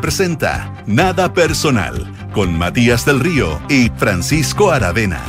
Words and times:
Presenta 0.00 0.82
Nada 0.86 1.32
Personal 1.32 2.10
con 2.32 2.56
Matías 2.56 3.04
del 3.04 3.20
Río 3.20 3.60
y 3.68 3.90
Francisco 3.96 4.70
Aravena. 4.70 5.20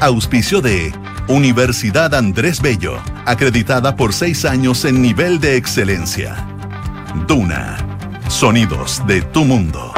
Auspicio 0.00 0.60
de 0.60 0.92
Universidad 1.28 2.14
Andrés 2.14 2.60
Bello, 2.60 2.98
acreditada 3.24 3.96
por 3.96 4.12
seis 4.12 4.44
años 4.44 4.84
en 4.84 5.00
nivel 5.00 5.40
de 5.40 5.56
excelencia. 5.56 6.34
Duna, 7.26 7.76
sonidos 8.28 9.06
de 9.06 9.22
tu 9.22 9.44
mundo. 9.44 9.92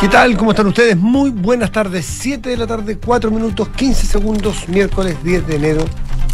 ¿Qué 0.00 0.08
tal? 0.08 0.36
¿Cómo 0.36 0.52
están 0.52 0.66
ustedes? 0.66 0.96
Muy 0.96 1.30
buenas 1.30 1.72
tardes. 1.72 2.06
7 2.06 2.50
de 2.50 2.56
la 2.56 2.66
tarde, 2.66 2.98
4 2.98 3.30
minutos, 3.30 3.68
15 3.70 4.06
segundos, 4.06 4.68
miércoles 4.68 5.16
10 5.24 5.46
de 5.46 5.56
enero 5.56 5.84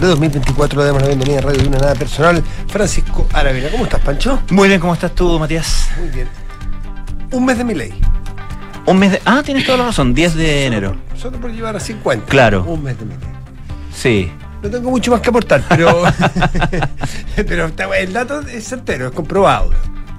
de 0.00 0.06
2024. 0.08 0.80
Le 0.80 0.86
damos 0.86 1.02
la 1.02 1.08
bienvenida 1.08 1.38
a 1.38 1.42
Radio 1.42 1.62
Duna 1.62 1.78
Nada 1.78 1.94
Personal. 1.94 2.42
Francisco 2.68 3.26
Aravena. 3.32 3.68
¿Cómo 3.70 3.84
estás, 3.84 4.00
Pancho? 4.00 4.40
Muy 4.50 4.68
bien, 4.68 4.80
¿cómo 4.80 4.94
estás 4.94 5.14
tú, 5.14 5.38
Matías? 5.38 5.88
Muy 5.98 6.08
bien. 6.08 6.28
Un 7.32 7.44
mes 7.44 7.58
de 7.58 7.64
mi 7.64 7.74
ley. 7.74 7.92
Un 8.86 8.98
mes 8.98 9.12
de. 9.12 9.22
Ah, 9.24 9.42
tienes 9.44 9.64
toda 9.66 9.78
la 9.78 9.86
razón, 9.86 10.14
10 10.14 10.34
de 10.34 10.66
enero. 10.66 10.96
Solo 11.16 11.38
por 11.40 11.52
llevar 11.52 11.76
a 11.76 11.80
50. 11.80 12.26
Claro. 12.26 12.64
Un 12.64 12.82
mes 12.82 12.98
de 12.98 13.04
mi 13.04 13.12
ley. 13.12 13.28
Sí. 13.94 14.32
No 14.62 14.70
tengo 14.70 14.90
mucho 14.90 15.10
más 15.10 15.20
que 15.20 15.28
aportar, 15.28 15.62
pero. 15.68 16.02
pero 17.36 17.70
el 17.98 18.12
dato 18.12 18.40
es 18.40 18.64
certero, 18.68 19.08
es 19.08 19.12
comprobado. 19.12 19.70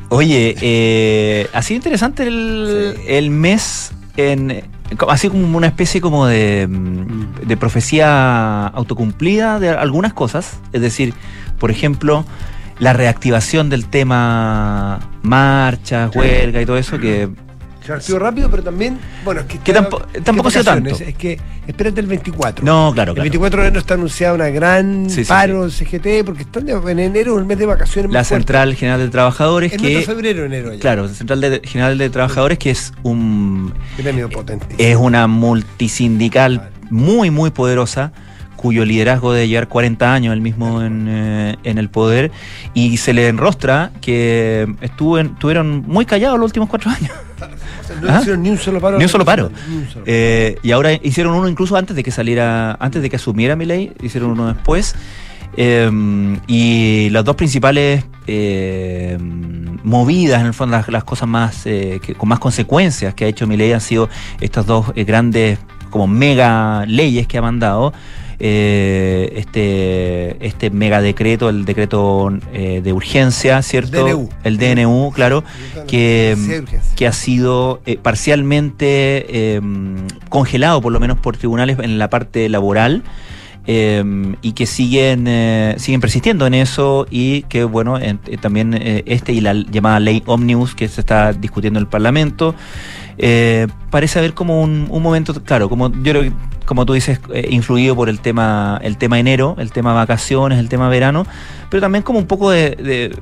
Oye, 0.09 0.55
eh, 0.61 1.47
ha 1.53 1.61
sido 1.61 1.77
interesante 1.77 2.23
el, 2.23 2.95
Sí. 2.97 3.03
el 3.07 3.29
mes 3.31 3.91
en. 4.17 4.63
Así 5.07 5.29
como 5.29 5.57
una 5.57 5.67
especie 5.67 6.01
como 6.01 6.25
de, 6.25 6.67
mm, 6.69 7.47
de 7.47 7.57
profecía 7.57 8.67
autocumplida 8.67 9.59
de 9.59 9.69
algunas 9.69 10.13
cosas. 10.13 10.59
Es 10.73 10.81
decir, 10.81 11.13
por 11.59 11.71
ejemplo, 11.71 12.25
la 12.79 12.93
reactivación 12.93 13.69
del 13.69 13.85
tema 13.85 14.99
marchas, 15.21 16.15
huelga 16.15 16.61
y 16.61 16.65
todo 16.65 16.77
eso, 16.77 16.99
que 16.99 17.29
Se 17.85 17.91
archivó 17.93 18.19
rápido, 18.19 18.49
pero 18.51 18.61
también. 18.63 18.99
Bueno, 19.25 19.41
es 19.41 19.47
que. 19.47 19.57
Que 19.59 19.73
tampo- 19.73 20.01
es 20.07 20.13
que 20.13 20.21
tampoco 20.21 20.49
ha 20.49 20.51
sido 20.51 20.63
tanto. 20.63 20.89
Es 20.91 21.15
que 21.15 21.39
espérate 21.65 21.99
el 21.99 22.05
24. 22.07 22.63
No, 22.63 22.91
claro, 22.93 23.11
El 23.11 23.15
claro. 23.15 23.23
24 23.23 23.61
de 23.61 23.67
enero 23.67 23.79
está 23.79 23.93
anunciada 23.95 24.33
una 24.35 24.49
gran 24.49 25.09
Sí, 25.09 25.23
sí, 25.23 25.27
paro 25.29 25.63
en 25.63 25.71
CGT, 25.71 26.23
porque 26.23 26.43
están 26.43 26.65
de- 26.65 26.73
en 26.73 26.99
enero, 26.99 27.39
el 27.39 27.45
mes 27.45 27.57
de 27.57 27.65
vacaciones. 27.65 28.11
La 28.11 28.23
fuerte. 28.23 28.35
Central 28.35 28.75
General 28.75 28.99
de 28.99 29.09
Trabajadores, 29.09 29.73
Es 29.73 29.81
que. 29.81 30.01
febrero, 30.03 30.45
enero. 30.45 30.73
Ya. 30.73 30.79
Claro, 30.79 31.07
Central 31.09 31.41
de- 31.41 31.61
General 31.63 31.97
de 31.97 32.09
Trabajadores, 32.11 32.57
que 32.59 32.69
es 32.69 32.93
un 33.03 33.73
Gremio 33.97 34.29
potente. 34.29 34.67
es 34.77 34.95
una 34.95 35.25
multisindical 35.27 36.69
muy, 36.91 37.31
muy 37.31 37.49
poderosa, 37.49 38.11
cuyo 38.57 38.85
liderazgo 38.85 39.33
debe 39.33 39.47
llevar 39.47 39.67
40 39.67 40.13
años 40.13 40.33
el 40.33 40.41
mismo 40.41 40.83
en, 40.83 41.07
eh, 41.09 41.55
en 41.63 41.79
el 41.79 41.89
poder, 41.89 42.31
y 42.75 42.97
se 42.97 43.11
le 43.13 43.27
enrostra 43.27 43.91
que 44.01 44.67
estuvo 44.81 45.17
en- 45.17 45.27
estuvieron 45.33 45.83
muy 45.87 46.05
callados 46.05 46.37
los 46.37 46.45
últimos 46.49 46.69
cuatro 46.69 46.91
años. 46.91 47.09
No 48.01 48.09
¿Ah? 48.09 48.19
hicieron 48.19 48.43
ni 48.43 48.49
un 48.49 48.57
solo 48.57 48.79
paro. 48.79 48.97
Ni 48.97 49.03
un 49.03 49.09
solo 49.09 49.25
paro. 49.25 49.51
Ni 49.69 49.77
un 49.77 49.89
solo. 49.89 50.03
Eh, 50.07 50.57
y 50.63 50.71
ahora 50.71 50.93
hicieron 50.93 51.33
uno 51.33 51.47
incluso 51.47 51.75
antes 51.75 51.95
de 51.95 52.03
que 52.03 52.11
saliera, 52.11 52.77
antes 52.79 53.01
de 53.01 53.09
que 53.09 53.15
asumiera 53.15 53.55
mi 53.55 53.65
ley, 53.65 53.93
hicieron 54.01 54.31
uno 54.31 54.47
después. 54.53 54.95
Eh, 55.57 55.89
y 56.47 57.09
las 57.09 57.25
dos 57.25 57.35
principales 57.35 58.05
eh, 58.27 59.17
movidas, 59.83 60.41
en 60.41 60.47
el 60.47 60.53
fondo, 60.53 60.77
las, 60.77 60.87
las 60.89 61.03
cosas 61.03 61.27
más 61.27 61.65
eh, 61.65 61.99
que- 62.01 62.13
con 62.15 62.29
más 62.29 62.39
consecuencias 62.39 63.13
que 63.13 63.25
ha 63.25 63.27
hecho 63.27 63.47
mi 63.47 63.57
ley 63.57 63.71
han 63.73 63.81
sido 63.81 64.07
estas 64.39 64.65
dos 64.65 64.87
eh, 64.95 65.03
grandes, 65.03 65.59
como 65.89 66.07
mega 66.07 66.85
leyes 66.85 67.27
que 67.27 67.37
ha 67.37 67.41
mandado. 67.41 67.93
Eh, 68.43 69.33
este, 69.35 70.35
este 70.45 70.71
mega 70.71 70.99
decreto, 70.99 71.47
el 71.47 71.63
decreto 71.63 72.33
eh, 72.53 72.81
de 72.83 72.91
urgencia, 72.91 73.61
¿cierto? 73.61 74.03
DNU. 74.03 74.29
El 74.43 74.57
DNU, 74.57 75.11
claro, 75.13 75.43
que, 75.87 76.35
urgencia. 76.35 76.81
que 76.95 77.05
ha 77.05 77.11
sido 77.13 77.81
eh, 77.85 77.97
parcialmente 78.01 79.25
eh, 79.29 79.61
congelado, 80.29 80.81
por 80.81 80.91
lo 80.91 80.99
menos 80.99 81.19
por 81.19 81.37
tribunales 81.37 81.77
en 81.79 81.99
la 81.99 82.09
parte 82.09 82.49
laboral. 82.49 83.03
eh, 83.67 84.03
y 84.41 84.53
que 84.53 84.65
siguen 84.65 85.25
eh, 85.27 85.75
siguen 85.77 86.01
persistiendo 86.01 86.47
en 86.47 86.55
eso 86.55 87.05
y 87.11 87.43
que 87.43 87.63
bueno 87.63 87.99
en- 87.99 88.19
eh, 88.25 88.37
también 88.41 88.73
eh, 88.73 89.03
este 89.05 89.33
y 89.33 89.39
la 89.41 89.53
llamada 89.53 89.99
ley 89.99 90.23
omnibus 90.25 90.73
que 90.73 90.87
se 90.87 90.99
está 90.99 91.31
discutiendo 91.31 91.77
en 91.77 91.83
el 91.83 91.87
parlamento 91.87 92.55
eh, 93.21 93.67
parece 93.89 94.19
haber 94.19 94.33
como 94.33 94.61
un, 94.61 94.87
un 94.89 95.01
momento 95.01 95.33
claro 95.43 95.69
como 95.69 95.91
yo 95.91 96.11
creo 96.11 96.21
que 96.23 96.33
como 96.65 96.85
tú 96.85 96.93
dices 96.93 97.19
eh, 97.33 97.47
influido 97.49 97.95
por 97.95 98.09
el 98.09 98.19
tema 98.19 98.79
el 98.83 98.97
tema 98.97 99.19
enero 99.19 99.55
el 99.59 99.71
tema 99.71 99.93
vacaciones 99.93 100.59
el 100.59 100.69
tema 100.69 100.89
verano 100.89 101.25
pero 101.71 101.79
también 101.79 102.03
como 102.03 102.19
un 102.19 102.27
poco 102.27 102.51
de, 102.51 102.75
eh, 102.79 103.15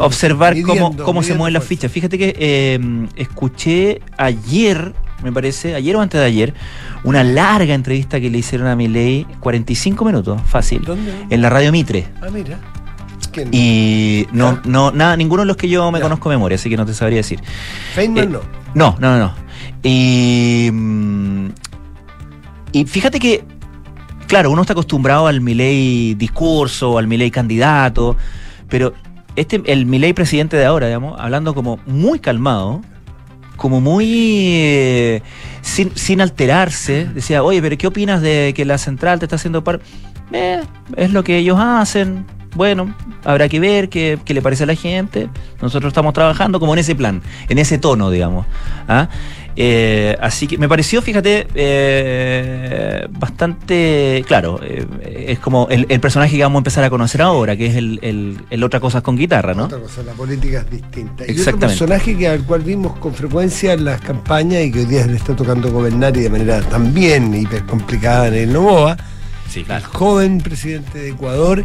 observar 0.00 0.60
cómo, 0.62 0.74
midiendo, 0.74 1.04
cómo 1.04 1.22
se 1.22 1.34
mueven 1.34 1.54
las 1.54 1.64
fichas. 1.64 1.92
Fíjate 1.92 2.18
que 2.18 2.34
eh, 2.36 3.06
escuché 3.14 4.00
ayer, 4.16 4.92
me 5.22 5.30
parece, 5.30 5.76
ayer 5.76 5.94
o 5.94 6.00
antes 6.00 6.20
de 6.20 6.26
ayer, 6.26 6.54
una 7.04 7.22
larga 7.22 7.72
entrevista 7.72 8.20
que 8.20 8.30
le 8.30 8.38
hicieron 8.38 8.66
a 8.66 8.74
Milei, 8.74 9.28
45 9.38 10.04
minutos, 10.04 10.40
fácil, 10.44 10.82
¿Dónde? 10.84 11.12
en 11.30 11.40
la 11.40 11.50
radio 11.50 11.70
Mitre. 11.70 12.08
Ah, 12.20 12.26
mira. 12.32 12.58
Y 13.50 14.26
no, 14.32 14.60
no, 14.64 14.90
nada, 14.90 15.16
ninguno 15.16 15.42
de 15.42 15.46
los 15.46 15.56
que 15.56 15.68
yo 15.68 15.90
me 15.90 15.98
Ya. 15.98 16.04
conozco 16.04 16.28
de 16.30 16.36
memoria, 16.36 16.56
así 16.56 16.68
que 16.70 16.76
no 16.76 16.86
te 16.86 16.94
sabría 16.94 17.18
decir. 17.18 17.40
Feynman 17.94 18.24
eh, 18.24 18.26
no. 18.26 18.40
No, 18.74 18.96
no, 19.00 19.18
no, 19.18 19.18
no. 19.18 19.34
Y, 19.82 20.70
mm, 20.72 21.48
y 22.72 22.84
fíjate 22.84 23.18
que, 23.18 23.44
claro, 24.26 24.50
uno 24.50 24.62
está 24.62 24.72
acostumbrado 24.72 25.26
al 25.26 25.40
Milei 25.40 26.14
discurso, 26.14 26.98
al 26.98 27.06
Milei 27.06 27.30
candidato, 27.30 28.16
pero 28.68 28.94
este, 29.36 29.62
el 29.66 29.86
Milei 29.86 30.12
presidente 30.12 30.56
de 30.56 30.64
ahora, 30.64 30.86
digamos, 30.86 31.18
hablando 31.20 31.54
como 31.54 31.78
muy 31.86 32.18
calmado, 32.18 32.80
como 33.56 33.80
muy 33.80 34.06
eh, 34.54 35.22
sin, 35.60 35.94
sin 35.96 36.20
alterarse, 36.20 37.06
decía, 37.14 37.42
oye, 37.42 37.60
pero 37.62 37.76
¿qué 37.78 37.86
opinas 37.86 38.20
de 38.22 38.52
que 38.56 38.64
la 38.64 38.78
central 38.78 39.18
te 39.18 39.26
está 39.26 39.36
haciendo 39.36 39.62
par? 39.62 39.80
Eh, 40.32 40.62
es 40.96 41.12
lo 41.12 41.22
que 41.22 41.36
ellos 41.36 41.58
hacen. 41.60 42.24
Bueno, 42.54 42.94
habrá 43.24 43.48
que 43.48 43.60
ver 43.60 43.88
qué, 43.88 44.18
qué 44.24 44.34
le 44.34 44.42
parece 44.42 44.64
a 44.64 44.66
la 44.66 44.74
gente. 44.74 45.28
Nosotros 45.60 45.90
estamos 45.90 46.12
trabajando 46.12 46.60
como 46.60 46.74
en 46.74 46.80
ese 46.80 46.94
plan, 46.94 47.22
en 47.48 47.58
ese 47.58 47.78
tono, 47.78 48.10
digamos. 48.10 48.46
¿ah? 48.88 49.08
Eh, 49.54 50.16
así 50.20 50.46
que 50.46 50.56
me 50.56 50.68
pareció, 50.68 51.02
fíjate, 51.02 51.46
eh, 51.54 53.06
bastante 53.10 54.24
claro. 54.26 54.60
eh, 54.62 54.86
es 55.28 55.38
como 55.38 55.68
el, 55.70 55.86
el 55.88 56.00
personaje 56.00 56.36
que 56.36 56.42
vamos 56.42 56.56
a 56.56 56.60
empezar 56.60 56.84
a 56.84 56.90
conocer 56.90 57.20
ahora, 57.22 57.56
que 57.56 57.66
es 57.66 57.76
el, 57.76 57.98
el, 58.02 58.38
el 58.50 58.64
otra 58.64 58.80
cosa 58.80 59.02
con 59.02 59.16
guitarra, 59.16 59.54
¿no? 59.54 59.64
Otra 59.64 59.78
cosa, 59.78 60.02
la 60.02 60.12
política 60.12 60.60
es 60.60 60.70
distinta. 60.70 61.24
Y 61.30 61.38
otro 61.38 61.58
personaje 61.58 62.16
que, 62.16 62.28
al 62.28 62.44
cual 62.44 62.62
vimos 62.62 62.98
con 62.98 63.14
frecuencia 63.14 63.74
en 63.74 63.84
las 63.84 64.00
campañas 64.00 64.62
y 64.64 64.72
que 64.72 64.80
hoy 64.80 64.86
día 64.86 65.06
le 65.06 65.16
está 65.16 65.36
tocando 65.36 65.70
gobernar 65.70 66.16
y 66.16 66.20
de 66.20 66.30
manera 66.30 66.60
también 66.62 67.34
hiper 67.34 67.64
complicada 67.64 68.28
en 68.28 68.34
el 68.34 68.52
Novoa, 68.52 68.96
Sí, 69.48 69.66
el 69.68 69.82
joven 69.82 70.38
presidente 70.38 70.98
de 70.98 71.10
Ecuador, 71.10 71.62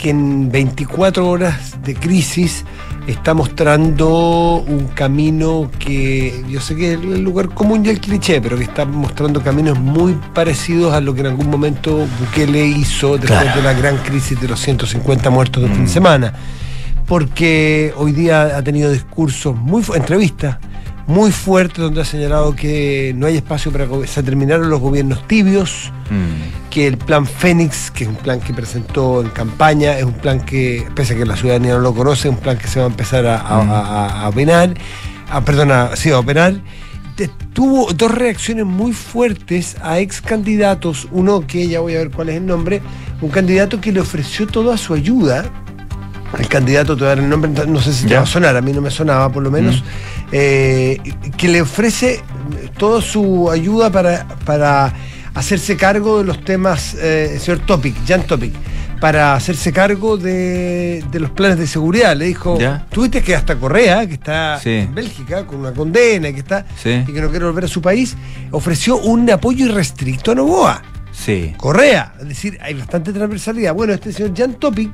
que 0.00 0.08
en 0.10 0.50
24 0.50 1.28
horas 1.28 1.76
de 1.84 1.94
crisis 1.94 2.64
está 3.06 3.34
mostrando 3.34 4.56
un 4.66 4.86
camino 4.94 5.70
que 5.78 6.42
yo 6.48 6.58
sé 6.60 6.74
que 6.74 6.94
es 6.94 6.98
el 7.00 7.20
lugar 7.22 7.50
común 7.50 7.84
y 7.84 7.90
el 7.90 8.00
cliché, 8.00 8.40
pero 8.40 8.56
que 8.56 8.64
está 8.64 8.86
mostrando 8.86 9.42
caminos 9.42 9.78
muy 9.78 10.16
parecidos 10.34 10.94
a 10.94 11.00
lo 11.02 11.12
que 11.14 11.20
en 11.20 11.26
algún 11.26 11.50
momento 11.50 12.06
Bukele 12.18 12.66
hizo 12.66 13.18
después 13.18 13.40
Claro. 13.42 13.56
de 13.56 13.62
la 13.62 13.74
gran 13.74 13.98
crisis 13.98 14.40
de 14.40 14.48
los 14.48 14.58
150 14.60 15.28
muertos 15.28 15.62
de 15.62 15.68
un 15.68 15.74
fin 15.74 15.84
de 15.84 15.90
Mm. 15.90 15.92
semana. 15.92 16.32
Porque 17.06 17.92
hoy 17.96 18.12
día 18.12 18.56
ha 18.56 18.62
tenido 18.62 18.90
discursos 18.90 19.54
muy 19.56 19.82
entrevistas 19.94 20.56
muy 21.06 21.32
fuertes 21.32 21.78
donde 21.78 22.02
ha 22.02 22.04
señalado 22.04 22.54
que 22.54 23.12
no 23.16 23.26
hay 23.26 23.36
espacio 23.36 23.72
para 23.72 23.86
se 24.06 24.22
terminaron 24.22 24.70
los 24.70 24.80
gobiernos 24.80 25.26
tibios, 25.26 25.92
Mm. 26.10 26.70
que 26.70 26.86
el 26.86 26.96
plan 26.98 27.26
Fénix, 27.26 27.90
que 27.90 28.04
es 28.04 28.08
un 28.10 28.16
plan 28.16 28.40
que 28.40 28.52
presentó 28.52 29.20
en 29.22 29.28
campaña, 29.30 29.96
es 29.98 30.04
un 30.04 30.12
plan 30.14 30.40
que, 30.40 30.86
pese 30.94 31.14
a 31.14 31.16
que 31.16 31.24
la 31.26 31.36
ciudadanía 31.36 31.74
no 31.74 31.80
lo 31.80 31.94
conoce, 31.94 32.28
es 32.28 32.34
un 32.34 32.40
plan 32.40 32.58
que 32.58 32.66
se 32.68 32.78
va 32.80 32.86
a 32.86 32.88
empezar 32.88 33.26
a, 33.26 33.40
a, 33.40 33.62
Mm. 33.64 33.70
a- 33.70 34.22
a 34.24 34.28
operar, 34.28 34.74
a, 35.72 35.96
sí, 35.96 36.10
a 36.10 36.18
operar. 36.18 36.54
Tuvo 37.52 37.92
dos 37.92 38.10
reacciones 38.12 38.64
muy 38.64 38.92
fuertes 38.92 39.76
a 39.82 39.98
ex 39.98 40.20
candidatos, 40.22 41.06
uno 41.10 41.46
que 41.46 41.66
ya 41.68 41.80
voy 41.80 41.94
a 41.94 41.98
ver 41.98 42.10
cuál 42.10 42.28
es 42.30 42.36
el 42.36 42.46
nombre, 42.46 42.80
un 43.20 43.28
candidato 43.28 43.80
que 43.80 43.92
le 43.92 44.00
ofreció 44.00 44.46
toda 44.46 44.78
su 44.78 44.94
ayuda, 44.94 45.44
el 46.38 46.48
candidato, 46.48 46.94
te 46.96 47.00
voy 47.00 47.06
a 47.06 47.16
dar 47.16 47.18
el 47.18 47.28
nombre, 47.28 47.50
no 47.66 47.80
sé 47.80 47.92
si 47.92 48.06
te 48.06 48.14
va 48.14 48.22
a 48.22 48.26
sonar, 48.26 48.56
a 48.56 48.62
mí 48.62 48.72
no 48.72 48.80
me 48.80 48.90
sonaba 48.90 49.28
por 49.30 49.42
lo 49.42 49.50
menos, 49.50 49.82
eh, 50.32 50.98
que 51.36 51.48
le 51.48 51.62
ofrece 51.62 52.20
toda 52.78 53.00
su 53.02 53.50
ayuda 53.50 53.90
para, 53.90 54.26
para 54.44 54.92
hacerse 55.34 55.76
cargo 55.76 56.18
de 56.18 56.24
los 56.24 56.44
temas, 56.44 56.94
eh, 56.94 57.30
el 57.34 57.40
señor 57.40 57.60
Topic, 57.66 57.94
Jan 58.06 58.22
Topic, 58.24 58.52
para 59.00 59.34
hacerse 59.34 59.72
cargo 59.72 60.16
de, 60.18 61.02
de 61.10 61.20
los 61.20 61.30
planes 61.30 61.58
de 61.58 61.66
seguridad. 61.66 62.14
Le 62.16 62.26
dijo, 62.26 62.58
Ya. 62.58 62.86
tuviste 62.90 63.22
que 63.22 63.34
hasta 63.34 63.56
Correa, 63.56 64.06
que 64.06 64.14
está 64.14 64.58
Sí. 64.60 64.70
en 64.70 64.94
Bélgica 64.94 65.46
con 65.46 65.60
una 65.60 65.72
condena 65.72 66.28
y 66.28 66.34
que 66.34 66.40
está 66.40 66.66
Sí. 66.82 67.04
y 67.06 67.12
que 67.12 67.20
no 67.20 67.30
quiere 67.30 67.46
volver 67.46 67.64
a 67.64 67.68
su 67.68 67.80
país, 67.80 68.16
ofreció 68.50 68.98
un 68.98 69.28
apoyo 69.30 69.66
irrestricto 69.66 70.32
a 70.32 70.34
Novoa. 70.34 70.82
Sí. 71.12 71.54
Correa. 71.56 72.12
Es 72.20 72.28
decir, 72.28 72.58
hay 72.62 72.74
bastante 72.74 73.12
transversalidad. 73.12 73.74
Bueno, 73.74 73.92
este 73.94 74.12
señor 74.12 74.32
Jan 74.36 74.54
Topic 74.54 74.90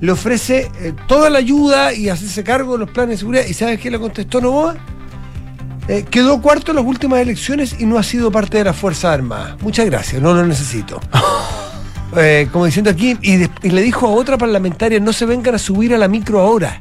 le 0.00 0.12
ofrece 0.12 0.70
eh, 0.80 0.94
toda 1.06 1.28
la 1.30 1.38
ayuda 1.38 1.92
y 1.92 2.08
hacerse 2.08 2.44
cargo 2.44 2.72
de 2.74 2.78
los 2.80 2.90
planes 2.90 3.10
de 3.10 3.16
seguridad. 3.18 3.44
¿Y 3.48 3.54
sabes 3.54 3.80
qué 3.80 3.90
le 3.90 3.98
contestó 3.98 4.40
Novoa? 4.40 4.76
Eh, 5.88 6.04
quedó 6.10 6.40
cuarto 6.42 6.72
en 6.72 6.76
las 6.76 6.84
últimas 6.84 7.20
elecciones 7.20 7.76
y 7.80 7.86
no 7.86 7.98
ha 7.98 8.02
sido 8.02 8.30
parte 8.30 8.58
de 8.58 8.64
las 8.64 8.76
Fuerzas 8.76 9.14
Armadas. 9.14 9.56
Muchas 9.62 9.86
gracias, 9.86 10.20
no 10.22 10.34
lo 10.34 10.46
necesito. 10.46 11.00
Eh, 12.16 12.48
como 12.50 12.64
diciendo 12.64 12.90
aquí, 12.90 13.18
y, 13.20 13.36
de- 13.36 13.50
y 13.62 13.68
le 13.68 13.82
dijo 13.82 14.06
a 14.06 14.10
otra 14.10 14.38
parlamentaria, 14.38 14.98
no 14.98 15.12
se 15.12 15.26
vengan 15.26 15.54
a 15.54 15.58
subir 15.58 15.94
a 15.94 15.98
la 15.98 16.08
micro 16.08 16.40
ahora. 16.40 16.80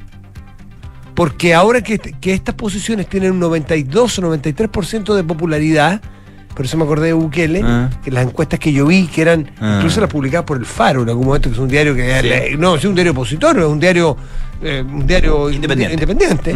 Porque 1.14 1.54
ahora 1.54 1.82
que, 1.82 2.00
que 2.00 2.34
estas 2.34 2.56
posiciones 2.56 3.10
tienen 3.10 3.34
un 3.34 3.40
92 3.42 4.20
o 4.20 4.22
93% 4.22 5.14
de 5.16 5.24
popularidad, 5.26 6.02
por 6.58 6.66
eso 6.66 6.76
me 6.76 6.84
acordé 6.86 7.08
de 7.08 7.14
Bukele, 7.14 7.62
Ah. 7.64 7.90
que 8.04 8.10
las 8.10 8.26
encuestas 8.26 8.60
que 8.60 8.74
yo 8.74 8.88
vi, 8.88 9.06
que 9.06 9.22
eran, 9.22 9.52
Ah. 9.62 9.76
incluso 9.78 10.02
las 10.02 10.10
publicadas 10.10 10.44
por 10.46 10.58
el 10.58 10.66
Faro 10.66 11.04
en 11.04 11.10
algún 11.10 11.28
momento, 11.28 11.50
que 11.50 11.54
es 11.54 11.60
un 11.62 11.68
diario 11.70 11.94
que 11.96 12.50
Sí. 12.50 12.56
no, 12.58 12.76
es 12.76 12.84
un 12.84 12.96
diario 12.96 13.12
opositor, 13.12 13.60
es 13.60 13.66
un 13.66 13.80
diario, 13.80 14.18
eh, 14.64 14.84
un 14.86 15.06
diario 15.06 15.52
Independiente. 15.52 15.94
independiente. 15.94 16.56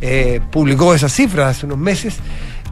Eh, 0.00 0.40
publicó 0.52 0.94
esas 0.94 1.12
cifras 1.12 1.56
hace 1.56 1.66
unos 1.66 1.78
meses. 1.78 2.14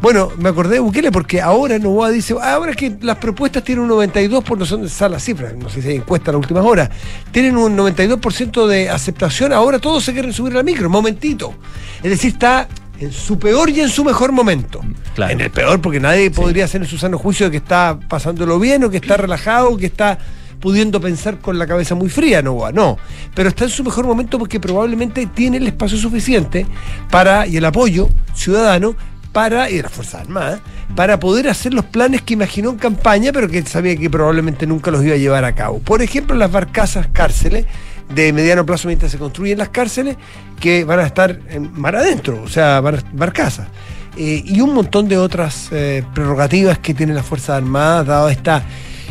Bueno, 0.01 0.31
me 0.39 0.51
acordé 0.51 0.75
de 0.75 0.81
Bukele 0.81 1.11
porque 1.11 1.41
ahora 1.43 1.77
Novoa 1.81 2.11
dice, 2.11 2.33
"Ah, 2.41 2.53
ahora 2.55 2.73
que 2.73 2.97
las 3.01 3.17
propuestas 3.17 3.65
tienen 3.65 3.83
un 3.83 3.89
92 3.89 4.45
por 4.45 4.57
no 4.57 4.65
dónde 4.65 4.87
están 4.87 5.11
las 5.11 5.25
cifras, 5.25 5.57
no 5.57 5.69
sé 5.69 5.83
si 5.83 5.89
hay 5.89 5.97
encuesta 5.97 6.31
en 6.31 6.37
las 6.37 6.45
últimas 6.45 6.65
horas, 6.65 6.89
tienen 7.33 7.57
un 7.57 7.75
92% 7.75 8.69
de 8.69 8.89
aceptación, 8.89 9.53
ahora 9.53 9.81
todos 9.81 10.05
se 10.05 10.13
quieren 10.13 10.33
subir 10.33 10.53
a 10.53 10.59
la 10.59 10.63
micro, 10.63 10.89
momentito. 10.89 11.53
Es 12.01 12.11
decir, 12.11 12.35
está 12.35 12.69
en 13.00 13.12
su 13.12 13.39
peor 13.39 13.71
y 13.71 13.81
en 13.81 13.89
su 13.89 14.05
mejor 14.05 14.33
momento. 14.33 14.81
Claro. 15.15 15.33
En 15.33 15.41
el 15.41 15.50
peor, 15.50 15.81
porque 15.81 16.00
nadie 16.00 16.31
podría 16.31 16.65
hacer 16.65 16.83
en 16.83 16.89
su 16.89 16.99
sano 16.99 17.19
juicio 17.19 17.47
de 17.47 17.53
que 17.53 17.56
está 17.59 17.99
pasándolo 18.09 18.59
bien 18.59 18.85
o 18.85 18.91
que 18.91 18.97
está 18.99 19.17
relajado, 19.17 19.77
que 19.77 19.87
está 19.87 20.19
pudiendo 20.61 21.00
pensar 21.00 21.39
con 21.39 21.59
la 21.59 21.67
cabeza 21.67 21.95
muy 21.95 22.09
fría, 22.09 22.43
no, 22.43 22.71
no. 22.73 22.99
Pero 23.35 23.49
está 23.49 23.65
en 23.65 23.71
su 23.71 23.85
mejor 23.85 24.06
momento 24.06 24.39
porque 24.39 24.61
probablemente 24.61 25.27
tiene 25.27 25.59
el 25.59 25.67
espacio 25.67 25.99
suficiente 25.99 26.67
para, 27.11 27.47
y 27.47 27.56
el 27.56 27.65
apoyo 27.65 28.09
ciudadano, 28.35 28.97
para, 29.33 29.71
y 29.71 29.77
de 29.77 29.83
las 29.83 29.93
Fuerzas 29.93 30.23
Armadas, 30.23 30.61
para 30.97 31.21
poder 31.21 31.49
hacer 31.49 31.75
los 31.75 31.85
planes 31.85 32.23
que 32.23 32.35
imaginó 32.35 32.71
en 32.71 32.77
campaña, 32.77 33.31
pero 33.33 33.49
que 33.49 33.62
sabía 33.62 33.97
que 33.97 34.11
probablemente 34.11 34.67
nunca 34.67 34.91
los 34.91 35.05
iba 35.05 35.15
a 35.15 35.19
llevar 35.19 35.44
a 35.44 35.55
cabo. 35.55 35.79
Por 35.79 36.03
ejemplo, 36.03 36.35
las 36.35 36.51
barcazas 36.51 37.09
cárceles, 37.12 37.67
de 38.14 38.32
mediano 38.32 38.64
plazo 38.66 38.88
mientras 38.88 39.12
se 39.12 39.19
construyen 39.19 39.58
las 39.58 39.69
cárceles, 39.69 40.16
que 40.60 40.84
van 40.84 41.00
a 41.00 41.06
estar 41.06 41.38
en 41.50 41.70
mar 41.78 41.94
adentro, 41.96 42.43
o 42.43 42.49
sea, 42.49 42.81
bar- 42.81 43.05
barcazas. 43.12 43.69
Eh, 44.16 44.43
y 44.44 44.60
un 44.60 44.75
montón 44.75 45.08
de 45.08 45.16
otras 45.16 45.69
eh, 45.70 46.02
prerrogativas 46.14 46.78
que 46.78 46.94
tienen 46.94 47.14
las 47.14 47.25
Fuerzas 47.26 47.50
Armadas, 47.58 48.06
dado 48.06 48.28
esta, 48.28 48.64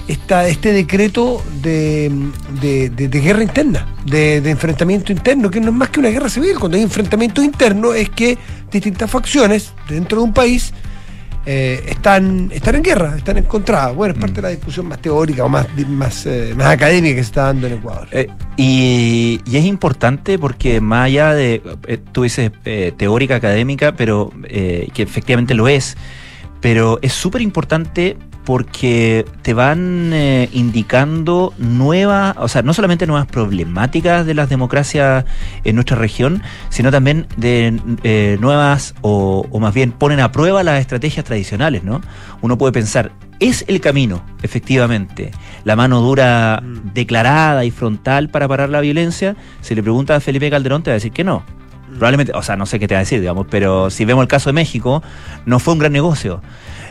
esta, 0.08 0.48
este 0.48 0.74
decreto 0.74 1.42
de, 1.62 2.12
de- 2.60 2.90
de- 2.90 3.20
guerra 3.22 3.44
interna, 3.44 3.88
de, 4.06 4.42
de 4.42 4.50
enfrentamiento 4.50 5.12
interno, 5.14 5.50
que 5.50 5.62
no 5.62 5.68
es 5.70 5.74
más 5.74 5.90
que 5.90 6.00
una 6.02 6.10
guerra 6.10 6.30
civil. 6.30 6.60
Cuando 6.60 6.76
hay 6.78 6.84
enfrentamiento 6.84 7.42
interno 7.42 7.94
es 7.94 8.10
que 8.10 8.38
distintas 8.72 9.10
facciones 9.10 9.72
dentro 9.88 10.18
de 10.20 10.24
un 10.26 10.34
país 10.34 10.74
eh, 11.50 11.82
están, 11.88 12.52
están 12.54 12.76
en 12.76 12.84
guerra, 12.84 13.16
están 13.16 13.38
encontradas. 13.38 13.96
Bueno, 13.96 14.14
es 14.14 14.20
parte 14.20 14.36
de 14.36 14.42
la 14.42 14.50
discusión 14.50 14.86
más 14.86 15.00
teórica 15.00 15.46
o 15.46 15.50
más, 15.50 15.66
más, 15.88 16.26
eh, 16.26 16.54
más 16.58 16.68
académica 16.68 17.16
que 17.16 17.24
se 17.24 17.28
está 17.28 17.44
dando 17.44 17.68
en 17.68 17.74
Ecuador. 17.76 18.06
Eh, 18.12 18.28
y, 18.58 19.40
y 19.46 19.56
es 19.56 19.64
importante 19.64 20.38
porque 20.38 20.82
más 20.82 21.06
allá 21.06 21.34
de, 21.34 21.62
tú 22.12 22.24
dices 22.24 22.52
teórica, 22.98 23.36
académica, 23.36 23.96
pero 23.96 24.34
que 24.44 24.92
efectivamente 24.98 25.54
lo 25.54 25.70
es, 25.70 25.96
pero 26.60 27.00
es 27.02 27.14
súper 27.14 27.42
importante 27.42 28.18
porque 28.48 29.26
te 29.42 29.54
van 29.54 30.14
eh, 30.14 30.48
indicando 30.54 31.54
nuevas, 31.58 32.34
o 32.40 32.48
sea, 32.48 32.62
no 32.62 32.74
solamente 32.74 33.06
nuevas 33.06 33.28
problemáticas 33.28 34.26
de 34.26 34.34
las 34.34 34.48
democracias 34.48 35.26
en 35.66 35.76
nuestra 35.76 35.98
región, 35.98 36.42
sino 36.70 36.90
también 36.90 37.28
de 37.36 37.78
eh, 38.04 38.38
nuevas, 38.40 38.96
o, 39.02 39.46
o 39.52 39.60
más 39.60 39.74
bien 39.74 39.92
ponen 39.92 40.22
a 40.22 40.32
prueba 40.32 40.64
las 40.64 40.80
estrategias 40.80 41.26
tradicionales, 41.26 41.84
¿no? 41.84 42.00
Uno 42.42 42.58
puede 42.58 42.72
pensar, 42.72 43.12
¿es 43.42 43.66
el 43.68 43.82
camino, 43.82 44.24
efectivamente, 44.42 45.32
la 45.66 45.76
mano 45.76 46.00
dura 46.00 46.62
Mm. 46.64 46.94
declarada 46.94 47.66
y 47.66 47.72
frontal 47.72 48.30
para 48.30 48.48
parar 48.48 48.70
la 48.70 48.80
violencia? 48.80 49.36
Si 49.60 49.76
le 49.76 49.84
preguntas 49.84 50.16
a 50.16 50.20
Felipe 50.22 50.50
Calderón, 50.50 50.84
te 50.84 50.92
va 50.92 50.94
a 50.94 51.00
decir 51.02 51.12
que 51.12 51.26
no. 51.26 51.44
Probablemente, 51.90 52.32
o 52.34 52.42
sea, 52.42 52.56
no 52.56 52.66
sé 52.66 52.80
qué 52.80 52.88
te 52.88 52.94
va 52.94 53.00
a 53.00 53.04
decir, 53.04 53.20
digamos, 53.20 53.46
pero 53.50 53.90
si 53.90 54.06
vemos 54.06 54.22
el 54.22 54.30
caso 54.30 54.50
de 54.50 54.54
México, 54.54 55.04
no 55.46 55.60
fue 55.60 55.74
un 55.74 55.80
gran 55.80 55.92
negocio. 55.92 56.42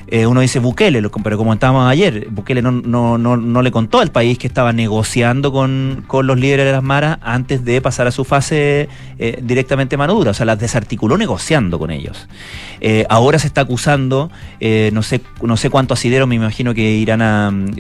Eh, 0.09 0.27
uno 0.27 0.41
dice 0.41 0.61
Bukele, 0.61 1.03
pero 1.25 1.37
como 1.37 1.53
estábamos 1.53 1.91
ayer, 1.91 2.29
Bukele 2.31 2.63
no, 2.63 2.71
no, 2.71 3.19
no, 3.19 3.37
no 3.37 3.63
le 3.63 3.73
contó 3.73 3.99
al 3.99 4.13
país 4.13 4.39
que 4.39 4.47
estaba 4.47 4.73
negociando 4.73 5.51
con, 5.51 6.05
con 6.07 6.29
los 6.29 6.39
líderes 6.39 6.67
de 6.67 6.73
las 6.73 6.83
maras 6.83 7.19
antes 7.23 7.65
de 7.65 7.81
pasar 7.81 8.07
a 8.07 8.13
su 8.13 8.25
fase 8.25 8.89
eh, 9.19 9.41
directamente 9.43 9.97
mano 9.97 10.15
dura, 10.15 10.31
o 10.31 10.35
sea, 10.35 10.47
las 10.47 10.61
desarticuló 10.61 11.19
negociando 11.19 11.79
con 11.81 11.91
ellos. 11.91 12.29
Eh, 12.81 13.05
ahora 13.09 13.41
se 13.41 13.49
está 13.49 13.63
acusando, 13.63 14.31
no 14.93 15.03
sé 15.03 15.21
no 15.43 15.57
sé 15.57 15.71
cuántos 15.71 15.99
asideros, 15.99 16.29
me 16.29 16.37
imagino 16.37 16.73
que 16.73 16.83
irán 16.83 17.23
a 17.23 17.51
mm, 17.51 17.71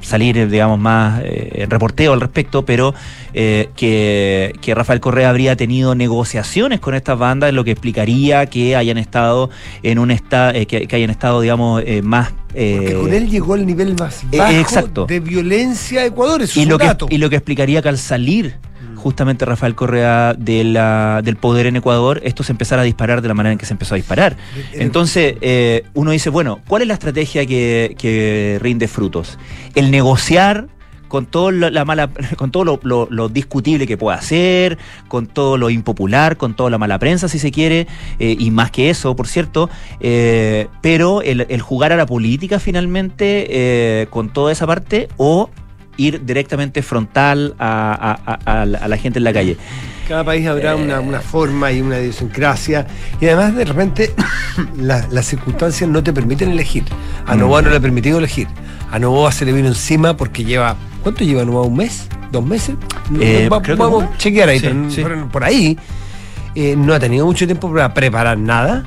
salir, 0.00 0.48
digamos, 0.48 0.78
más 0.78 1.22
reporteo 1.68 2.14
al 2.14 2.20
respecto, 2.20 2.64
pero 2.64 2.94
que, 3.32 4.54
que 4.60 4.74
Rafael 4.74 5.00
Correa 5.00 5.28
habría 5.28 5.56
tenido 5.56 5.94
negociaciones 5.94 6.80
con 6.80 6.94
estas 6.94 7.18
bandas, 7.18 7.52
lo 7.52 7.64
que 7.64 7.72
explicaría 7.72 8.46
que 8.46 8.76
hayan 8.76 8.96
estado 8.96 9.50
en 9.82 9.98
un 9.98 10.10
estado, 10.10 10.52
que, 10.66 10.86
que 10.86 10.96
hayan 10.96 11.10
estado, 11.10 11.40
digamos, 11.40 11.49
eh, 11.84 12.02
más 12.02 12.30
Porque 12.48 12.90
eh, 12.92 12.94
con 13.00 13.12
él 13.12 13.28
llegó 13.30 13.54
al 13.54 13.66
nivel 13.66 13.94
más 13.98 14.22
eh, 14.32 14.38
bajo 14.38 14.52
exacto. 14.52 15.06
de 15.06 15.20
violencia 15.20 16.00
de 16.02 16.08
Ecuador. 16.08 16.42
Eso 16.42 16.58
y 16.58 16.62
es 16.62 16.68
lo 16.68 16.74
un 16.76 16.80
que 16.80 16.86
dato. 16.86 17.06
y 17.10 17.18
lo 17.18 17.30
que 17.30 17.36
explicaría 17.36 17.82
que 17.82 17.88
al 17.88 17.98
salir 17.98 18.56
Mm. 18.80 18.96
justamente 18.96 19.44
Rafael 19.44 19.74
Correa 19.74 20.34
de 20.38 20.64
la- 20.64 21.20
del 21.22 21.36
poder 21.36 21.66
en 21.66 21.76
Ecuador, 21.76 22.20
esto 22.24 22.42
se 22.42 22.52
empezara 22.52 22.80
a 22.82 22.84
disparar 22.84 23.20
de 23.22 23.28
la 23.28 23.34
manera 23.34 23.52
en 23.52 23.58
que 23.58 23.66
se 23.66 23.74
empezó 23.74 23.94
a 23.94 23.96
disparar. 23.96 24.36
Entonces, 24.72 25.34
eh, 25.42 25.84
uno 25.94 26.10
dice, 26.12 26.30
bueno, 26.30 26.60
¿cuál 26.66 26.82
es 26.82 26.88
la 26.88 26.94
estrategia 26.94 27.44
que, 27.46 27.94
que 27.98 28.58
rinde 28.60 28.88
frutos? 28.88 29.38
El 29.74 29.90
negociar 29.90 30.66
con 31.10 31.26
todo 31.26 31.50
lo, 31.50 31.68
la 31.68 31.84
mala, 31.84 32.08
con 32.36 32.50
todo 32.52 32.78
lo, 32.82 33.28
discutible 33.28 33.86
que 33.86 33.98
pueda 33.98 34.16
hacer, 34.16 34.78
con 35.08 35.26
todo 35.26 35.58
lo 35.58 35.68
impopular, 35.68 36.38
con 36.38 36.54
toda 36.54 36.70
la 36.70 36.78
mala 36.78 36.98
prensa, 36.98 37.28
si 37.28 37.38
se 37.38 37.50
quiere, 37.50 37.88
eh, 38.18 38.36
y 38.38 38.50
más 38.52 38.70
que 38.70 38.88
eso, 38.88 39.14
por 39.16 39.26
cierto, 39.26 39.68
eh, 39.98 40.68
pero 40.80 41.20
el, 41.20 41.60
jugar 41.60 41.92
a 41.92 41.96
la 41.96 42.06
política 42.06 42.60
finalmente 42.60 43.46
eh, 43.50 44.06
con 44.08 44.30
toda 44.30 44.52
esa 44.52 44.66
parte 44.66 45.08
o 45.16 45.50
ir 45.96 46.24
directamente 46.24 46.80
frontal 46.82 47.54
a, 47.58 48.64
la- 48.64 48.96
gente 48.96 49.18
en 49.18 49.24
la 49.24 49.32
calle. 49.32 49.56
Cada 50.08 50.24
país 50.24 50.46
habrá 50.46 50.76
una, 50.76 51.20
forma 51.20 51.72
y 51.72 51.80
una 51.80 51.98
idiosincrasia. 51.98 52.86
Y 53.20 53.26
además, 53.26 53.56
de 53.56 53.64
repente, 53.64 54.12
la- 54.78 55.06
las 55.10 55.26
circunstancias 55.26 55.90
no 55.90 56.02
te 56.02 56.12
permiten 56.12 56.52
elegir. 56.52 56.84
A 57.26 57.34
Novoa 57.34 57.62
no 57.62 57.70
le 57.70 57.76
ha 57.76 57.80
permitido 57.80 58.18
elegir. 58.18 58.46
A 58.92 58.98
Novoa 58.98 59.32
se 59.32 59.44
le 59.44 59.52
vino 59.52 59.68
encima 59.68 60.16
porque 60.16 60.44
lleva. 60.44 60.76
¿Cuánto 61.02 61.24
lleva 61.24 61.44
Novoa? 61.44 61.66
¿Un 61.66 61.76
mes? 61.76 62.08
¿Dos 62.30 62.44
meses? 62.44 62.76
Eh, 63.20 63.48
Va- 63.50 63.60
vamos 63.76 64.04
a 64.04 64.16
chequear 64.18 64.48
ahí, 64.50 64.60
Sí, 64.60 64.68
sí. 64.90 65.02
por 65.32 65.42
ahí. 65.44 65.78
eh, 66.54 66.74
no 66.76 66.92
ha 66.94 66.98
tenido 67.00 67.26
mucho 67.26 67.46
tiempo 67.46 67.72
para 67.72 67.92
preparar 67.94 68.36
nada. 68.38 68.84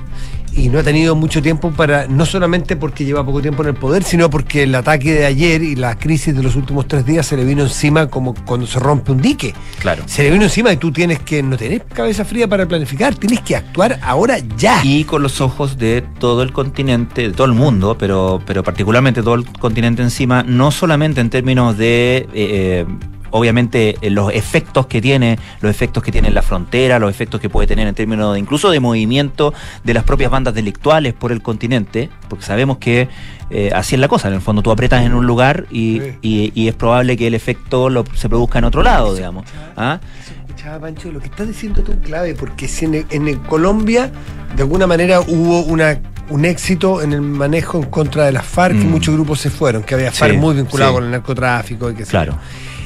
Y 0.55 0.69
no 0.69 0.79
ha 0.79 0.83
tenido 0.83 1.15
mucho 1.15 1.41
tiempo 1.41 1.71
para, 1.71 2.07
no 2.07 2.25
solamente 2.25 2.75
porque 2.75 3.05
lleva 3.05 3.25
poco 3.25 3.41
tiempo 3.41 3.63
en 3.63 3.69
el 3.69 3.75
poder, 3.75 4.03
sino 4.03 4.29
porque 4.29 4.63
el 4.63 4.75
ataque 4.75 5.11
de 5.13 5.25
ayer 5.25 5.61
y 5.63 5.75
la 5.75 5.97
crisis 5.97 6.35
de 6.35 6.43
los 6.43 6.55
últimos 6.55 6.87
tres 6.87 7.05
días 7.05 7.25
se 7.25 7.35
le 7.35 7.43
vino 7.43 7.63
encima 7.63 8.07
como 8.07 8.33
cuando 8.45 8.67
se 8.67 8.79
rompe 8.79 9.11
un 9.11 9.21
dique 9.21 9.53
Claro. 9.79 10.03
se 10.05 10.23
le 10.23 10.31
vino 10.31 10.43
encima 10.43 10.71
y 10.71 10.77
tú 10.77 10.91
tienes 10.91 11.19
que, 11.19 11.41
no 11.41 11.57
tenés 11.57 11.81
cabeza 11.93 12.23
fría 12.23 12.47
para 12.47 12.67
planificar, 12.67 13.15
tienes 13.15 13.41
que 13.41 13.55
actuar 13.55 13.99
ahora 14.03 14.37
ya. 14.57 14.81
y 14.83 15.03
con 15.05 15.23
los 15.23 15.41
ojos 15.41 15.77
de 15.77 16.03
todo 16.19 16.43
el 16.43 16.53
continente, 16.53 17.29
de 17.29 17.31
todo 17.33 17.47
el 17.47 17.53
mundo, 17.53 17.97
pero, 17.97 18.41
pero 18.45 18.63
particularmente 18.63 19.23
todo 19.23 19.35
el 19.35 19.45
continente 19.45 20.01
encima, 20.03 20.43
no 20.43 20.71
solamente 20.71 21.19
en 21.21 21.29
términos 21.29 21.77
de, 21.77 22.17
eh, 22.17 22.27
eh, 22.33 22.85
obviamente, 23.33 23.97
eh, 24.01 24.09
los 24.09 24.31
efectos 24.33 24.85
que 24.87 25.01
tiene, 25.01 25.37
los 25.61 25.69
efectos 25.69 26.01
que 26.03 26.11
tiene 26.11 26.29
en 26.29 26.33
la 26.35 26.41
frontera, 26.41 26.99
los 26.99 27.09
efectos 27.09 27.41
que 27.41 27.49
puede 27.49 27.67
tener 27.67 27.87
en 27.87 27.95
términos 27.95 28.33
de 28.33 28.39
incluso 28.39 28.71
de 28.71 28.79
movimiento 28.79 29.53
de 29.83 29.93
las 29.93 30.03
propias 30.03 30.31
bandas 30.31 30.53
delictuales 30.53 31.13
por 31.13 31.31
el 31.31 31.41
continente, 31.41 32.09
porque 32.29 32.45
sabemos 32.45 32.77
que 32.77 33.09
eh, 33.49 33.71
así 33.75 33.95
es 33.95 34.01
la 34.01 34.07
cosa, 34.07 34.29
en 34.29 34.33
el 34.35 34.41
fondo 34.41 34.61
tú 34.63 34.71
apretas 34.71 35.03
en 35.05 35.13
un 35.13 35.27
lugar 35.27 35.65
y, 35.69 35.99
Sí. 35.99 36.17
y- 36.21 36.51
y 36.55 36.67
es 36.69 36.75
probable 36.75 37.17
que 37.17 37.27
el 37.27 37.35
efecto 37.35 37.89
lo- 37.89 38.05
se 38.15 38.27
produzca 38.29 38.57
en 38.59 38.65
otro 38.65 38.81
lado, 38.81 39.13
digamos. 39.13 39.45
¿Ah? 39.77 39.99
Escuchaba, 40.47 40.79
Pancho, 40.79 41.11
lo 41.11 41.19
que 41.19 41.25
estás 41.27 41.47
diciendo 41.47 41.83
tú 41.83 41.91
es 41.91 41.99
clave, 41.99 42.33
porque 42.35 42.67
si 42.67 42.85
en, 42.85 43.05
en 43.11 43.35
Colombia 43.39 44.11
de 44.55 44.61
alguna 44.63 44.87
manera 44.87 45.19
hubo 45.21 45.61
una 45.63 45.99
un 46.29 46.45
éxito 46.45 47.01
en 47.01 47.11
el 47.11 47.21
manejo 47.21 47.77
en 47.79 47.89
contra 47.89 48.23
de 48.25 48.31
las 48.31 48.45
FARC 48.45 48.75
y 48.75 48.85
Mm. 48.85 48.91
muchos 48.91 49.13
grupos 49.13 49.41
se 49.41 49.49
fueron, 49.49 49.83
que 49.83 49.93
había 49.93 50.09
Sí, 50.11 50.17
FARC 50.19 50.37
muy 50.37 50.55
vinculado 50.55 50.91
sí. 50.91 50.95
con 50.95 51.03
el 51.03 51.11
narcotráfico 51.11 51.91
y 51.91 51.95
que 51.95 52.05
Claro. 52.05 52.37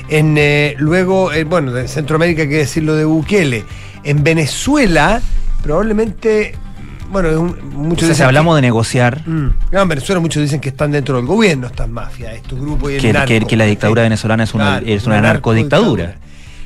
En, 0.09 0.35
eh, 0.37 0.75
luego, 0.77 1.31
eh, 1.33 1.43
bueno, 1.43 1.71
de 1.73 1.87
Centroamérica 1.87 2.43
hay 2.43 2.49
que 2.49 2.57
decirlo 2.57 2.95
de 2.95 3.05
Bukele. 3.05 3.65
En 4.03 4.23
Venezuela, 4.23 5.21
probablemente, 5.61 6.53
bueno, 7.11 7.29
es 7.29 7.35
un- 7.35 7.57
muchos 7.73 8.15
si 8.15 8.23
hablamos 8.23 8.55
de 8.55 8.61
negociar, 8.61 9.21
Mm. 9.27 9.49
No, 9.71 9.81
en 9.81 9.87
Venezuela 9.89 10.19
muchos 10.21 10.41
dicen 10.41 10.61
que 10.61 10.69
están 10.69 10.91
dentro 10.91 11.17
del 11.17 11.25
gobierno 11.25 11.67
estas 11.67 11.89
mafias, 11.89 12.35
estos 12.35 12.59
grupos 12.59 12.91
y 12.91 12.95
el 12.95 13.01
que, 13.01 13.13
narco. 13.13 13.27
que- 13.27 13.45
que 13.45 13.55
la 13.57 13.65
dictadura 13.65 14.03
venezolana 14.03 14.43
es 14.45 14.53
una, 14.53 14.79
Claro, 14.79 14.85
es 14.87 15.05
una, 15.05 15.21
narcodictadura. 15.21 16.15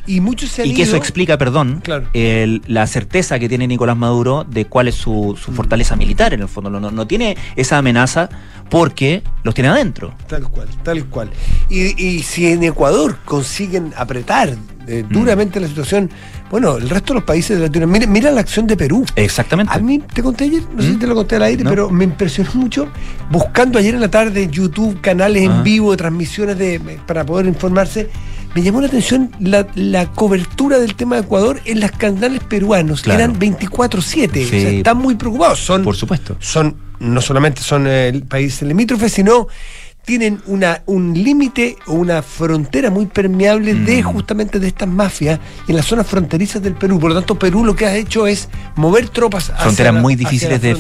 Y 0.08 0.20
muchos 0.20 0.50
se 0.50 0.64
han 0.64 0.68
Y 0.70 0.74
que 0.74 0.84
eso 0.84 0.96
explica, 0.96 1.38
perdón, 1.38 1.82
Claro. 1.84 2.08
el- 2.14 2.62
la 2.68 2.88
certeza 2.88 3.38
que 3.40 3.48
tiene 3.48 3.68
Nicolás 3.68 3.98
Maduro 3.98 4.44
de 4.50 4.66
cuál 4.66 4.88
es 4.88 4.96
su, 4.96 5.34
Mm. 5.38 5.38
su 5.44 5.52
fortaleza 5.52 5.96
militar 5.96 6.34
en 6.34 6.42
el 6.42 6.48
fondo. 6.48 6.70
No, 6.72 7.08
tiene 7.08 7.38
esa 7.56 7.78
amenaza 7.78 8.30
porque 8.70 9.22
los 9.44 9.54
tiene 9.54 9.70
adentro. 9.70 10.14
Tal 10.28 10.44
cual, 10.50 10.68
tal 10.84 11.06
cual. 11.06 11.30
Y, 11.70 12.02
y 12.04 12.24
si 12.24 12.48
en 12.48 12.64
Ecuador 12.64 13.18
consiguen 13.26 13.94
apretar 13.96 14.56
eh, 14.88 15.06
Mm. 15.08 15.14
duramente 15.14 15.60
la 15.60 15.68
situación, 15.68 16.10
bueno, 16.50 16.78
el 16.78 16.90
resto 16.90 17.14
de 17.14 17.20
los 17.20 17.24
países 17.24 17.56
de 17.58 17.68
Latinoamérica, 17.68 18.10
mira, 18.12 18.30
mira 18.30 18.32
la 18.32 18.42
acción 18.42 18.66
de 18.66 18.76
Perú. 18.76 19.06
Exactamente. 19.16 19.72
A 19.72 19.78
mí, 19.78 20.00
te 20.12 20.24
conté 20.24 20.46
ayer, 20.46 20.64
no 20.76 20.82
sé 20.82 20.90
si 20.90 20.96
¿Mm? 20.96 21.00
te 21.00 21.08
lo 21.08 21.14
conté 21.16 21.36
al 21.36 21.44
aire, 21.44 21.64
No. 21.64 21.70
pero 21.70 21.90
me 21.92 22.04
impresionó 22.04 22.50
mucho 22.56 22.88
buscando 23.30 23.78
ayer 23.78 23.94
en 23.94 24.02
la 24.02 24.10
tarde 24.10 24.50
YouTube 24.52 25.00
canales 25.00 25.44
en 25.44 25.52
Ah. 25.52 25.62
vivo, 25.62 25.96
transmisiones 25.96 26.58
de, 26.58 26.80
para 27.06 27.24
poder 27.26 27.46
informarse. 27.46 28.10
Me 28.54 28.62
llamó 28.64 28.82
la 28.82 28.88
atención 28.88 29.32
la, 29.40 29.66
la 29.76 30.08
cobertura 30.12 30.78
del 30.80 30.96
tema 30.96 31.16
de 31.16 31.22
Ecuador 31.22 31.62
en 31.66 31.80
los 31.80 31.92
canales 31.92 32.42
peruanos, 32.44 33.02
Claro. 33.02 33.18
que 33.18 33.24
eran 33.24 33.40
24-7. 33.58 34.46
O 34.46 34.50
sea, 34.50 34.70
están 34.70 34.98
muy 34.98 35.16
preocupados. 35.16 35.60
Son, 35.60 35.84
Por 35.84 35.96
supuesto. 35.96 36.36
son 36.40 36.76
no 37.00 37.20
solamente 37.22 37.62
son 37.64 37.88
el 37.88 38.24
país 38.24 38.62
limítrofe, 38.62 39.10
sino 39.10 39.48
tienen 40.06 40.42
una, 40.48 40.82
un 40.88 41.14
límite 41.14 41.78
o 41.88 41.94
una 41.94 42.22
frontera 42.22 42.90
muy 42.90 43.06
permeable 43.06 43.74
de 43.76 44.02
Mm. 44.02 44.06
justamente 44.06 44.60
de 44.60 44.68
estas 44.68 44.88
mafias 44.88 45.40
en 45.68 45.76
las 45.76 45.86
zonas 45.86 46.08
fronterizas 46.08 46.62
del 46.62 46.74
Perú. 46.74 47.00
Por 47.00 47.10
lo 47.12 47.16
tanto, 47.16 47.38
Perú 47.38 47.64
lo 47.64 47.76
que 47.76 47.86
ha 47.86 47.96
hecho 47.96 48.26
es 48.28 48.50
mover 48.76 49.10
tropas 49.10 49.50
hacia 49.52 49.64
Fronteras 49.64 49.94
muy 49.94 50.16
difíciles 50.16 50.60
de, 50.62 50.74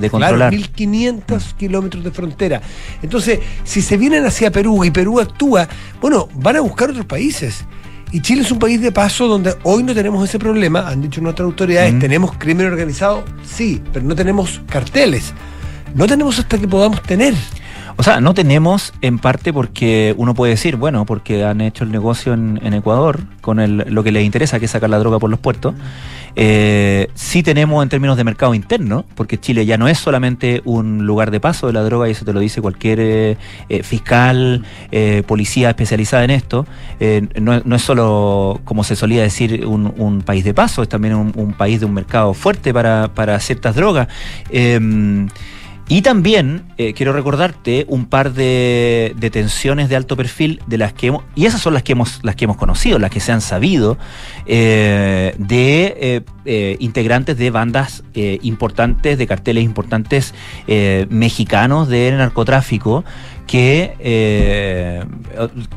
de 0.00 0.08
Claro, 0.10 0.10
controlar. 0.10 0.52
1500 0.52 1.54
kilómetros 1.54 2.04
de 2.04 2.10
frontera. 2.10 2.60
Entonces, 3.02 3.40
si 3.64 3.80
se 3.82 3.96
vienen 3.96 4.24
hacia 4.26 4.50
Perú 4.52 4.84
y 4.84 4.90
Perú 4.90 5.18
actúa, 5.20 5.66
bueno, 6.00 6.28
van 6.34 6.56
a 6.56 6.60
buscar 6.60 6.90
otros 6.90 7.06
países. 7.06 7.64
Y 8.12 8.20
Chile 8.22 8.42
es 8.42 8.50
un 8.50 8.58
país 8.58 8.80
de 8.80 8.90
paso 8.92 9.26
donde 9.28 9.54
hoy 9.64 9.82
no 9.82 9.94
tenemos 9.94 10.26
ese 10.26 10.38
problema, 10.38 10.88
han 10.88 11.02
dicho 11.02 11.20
nuestras 11.20 11.44
autoridades, 11.44 11.92
Mm. 11.94 11.98
tenemos 11.98 12.32
crimen 12.38 12.66
organizado, 12.66 13.24
sí, 13.44 13.82
pero 13.92 14.04
no 14.06 14.14
tenemos 14.14 14.60
carteles. 14.68 15.32
No 15.94 16.06
tenemos 16.06 16.38
hasta 16.38 16.58
que 16.58 16.68
podamos 16.68 17.02
tener. 17.02 17.34
O 17.98 18.04
sea, 18.04 18.20
no 18.20 18.32
tenemos 18.32 18.94
en 19.02 19.18
parte 19.18 19.52
porque 19.52 20.14
uno 20.16 20.32
puede 20.32 20.52
decir, 20.52 20.76
bueno, 20.76 21.04
porque 21.04 21.44
han 21.44 21.60
hecho 21.60 21.82
el 21.82 21.90
negocio 21.90 22.32
en, 22.32 22.72
Ecuador 22.72 23.22
con 23.40 23.58
el, 23.58 23.78
lo 23.88 24.04
que 24.04 24.12
les 24.12 24.24
interesa, 24.24 24.60
que 24.60 24.66
es 24.66 24.70
sacar 24.70 24.88
la 24.88 25.00
droga 25.00 25.18
por 25.18 25.28
los 25.28 25.40
puertos. 25.40 25.74
Eh, 26.36 27.08
sí 27.14 27.42
tenemos 27.42 27.82
en 27.82 27.88
términos 27.88 28.16
de 28.16 28.22
mercado 28.22 28.54
interno, 28.54 29.04
porque 29.16 29.40
Chile 29.40 29.66
ya 29.66 29.78
no 29.78 29.88
es 29.88 29.98
solamente 29.98 30.62
un 30.64 31.06
lugar 31.06 31.32
de 31.32 31.40
paso 31.40 31.66
de 31.66 31.72
la 31.72 31.82
droga, 31.82 32.06
y 32.06 32.12
eso 32.12 32.24
te 32.24 32.32
lo 32.32 32.38
dice 32.38 32.62
cualquier 32.62 33.00
eh, 33.00 33.36
eh, 33.68 33.82
fiscal, 33.82 34.64
eh, 34.92 35.24
policía 35.26 35.70
especializada 35.70 36.22
en 36.22 36.30
esto. 36.30 36.68
Eh, 37.00 37.26
no, 37.40 37.74
es 37.74 37.82
solo, 37.82 38.60
como 38.62 38.84
se 38.84 38.94
solía 38.94 39.22
decir, 39.22 39.66
un, 39.66 40.22
país 40.24 40.44
de 40.44 40.54
paso, 40.54 40.84
es 40.84 40.88
también 40.88 41.16
un, 41.16 41.32
un 41.34 41.52
país 41.52 41.80
de 41.80 41.86
un 41.86 41.94
mercado 41.94 42.32
fuerte 42.32 42.72
para, 42.72 43.12
para 43.12 43.40
ciertas 43.40 43.74
drogas. 43.74 44.06
Y 45.90 46.02
también 46.02 46.64
eh, 46.76 46.92
quiero 46.92 47.14
recordarte 47.14 47.86
un 47.88 48.04
par 48.04 48.34
de 48.34 49.14
detenciones 49.16 49.88
de 49.88 49.96
alto 49.96 50.16
perfil 50.16 50.60
de 50.66 50.76
las 50.76 50.92
que 50.92 51.06
hemos, 51.06 51.24
y 51.34 51.46
esas 51.46 51.62
son 51.62 51.72
las 51.72 51.82
que 51.82 51.92
hemos, 51.92 52.20
las 52.22 52.36
que 52.36 52.44
hemos 52.44 52.58
conocido, 52.58 52.98
las 52.98 53.10
que 53.10 53.20
se 53.20 53.32
han 53.32 53.40
sabido, 53.40 53.96
eh, 54.44 55.34
de 55.38 55.96
eh, 55.98 56.20
eh, 56.44 56.76
integrantes 56.80 57.38
de 57.38 57.50
bandas 57.50 58.04
importantes, 58.42 59.16
de 59.16 59.26
carteles 59.26 59.64
importantes 59.64 60.34
mexicanos 61.08 61.88
de 61.88 62.12
narcotráfico 62.12 63.04
que, 63.46 63.94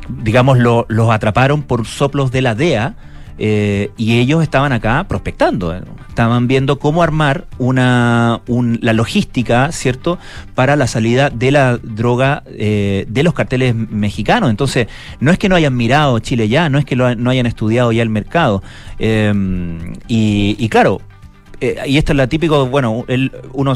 digamos, 0.08 0.58
lo- 0.58 0.84
los 0.88 1.10
atraparon 1.10 1.62
por 1.62 1.86
soplos 1.86 2.30
de 2.32 2.42
la 2.42 2.54
DEA. 2.54 2.96
Eh, 3.38 3.90
y 3.96 4.18
ellos 4.18 4.42
estaban 4.42 4.72
acá 4.72 5.04
prospectando, 5.08 5.74
eh, 5.74 5.82
estaban 6.08 6.46
viendo 6.46 6.78
cómo 6.78 7.02
armar 7.02 7.46
una, 7.58 8.40
un- 8.46 8.78
la 8.82 8.92
logística, 8.92 9.72
¿cierto?, 9.72 10.18
para 10.54 10.76
la 10.76 10.86
salida 10.86 11.30
de 11.30 11.50
la 11.50 11.78
droga 11.78 12.42
eh, 12.46 13.06
de 13.08 13.22
los 13.22 13.34
carteles 13.34 13.74
mexicanos. 13.74 14.50
Entonces, 14.50 14.86
no 15.20 15.30
es 15.32 15.38
que 15.38 15.48
no 15.48 15.56
hayan 15.56 15.76
mirado 15.76 16.18
Chile 16.18 16.48
ya, 16.48 16.68
no 16.68 16.78
es 16.78 16.84
que 16.84 16.96
no 16.96 17.30
hayan 17.30 17.46
estudiado 17.46 17.92
ya 17.92 18.02
el 18.02 18.10
mercado. 18.10 18.62
Y, 20.08 20.56
y 20.58 20.68
claro, 20.68 21.00
eh, 21.60 21.76
y 21.86 21.96
esto 21.96 22.12
es 22.12 22.16
la 22.16 22.26
típico, 22.26 22.66
bueno, 22.66 23.04
el, 23.08 23.30
uno 23.52 23.74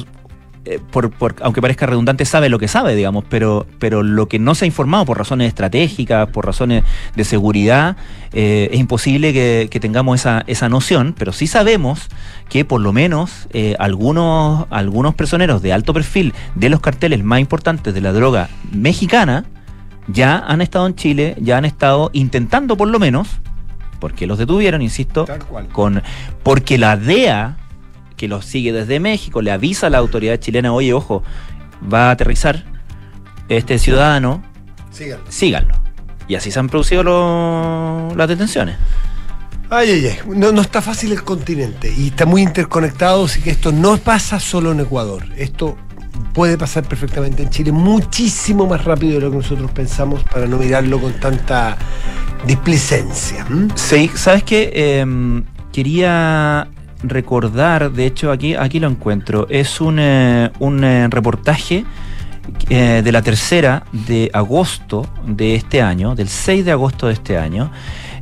eh, 0.66 0.80
por, 0.90 1.10
por- 1.10 1.36
aunque 1.42 1.62
parezca 1.62 1.86
redundante, 1.86 2.24
sabe 2.24 2.48
lo 2.48 2.58
que 2.58 2.68
sabe, 2.68 2.94
digamos, 2.94 3.24
pero, 3.28 3.66
pero 3.78 4.02
lo 4.02 4.28
que 4.28 4.38
no 4.38 4.54
se 4.54 4.64
ha 4.64 4.66
informado 4.66 5.04
por 5.06 5.16
razones 5.16 5.48
estratégicas, 5.48 6.28
por 6.28 6.44
razones 6.44 6.84
de 7.14 7.24
seguridad, 7.24 7.96
eh, 8.32 8.68
es 8.72 8.78
imposible 8.78 9.32
que, 9.32 9.68
que 9.70 9.80
tengamos 9.80 10.20
esa, 10.20 10.44
esa 10.46 10.68
noción, 10.68 11.14
pero 11.16 11.32
sí 11.32 11.46
sabemos 11.46 12.08
que 12.48 12.64
por 12.64 12.80
lo 12.80 12.92
menos 12.92 13.48
eh, 13.52 13.76
algunos, 13.78 14.66
algunos 14.70 15.14
personeros 15.14 15.62
de 15.62 15.72
alto 15.72 15.94
perfil 15.94 16.34
de 16.54 16.68
los 16.68 16.80
carteles 16.80 17.24
más 17.24 17.40
importantes 17.40 17.94
de 17.94 18.00
la 18.00 18.12
droga 18.12 18.48
mexicana 18.72 19.44
ya 20.08 20.38
han 20.38 20.60
estado 20.60 20.86
en 20.86 20.94
Chile, 20.94 21.36
ya 21.40 21.56
han 21.58 21.64
estado 21.64 22.10
intentando 22.12 22.76
por 22.76 22.88
lo 22.88 22.98
menos, 22.98 23.28
porque 23.98 24.26
los 24.26 24.38
detuvieron, 24.38 24.82
insisto, 24.82 25.24
Tal 25.24 25.44
cual. 25.44 25.66
con 25.68 26.02
porque 26.42 26.78
la 26.78 26.96
DEA 26.96 27.56
que 28.16 28.28
los 28.28 28.44
sigue 28.44 28.72
desde 28.72 28.98
México 29.00 29.42
le 29.42 29.50
avisa 29.52 29.86
a 29.88 29.90
la 29.90 29.98
autoridad 29.98 30.36
chilena, 30.38 30.72
oye, 30.72 30.92
ojo, 30.92 31.22
va 31.92 32.08
a 32.08 32.10
aterrizar 32.12 32.64
este 33.48 33.78
ciudadano, 33.78 34.42
Síganlo. 34.90 35.24
síganlo. 35.28 35.74
Y 36.28 36.34
así 36.34 36.50
se 36.50 36.58
han 36.58 36.68
producido 36.68 37.02
lo- 37.04 38.14
las 38.16 38.28
detenciones. 38.28 38.76
Ay, 39.70 39.90
ay, 39.90 40.06
ay. 40.06 40.18
No, 40.34 40.52
no 40.52 40.60
está 40.62 40.80
fácil 40.80 41.12
el 41.12 41.22
continente 41.22 41.92
y 41.96 42.08
está 42.08 42.24
muy 42.24 42.42
interconectado, 42.42 43.24
así 43.24 43.40
que 43.42 43.50
esto 43.50 43.72
no 43.72 43.96
pasa 43.98 44.40
solo 44.40 44.72
en 44.72 44.80
Ecuador. 44.80 45.24
Esto 45.36 45.76
puede 46.32 46.56
pasar 46.58 46.84
perfectamente 46.88 47.42
en 47.42 47.50
Chile 47.50 47.72
muchísimo 47.72 48.66
más 48.66 48.84
rápido 48.84 49.14
de 49.14 49.20
lo 49.26 49.30
que 49.30 49.36
nosotros 49.38 49.70
pensamos 49.72 50.22
para 50.24 50.46
no 50.46 50.56
mirarlo 50.58 51.00
con 51.00 51.12
tanta 51.14 51.76
displicencia. 52.46 53.46
Sí, 53.74 54.10
¿sabes 54.14 54.42
qué? 54.44 54.70
Em, 55.00 55.44
quería 55.72 56.68
recordar, 57.08 57.92
de 57.92 58.06
hecho 58.06 58.30
aquí, 58.30 58.54
aquí 58.54 58.80
lo 58.80 58.88
encuentro, 58.88 59.46
es 59.50 59.80
un, 59.80 59.98
eh, 59.98 60.50
un 60.58 60.82
eh, 60.84 61.08
reportaje 61.08 61.84
eh, 62.70 63.02
de 63.04 63.12
la 63.12 63.22
tercera 63.22 63.84
de 63.92 64.30
agosto 64.32 65.06
de 65.26 65.54
este 65.54 65.82
año, 65.82 66.14
del 66.14 66.28
6 66.28 66.64
de 66.64 66.72
agosto 66.72 67.06
de 67.08 67.12
este 67.14 67.36
año, 67.38 67.70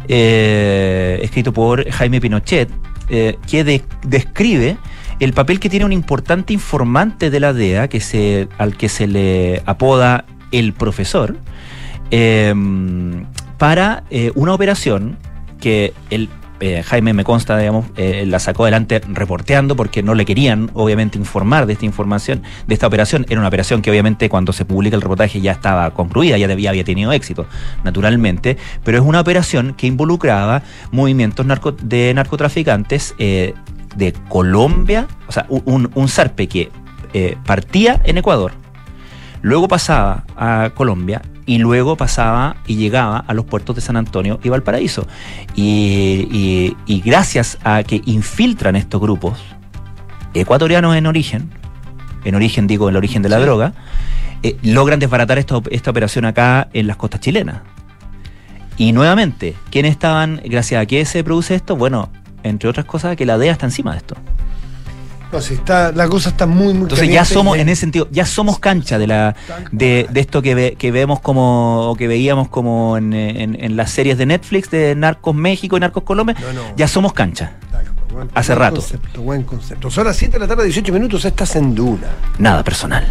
escrito 0.09 1.53
por 1.53 1.89
Jaime 1.91 2.21
Pinochet, 2.21 2.69
que 3.09 3.65
de- 3.65 3.83
describe 4.07 4.77
el 5.21 5.33
papel 5.33 5.61
que 5.61 5.69
tiene 5.69 5.85
un 5.85 5.93
importante 5.93 6.53
informante 6.53 7.31
de 7.31 7.41
la 7.41 7.53
DEA, 7.53 7.89
que 7.89 8.01
se, 8.01 8.49
al 8.59 8.77
que 8.77 8.89
se 8.89 9.07
le 9.07 9.63
apoda 9.67 10.25
el 10.53 10.73
profesor, 10.73 11.37
para 13.59 14.05
una 14.35 14.53
operación 14.55 15.17
que 15.61 15.93
el 16.11 16.29
eh, 16.61 16.83
Jaime 16.83 17.13
me 17.13 17.25
consta, 17.25 17.59
digamos, 17.59 17.87
eh, 17.97 18.25
la 18.27 18.39
sacó 18.39 18.63
adelante 18.65 19.01
reporteando 19.09 19.77
porque 19.77 20.03
no 20.03 20.15
le 20.15 20.25
querían, 20.25 20.71
obviamente, 20.75 21.19
informar 21.19 21.67
de 21.67 21.73
esta 21.73 21.85
información, 21.85 22.43
de 22.67 22.75
esta 22.75 22.87
operación. 22.87 23.27
Era 23.29 23.41
una 23.41 23.49
operación 23.49 23.83
que, 23.83 23.91
obviamente, 23.91 24.29
cuando 24.29 24.53
se 24.53 24.65
publica 24.65 24.97
el 24.97 25.03
reportaje 25.03 25.41
ya 25.41 25.53
estaba 25.53 25.91
concluida, 25.91 26.39
ya 26.39 26.47
debía, 26.47 26.71
había 26.71 26.85
tenido 26.85 27.13
éxito, 27.13 27.47
naturalmente, 27.83 28.57
pero 28.85 28.99
es 28.99 29.05
una 29.05 29.21
operación 29.21 29.75
que 29.75 29.87
involucraba 29.87 30.63
movimientos 30.93 31.47
de 31.83 32.15
narcotraficantes 32.15 33.15
eh, 33.19 33.55
de 33.97 34.13
Colombia, 34.29 35.07
o 35.27 35.33
sea, 35.33 35.47
un, 35.49 35.91
un, 35.95 36.09
zarpe 36.09 36.49
que 36.49 36.71
partía 37.47 38.01
en 38.05 38.19
Ecuador, 38.19 38.53
luego 39.41 39.69
pasaba 39.69 40.25
a 40.37 40.71
Colombia 40.75 41.23
y 41.47 41.59
luego 41.59 41.97
pasaba 41.97 42.57
y 42.67 42.77
llegaba 42.77 43.19
a 43.19 43.35
los 43.35 43.45
puertos 43.45 43.77
de 43.77 43.83
San 43.83 43.97
Antonio 43.97 44.41
y 44.43 44.49
Valparaíso. 44.49 45.07
Y, 45.55 46.27
y- 46.33 46.77
y 46.87 47.01
gracias 47.01 47.59
a 47.65 47.83
que 47.83 48.01
infiltran 48.07 48.77
estos 48.77 49.01
grupos 49.01 49.39
ecuatorianos 50.35 50.97
en 50.97 51.07
origen, 51.07 51.51
en 52.25 52.35
origen 52.35 52.67
digo, 52.67 52.89
el 52.89 52.97
origen 52.97 53.23
de 53.23 53.29
la 53.29 53.37
Sí. 53.37 53.43
droga, 53.43 53.73
eh, 54.43 54.57
logran 54.63 54.99
desbaratar 54.99 55.39
esta, 55.39 55.61
esta 55.71 55.91
operación 55.91 56.25
acá 56.25 56.69
en 56.73 56.87
las 56.87 56.97
costas 56.97 57.21
chilenas. 57.21 57.59
Y 58.77 58.93
nuevamente, 58.93 59.55
¿quiénes 59.71 59.93
estaban, 59.93 60.41
gracias 60.45 60.83
a 60.83 60.87
qué 60.87 61.05
se 61.05 61.23
produce 61.23 61.55
esto? 61.55 61.77
Bueno, 61.77 62.11
entre 62.43 62.69
otras 62.69 62.85
cosas, 62.87 63.17
que 63.17 63.25
la 63.25 63.39
DEA 63.39 63.53
está 63.53 63.67
encima 63.67 63.93
de 63.93 63.99
esto. 63.99 64.17
No, 65.35 65.41
sí, 65.41 65.55
está, 65.55 65.91
la 65.93 66.09
cosa 66.09 66.29
está 66.29 66.47
muy, 66.47 66.73
muy 66.75 66.83
Entonces 66.85 67.09
ya 67.09 67.25
somos, 67.25 67.59
en 67.59 67.69
ese 67.69 67.81
sentido, 67.81 68.07
ya 68.13 68.25
somos 68.25 68.61
cancha 68.61 68.99
de 68.99 69.07
la 69.09 69.35
de, 69.73 70.07
de 70.11 70.21
esto 70.21 70.41
que, 70.43 70.55
ve- 70.55 70.77
que 70.79 70.93
vemos 70.93 71.19
como, 71.21 71.91
o 71.91 71.97
que 71.97 72.07
veíamos 72.07 72.49
como 72.49 72.97
en, 72.97 73.13
en- 73.13 73.57
en 73.63 73.77
las 73.77 73.91
series 73.91 74.17
de 74.17 74.27
Netflix 74.27 74.71
de 74.71 74.95
Narcos 74.95 75.35
México 75.35 75.77
y 75.77 75.81
Narcos 75.81 76.05
Colombia, 76.05 76.37
No, 76.41 76.53
no. 76.53 76.61
ya 76.77 76.87
somos 76.87 77.13
cancha. 77.13 77.53
Buen- 78.13 78.31
hace 78.33 78.53
buen 78.53 78.59
rato. 78.61 78.77
Concepto, 78.77 79.23
buen 79.23 79.43
concepto. 79.43 79.91
Son 79.91 80.05
las 80.07 80.17
7 80.17 80.35
de 80.35 80.39
la 80.39 80.47
tarde, 80.47 80.63
18 80.67 80.93
minutos, 80.93 81.25
estás 81.25 81.57
en 81.57 81.75
Duna. 81.75 82.07
Nada 82.39 82.63
personal. 82.63 83.05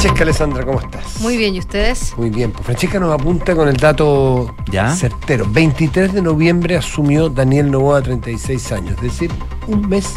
Francesca 0.00 0.22
Alessandra, 0.24 0.64
¿cómo 0.64 0.80
estás? 0.80 1.20
Muy 1.20 1.36
bien, 1.36 1.54
¿y 1.54 1.58
ustedes? 1.58 2.14
Muy 2.16 2.30
bien, 2.30 2.52
pues 2.52 2.64
Francesca 2.64 2.98
nos 2.98 3.12
apunta 3.12 3.54
con 3.54 3.68
el 3.68 3.76
dato 3.76 4.54
¿Ya? 4.72 4.94
certero. 4.96 5.44
23 5.50 6.14
de 6.14 6.22
noviembre 6.22 6.74
asumió 6.78 7.28
Daniel 7.28 7.70
Novoa 7.70 8.00
36 8.00 8.72
años, 8.72 8.92
es 8.96 9.02
decir, 9.02 9.30
un 9.66 9.86
mes 9.90 10.14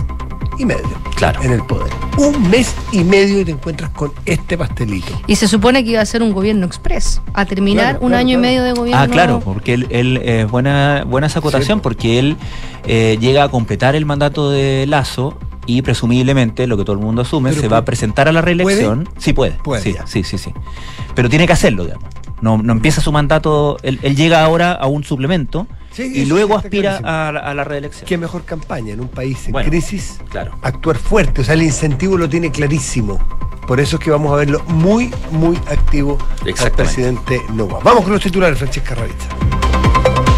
y 0.57 0.63
medio 0.63 0.87
Claro. 1.17 1.41
en 1.43 1.51
el 1.51 1.63
poder. 1.63 1.91
Un 2.17 2.49
mes 2.49 2.73
y 2.93 3.03
medio 3.03 3.41
y 3.41 3.43
te 3.43 3.51
encuentras 3.51 3.89
con 3.89 4.13
este 4.23 4.57
pastelito. 4.57 5.11
Y 5.27 5.35
se 5.35 5.49
supone 5.49 5.83
que 5.83 5.89
iba 5.91 6.01
a 6.01 6.05
ser 6.05 6.23
un 6.23 6.31
gobierno 6.31 6.65
express, 6.65 7.21
a 7.33 7.43
terminar 7.43 7.83
Claro, 7.95 7.99
un 8.05 8.07
claro, 8.11 8.19
año 8.21 8.37
y 8.37 8.41
medio 8.41 8.63
de 8.63 8.71
gobierno. 8.71 9.01
Ah, 9.03 9.09
claro, 9.09 9.41
porque 9.41 9.73
él, 9.73 9.87
él 9.89 10.15
es 10.23 10.49
buena, 10.49 11.03
buena 11.05 11.27
esa 11.27 11.39
acotación, 11.39 11.79
Sí. 11.79 11.83
porque 11.83 12.19
él 12.19 12.37
eh, 12.85 13.17
llega 13.19 13.43
a 13.43 13.49
completar 13.49 13.97
el 13.97 14.05
mandato 14.05 14.49
de 14.49 14.85
Lazo 14.87 15.37
y 15.65 15.82
presumiblemente, 15.82 16.67
lo 16.67 16.77
que 16.77 16.84
todo 16.84 16.96
el 16.96 17.01
mundo 17.01 17.22
asume, 17.22 17.50
Pero 17.51 17.62
se 17.62 17.67
va 17.67 17.77
a 17.77 17.86
presentar 17.86 18.27
a 18.27 18.32
la 18.32 18.41
reelección. 18.41 19.08
Sí 19.17 19.34
puede, 19.34 19.51
Puede, 19.63 19.82
sí, 19.82 19.96
sí, 20.05 20.24
sí, 20.24 20.38
sí. 20.38 20.51
Pero 21.15 21.29
tiene 21.29 21.48
que 21.48 21.53
hacerlo, 21.53 21.86
digamos. 21.86 22.05
No, 22.41 22.58
no 22.58 22.74
empieza 22.74 23.00
su 23.00 23.12
mandato, 23.12 23.77
él, 23.84 24.00
él 24.01 24.15
llega 24.17 24.43
ahora 24.43 24.74
a 24.74 24.88
un 24.88 25.03
suplemento 25.05 25.65
Sí, 25.91 26.12
y 26.13 26.25
luego 26.25 26.58
aspira 26.58 26.98
a, 26.98 27.32
la- 27.32 27.39
a 27.39 27.53
la 27.53 27.63
reelección. 27.63 28.05
Qué 28.08 28.17
mejor 28.17 28.43
campaña 28.43 28.93
en 28.93 29.00
un 29.00 29.08
país 29.08 29.46
en 29.46 29.53
Bueno, 29.53 29.70
crisis. 29.70 30.20
Claro. 30.29 30.58
Actuar 30.62 30.98
fuerte, 30.98 31.41
o 31.41 31.43
sea, 31.46 31.53
el 31.53 31.62
incentivo 31.62 32.17
lo 32.17 32.27
tiene 32.27 32.51
clarísimo. 32.51 33.20
Por 33.67 33.79
eso 33.79 33.96
es 33.96 34.03
que 34.03 34.12
vamos 34.12 34.34
a 34.34 34.36
verlo 34.36 34.62
muy, 34.67 35.10
muy 35.32 35.55
activo 35.72 36.17
al 36.62 36.72
presidente 36.72 37.41
Novoa. 37.53 37.79
Vamos 37.84 38.03
con 38.03 38.12
los 38.12 38.22
titulares, 38.22 38.58
Francesca 38.58 38.96
Ravizza. 38.96 39.29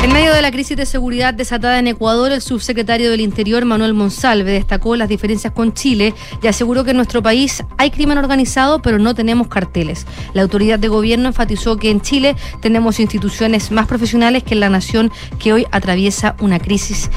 En 0.05 0.13
medio 0.13 0.35
de 0.35 0.43
la 0.43 0.51
crisis 0.51 0.77
de 0.77 0.85
seguridad 0.85 1.33
desatada 1.33 1.79
en 1.79 1.88
Ecuador, 1.88 2.31
el 2.31 2.39
subsecretario 2.39 3.09
del 3.09 3.21
Interior, 3.21 3.65
Manuel 3.65 3.95
Monsalve, 3.95 4.51
destacó 4.51 4.95
las 4.95 5.09
diferencias 5.09 5.51
con 5.51 5.74
Chile 5.74 6.13
y 6.43 6.47
aseguró 6.47 6.83
que 6.83 6.91
en 6.91 6.97
nuestro 6.97 7.24
país 7.24 7.63
hay 7.79 7.89
crimen 7.89 8.19
organizado, 8.19 8.83
pero 8.83 9.00
no 9.00 9.15
tenemos 9.15 9.47
carteles. 9.47 10.05
La 10.35 10.43
autoridad 10.43 10.77
de 10.77 10.89
gobierno 10.89 11.29
enfatizó 11.29 11.77
que 11.77 11.89
en 11.89 12.01
Chile 12.01 12.35
tenemos 12.62 13.00
instituciones 13.00 13.71
más 13.71 13.88
profesionales 13.88 14.43
que 14.43 14.53
en 14.53 14.59
la 14.59 14.69
nación 14.69 15.12
que 15.39 15.53
hoy 15.53 15.65
atraviesa 15.71 16.35
una 16.39 16.59
crisis 16.59 17.09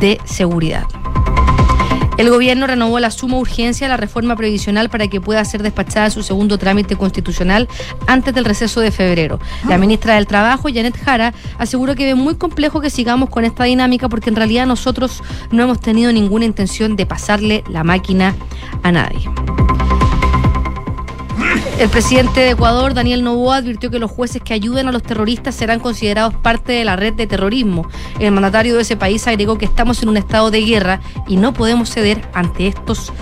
de 0.00 0.20
seguridad. 0.24 0.84
El 2.16 2.30
gobierno 2.30 2.66
renovó 2.66 2.98
la 2.98 3.10
suma 3.10 3.36
urgencia 3.38 3.86
a 3.86 3.90
la 3.90 3.96
reforma 3.96 4.36
previsional 4.36 4.88
para 4.88 5.08
que 5.08 5.20
pueda 5.20 5.44
ser 5.44 5.62
despachada 5.62 6.10
su 6.10 6.22
segundo 6.22 6.58
trámite 6.58 6.96
constitucional 6.96 7.68
antes 8.06 8.34
del 8.34 8.44
receso 8.44 8.80
de 8.80 8.90
febrero. 8.90 9.38
La 9.68 9.76
ministra 9.76 10.14
del 10.14 10.26
Trabajo, 10.26 10.68
Janet 10.72 10.96
Jara, 10.96 11.34
aseguró 11.58 11.94
que 11.94 12.04
ve 12.06 12.14
muy 12.14 12.36
complejo 12.36 12.80
que 12.80 12.90
sigamos 12.90 13.28
con 13.28 13.44
esta 13.44 13.64
dinámica 13.64 14.08
porque 14.08 14.30
en 14.30 14.36
realidad 14.36 14.66
nosotros 14.66 15.22
no 15.50 15.62
hemos 15.62 15.80
tenido 15.80 16.12
ninguna 16.12 16.46
intención 16.46 16.96
de 16.96 17.06
pasarle 17.06 17.64
la 17.68 17.84
máquina 17.84 18.34
a 18.82 18.92
nadie. 18.92 19.28
El 21.78 21.90
presidente 21.90 22.40
de 22.40 22.50
Ecuador, 22.50 22.94
Daniel 22.94 23.22
Noboa, 23.22 23.56
advirtió 23.56 23.90
que 23.90 23.98
los 23.98 24.10
jueces 24.10 24.40
que 24.40 24.54
ayuden 24.54 24.88
a 24.88 24.92
los 24.92 25.02
terroristas 25.02 25.54
serán 25.54 25.78
considerados 25.78 26.34
parte 26.34 26.72
de 26.72 26.84
la 26.84 26.96
red 26.96 27.12
de 27.12 27.26
terrorismo. 27.26 27.86
El 28.18 28.32
mandatario 28.32 28.76
de 28.76 28.82
ese 28.82 28.96
país 28.96 29.26
agregó 29.28 29.58
que 29.58 29.66
estamos 29.66 30.02
en 30.02 30.08
un 30.08 30.16
estado 30.16 30.50
de 30.50 30.62
guerra 30.62 31.00
y 31.28 31.36
no 31.36 31.52
podemos 31.52 31.90
ceder 31.90 32.26
ante 32.32 32.66
estos 32.66 33.12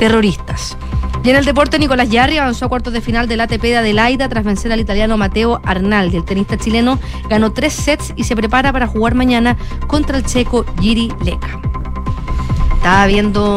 terroristas. 0.00 0.76
Y 1.22 1.30
en 1.30 1.36
el 1.36 1.44
deporte, 1.44 1.78
Nicolás 1.78 2.10
Yarri 2.10 2.38
avanzó 2.38 2.64
a 2.64 2.68
cuartos 2.68 2.92
de 2.92 3.00
final 3.00 3.28
del 3.28 3.42
ATP 3.42 3.62
de 3.62 3.76
Adelaida 3.76 4.28
tras 4.28 4.44
vencer 4.44 4.72
al 4.72 4.80
italiano 4.80 5.16
Mateo 5.16 5.60
Arnaldi. 5.64 6.16
El 6.16 6.24
tenista 6.24 6.56
chileno 6.56 6.98
ganó 7.28 7.52
tres 7.52 7.74
sets 7.74 8.12
y 8.16 8.24
se 8.24 8.34
prepara 8.34 8.72
para 8.72 8.88
jugar 8.88 9.14
mañana 9.14 9.56
contra 9.86 10.18
el 10.18 10.24
checo 10.24 10.64
Giri 10.80 11.12
Leka. 11.24 11.79
Estaba 12.80 13.04
viendo 13.04 13.56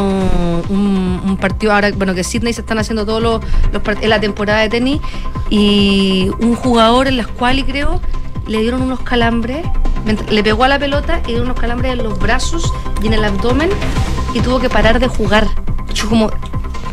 un, 0.67 1.37
partido 1.39 1.71
ahora, 1.71 1.91
bueno, 1.95 2.13
que 2.13 2.25
Sydney 2.25 2.51
se 2.51 2.59
están 2.59 2.77
haciendo 2.77 3.05
todos 3.05 3.23
los, 3.23 3.41
los 3.71 3.81
part- 3.81 4.03
en 4.03 4.09
la 4.09 4.19
temporada 4.19 4.59
de 4.59 4.67
tenis 4.67 4.99
y 5.49 6.29
un 6.41 6.55
jugador 6.55 7.07
en 7.07 7.15
la 7.15 7.23
y 7.53 7.63
creo 7.63 8.01
le 8.47 8.59
dieron 8.61 8.81
unos 8.81 8.99
calambres, 8.99 9.65
le 10.29 10.43
pegó 10.43 10.65
a 10.65 10.67
la 10.67 10.77
pelota 10.77 11.21
y 11.23 11.27
dieron 11.27 11.45
unos 11.45 11.57
calambres 11.57 11.93
en 11.93 12.03
los 12.03 12.19
brazos 12.19 12.69
y 13.01 13.07
en 13.07 13.13
el 13.13 13.23
abdomen 13.23 13.69
y 14.33 14.41
tuvo 14.41 14.59
que 14.59 14.69
parar 14.69 14.99
de 14.99 15.07
jugar. 15.07 15.47
Yo 15.93 16.09
como 16.09 16.29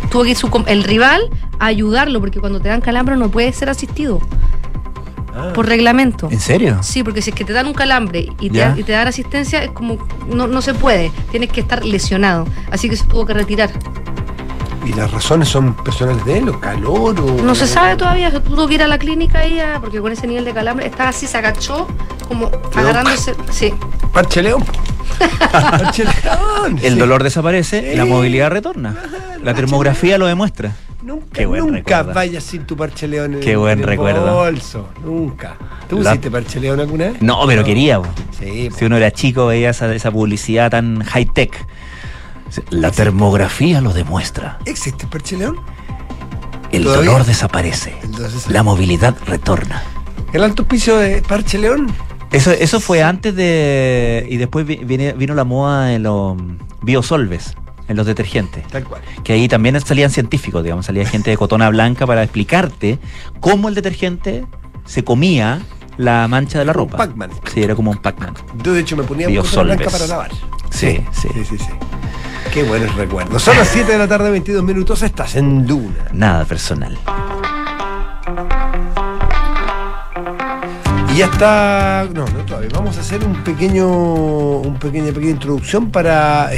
tuvo 0.09 0.23
que 0.23 0.31
ir 0.31 0.37
su 0.37 0.49
el 0.69 0.85
rival 0.85 1.31
a 1.59 1.67
ayudarlo 1.67 2.21
porque 2.21 2.39
cuando 2.39 2.61
te 2.61 2.69
dan 2.69 2.81
calambre 2.81 3.17
no 3.17 3.29
puedes 3.29 3.57
ser 3.57 3.69
asistido 3.71 4.21
por 5.55 5.67
reglamento. 5.67 6.29
¿En 6.31 6.41
serio? 6.41 6.79
Sí, 6.83 7.03
porque 7.03 7.23
si 7.23 7.31
es 7.31 7.37
que 7.37 7.45
te 7.45 7.53
dan 7.53 7.67
un 7.67 7.75
calambre 7.75 8.29
y 8.41 8.51
te, 8.51 8.67
y 8.77 8.83
te 8.83 8.93
dan 8.93 9.09
asistencia, 9.09 9.63
es 9.65 9.71
como 9.71 9.99
no, 10.29 10.47
no 10.47 10.63
se 10.63 10.75
puede, 10.75 11.11
tienes 11.31 11.51
que 11.51 11.61
estar 11.61 11.85
lesionado. 11.85 12.47
Así 12.71 12.89
que 12.89 12.97
se 12.97 13.05
tuvo 13.05 13.27
que 13.27 13.35
retirar. 13.35 13.71
¿Y 14.87 14.95
las 14.95 15.11
razones 15.11 15.49
son 15.49 15.75
personales 15.75 16.25
de 16.25 16.39
él 16.39 16.49
o 16.49 16.59
calor 16.59 17.21
o.? 17.21 17.43
No 17.43 17.55
se 17.55 17.67
sabe 17.67 17.97
todavía, 17.97 18.31
se 18.31 18.41
tuvo 18.41 18.67
que 18.67 18.75
ir 18.75 18.83
a 18.83 18.89
la 18.89 18.99
clínica 18.99 19.45
ella, 19.45 19.79
porque 19.81 20.01
con 20.01 20.11
ese 20.11 20.27
nivel 20.27 20.45
de 20.45 20.53
calambre 20.55 20.87
estaba 20.87 21.11
así, 21.11 21.27
se 21.27 21.37
agachó, 21.37 21.87
como 22.27 22.51
agarrándose. 22.75 23.35
Sí, 23.51 23.75
Parche 24.13 24.43
León. 24.43 24.65
Parche 25.51 26.05
León. 26.05 26.79
El 26.83 26.95
sí. 26.95 26.99
dolor 26.99 27.23
desaparece, 27.23 27.91
Sí. 27.93 27.97
la 27.97 28.07
movilidad 28.07 28.51
retorna. 28.51 28.97
La 29.43 29.53
termografía 29.55 30.17
lo 30.19 30.27
demuestra. 30.27 30.73
Nunca, 31.03 31.43
nunca 31.43 31.71
recuerdo. 32.03 32.13
vayas 32.15 32.45
sin 32.45 32.65
tu 32.67 32.77
parche 32.77 33.09
león 33.09 33.35
en, 33.35 33.41
Qué 33.41 33.57
buen 33.57 33.75
en 33.79 33.85
el 33.85 33.87
recuerdo. 33.87 34.35
bolso. 34.35 34.89
Nunca. 35.05 35.57
¿Tú 35.89 35.99
La- 36.01 36.11
pusiste 36.11 36.31
parche 36.31 36.61
león 36.61 36.79
alguna 36.81 37.07
vez? 37.11 37.23
No, 37.23 37.47
pero 37.47 37.65
quería. 37.65 38.01
po. 38.01 38.09
Sí, 38.39 38.69
Si 38.77 38.85
uno 38.85 38.97
era 38.99 39.11
chico, 39.11 39.47
veía 39.47 39.71
esa, 39.71 39.93
esa 39.95 40.11
publicidad 40.11 40.71
tan 40.71 41.03
high-tech. 41.03 41.67
La 42.71 42.91
termografía 42.91 43.81
lo 43.81 43.93
demuestra. 43.93 44.59
¿Existe 44.67 45.05
el 45.05 45.11
parche 45.11 45.37
león? 45.37 45.57
El 46.73 46.85
¿Todavía? 46.85 47.11
dolor 47.11 47.27
desaparece. 47.27 47.95
Entonces, 48.03 48.49
La 48.51 48.63
movilidad 48.63 49.17
retorna. 49.27 49.83
¿El 50.33 50.43
alto 50.45 50.65
piso 50.67 50.97
de 50.99 51.23
parche 51.23 51.59
león? 51.59 51.93
Eso, 52.31 52.53
eso 52.53 52.79
fue 52.79 53.03
antes 53.03 53.35
de. 53.35 54.27
Y 54.31 54.37
después 54.37 54.65
vi- 54.67 54.77
viene- 54.85 55.13
vino 55.15 55.35
la 55.35 55.43
moda 55.45 55.93
en 55.95 56.05
los 56.05 56.37
biosolves, 56.83 57.55
en 57.91 57.97
los 57.97 58.07
detergentes. 58.07 58.67
Tal 58.69 58.85
cual. 58.85 59.03
Que 59.25 59.33
ahí 59.33 59.49
también 59.49 59.79
salían 59.81 60.11
científicos, 60.11 60.63
digamos, 60.63 60.87
salía 60.87 61.05
gente 61.05 61.31
de 61.31 61.37
cotona 61.37 61.69
blanca 61.71 62.07
para 62.07 62.23
explicarte 62.23 62.99
cómo 63.41 63.69
el 63.69 63.75
detergente 63.75 64.47
se 64.85 65.03
comía 65.03 65.61
la 65.97 66.29
mancha 66.29 66.61
de 66.61 66.65
la 66.65 66.73
ropa. 66.73 66.97
Pac-Man. 66.97 67.31
Sí, 67.53 67.63
era 67.63 67.75
como 67.75 67.91
un 67.91 67.99
Pac-Man. 67.99 68.35
Yo 68.63 68.73
de 68.73 68.81
hecho 68.81 68.97
me 68.97 69.03
ponía 69.03 69.27
Biosolves. 69.27 69.77
blanca 69.77 69.91
para 69.91 70.07
lavar. 70.07 70.31
Sí, 70.71 71.05
sí. 71.11 71.29
Sí, 71.35 71.45
sí, 71.45 71.59
sí. 71.59 71.71
Qué 72.55 72.63
buenos 72.63 72.95
recuerdos. 72.95 73.43
Son 73.43 73.57
las 73.57 73.69
7 73.69 73.91
de 73.91 73.99
la 73.99 74.07
tarde, 74.07 74.31
22 74.31 74.63
minutos. 74.63 75.03
Estás 75.03 75.35
en 75.35 75.67
Duna. 75.67 76.07
Nada 76.13 76.45
personal. 76.45 76.97
Y 81.13 81.19
ya 81.19 81.27
está. 81.27 82.07
No, 82.15 82.25
no 82.27 82.45
todavía. 82.47 82.69
Vamos 82.73 82.97
a 82.97 83.01
hacer 83.01 83.25
un 83.25 83.35
pequeño. 83.43 83.89
Un 83.89 84.79
pequeña, 84.79 85.13
pequeña 85.13 85.33
introducción 85.33 85.91
para, 85.91 86.51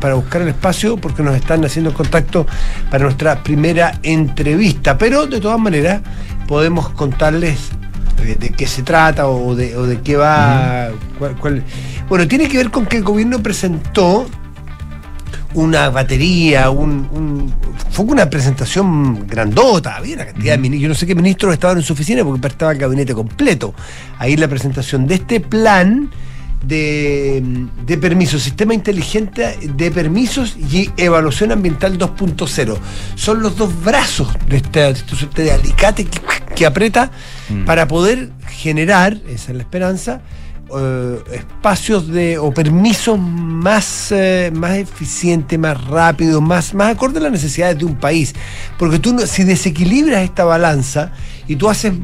para 0.00 0.14
buscar 0.14 0.42
el 0.42 0.48
espacio 0.48 0.96
porque 0.96 1.22
nos 1.22 1.36
están 1.36 1.64
haciendo 1.64 1.94
contacto 1.94 2.46
para 2.90 3.04
nuestra 3.04 3.42
primera 3.42 3.98
entrevista. 4.02 4.98
Pero 4.98 5.26
de 5.26 5.40
todas 5.40 5.60
maneras, 5.60 6.00
podemos 6.48 6.88
contarles 6.90 7.70
de, 8.24 8.34
de 8.34 8.50
qué 8.50 8.66
se 8.66 8.82
trata 8.82 9.28
o 9.28 9.54
de, 9.54 9.76
o 9.76 9.84
de 9.86 10.00
qué 10.00 10.16
va. 10.16 10.88
cuál- 11.18 11.36
cuál- 11.36 11.62
Bueno, 12.08 12.26
tiene 12.26 12.48
que 12.48 12.56
ver 12.56 12.70
con 12.70 12.84
que 12.86 12.96
el 12.96 13.04
gobierno 13.04 13.40
presentó 13.40 14.26
una 15.54 15.88
batería, 15.90 16.70
un, 16.70 17.08
un- 17.12 17.54
fue 17.90 18.04
una 18.06 18.28
presentación 18.28 19.26
grandota, 19.26 19.96
había 19.96 20.14
una 20.16 20.26
cantidad 20.26 20.52
de 20.54 20.58
ministros, 20.58 20.82
yo 20.82 20.88
no 20.88 20.94
sé 20.94 21.06
qué 21.06 21.14
ministros 21.14 21.52
estaban 21.54 21.78
en 21.78 21.82
su 21.82 21.92
oficina 21.94 22.22
porque 22.24 22.46
estaba 22.48 22.72
el 22.72 22.78
gabinete 22.78 23.14
completo. 23.14 23.74
Ahí 24.18 24.36
la 24.36 24.48
presentación 24.48 25.06
de 25.06 25.14
este 25.16 25.40
plan 25.40 26.10
de, 26.64 27.42
de 27.86 27.98
permisos, 27.98 28.42
sistema 28.42 28.74
inteligente 28.74 29.56
de 29.74 29.90
permisos 29.90 30.56
y 30.56 30.90
evaluación 30.96 31.52
ambiental 31.52 31.96
2.0. 31.98 32.76
Son 33.14 33.40
los 33.42 33.56
dos 33.56 33.72
brazos 33.84 34.28
de 34.48 34.58
suerte 35.16 35.42
de 35.44 35.52
alicate 35.52 36.04
que, 36.04 36.20
que 36.54 36.66
aprieta 36.66 37.10
Mm. 37.50 37.64
para 37.64 37.88
poder 37.88 38.28
generar, 38.48 39.18
esa 39.28 39.52
es 39.52 39.56
la 39.56 39.62
esperanza, 39.62 40.22
eh, 40.76 41.18
espacios 41.32 42.08
de 42.08 42.36
o 42.36 42.52
permisos 42.52 43.18
más, 43.18 44.12
eh, 44.12 44.50
más 44.54 44.76
eficientes, 44.76 45.58
más 45.58 45.82
rápidos, 45.86 46.42
más, 46.42 46.74
más 46.74 46.94
acorde 46.94 47.20
a 47.20 47.22
las 47.22 47.32
necesidades 47.32 47.78
de 47.78 47.86
un 47.86 47.96
país. 47.96 48.34
Porque 48.78 48.98
tú 48.98 49.18
si 49.26 49.44
desequilibras 49.44 50.22
esta 50.22 50.44
balanza 50.44 51.12
y 51.46 51.56
tú 51.56 51.70
haces 51.70 51.94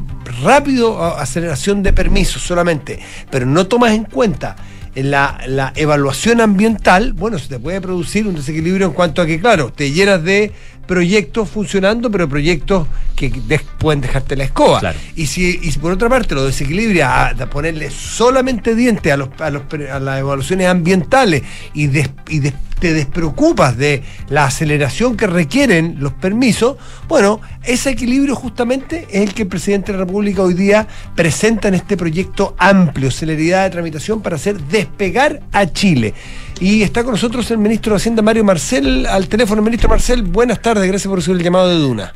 rápido 0.43 1.05
aceleración 1.05 1.83
de 1.83 1.93
permisos 1.93 2.41
solamente, 2.41 3.01
pero 3.31 3.45
no 3.45 3.67
tomas 3.67 3.93
en 3.93 4.05
cuenta 4.05 4.57
la, 4.95 5.41
la 5.47 5.73
evaluación 5.77 6.41
ambiental, 6.41 7.13
bueno, 7.13 7.39
se 7.39 7.49
te 7.49 7.59
puede 7.59 7.81
producir 7.83 8.27
un 8.27 8.35
desequilibrio 8.35 8.87
en 8.87 8.93
cuanto 8.95 9.21
a 9.21 9.27
que, 9.27 9.41
claro, 9.41 9.73
te 9.73 9.93
llenas 9.93 10.23
de 10.23 10.53
proyectos 10.87 11.49
funcionando, 11.49 12.11
pero 12.11 12.29
proyectos 12.29 12.87
que 13.17 13.31
pueden 13.79 14.01
dejarte 14.01 14.37
la 14.37 14.45
escoba. 14.45 14.81
Claro. 14.81 14.99
Y 15.17 15.27
si, 15.27 15.61
y 15.63 15.71
si 15.71 15.79
por 15.79 15.93
otra 15.93 16.09
parte 16.09 16.35
lo 16.35 16.45
desequilibra 16.45 17.27
a, 17.27 17.29
a 17.31 17.47
ponerle 17.51 17.91
solamente 17.91 18.75
dientes 18.75 19.13
a, 19.13 19.17
los, 19.17 19.29
a, 19.39 19.51
los 19.51 19.63
a 19.93 20.01
las 20.01 20.21
evaluaciones 20.21 20.67
ambientales 20.67 21.43
y, 21.75 21.87
des- 21.87 22.11
y 22.29 22.41
des- 22.41 22.55
te 22.81 22.93
despreocupas 22.93 23.79
de 23.79 24.03
la 24.29 24.47
aceleración 24.47 25.17
que 25.17 25.27
requieren 25.27 25.97
los 26.01 26.13
permisos, 26.13 26.77
bueno, 27.09 27.41
ese 27.63 27.91
equilibrio 27.91 28.35
justamente 28.35 29.07
es 29.11 29.23
el 29.23 29.33
que 29.33 29.43
el 29.43 29.49
presidente 29.49 29.93
de 29.93 29.99
la 29.99 30.05
República 30.05 30.43
hoy 30.43 30.55
día 30.55 30.87
presenta 31.15 31.69
en 31.69 31.75
este 31.75 31.97
proyecto 31.97 32.55
amplio, 32.59 33.11
celeridad 33.11 33.63
de 33.65 33.71
tramitación 33.71 34.21
para 34.21 34.37
hacer 34.37 34.61
despegar 34.61 35.41
a 35.53 35.67
Chile. 35.67 36.13
Y 36.65 36.83
está 36.83 37.05
con 37.05 37.11
nosotros 37.11 37.51
el 37.51 37.59
ministro 37.59 37.93
de 37.93 37.97
Hacienda, 37.99 38.23
Mario 38.23 38.43
Marcel, 38.43 39.05
al 39.05 39.29
teléfono. 39.29 39.61
Ministro 39.61 39.91
Marcel, 39.91 40.23
buenas 40.23 40.63
tardes, 40.63 40.89
gracias 40.89 41.07
por 41.07 41.19
recibir 41.19 41.37
el 41.37 41.45
llamado 41.45 41.69
de 41.69 41.75
Duna. 41.75 42.15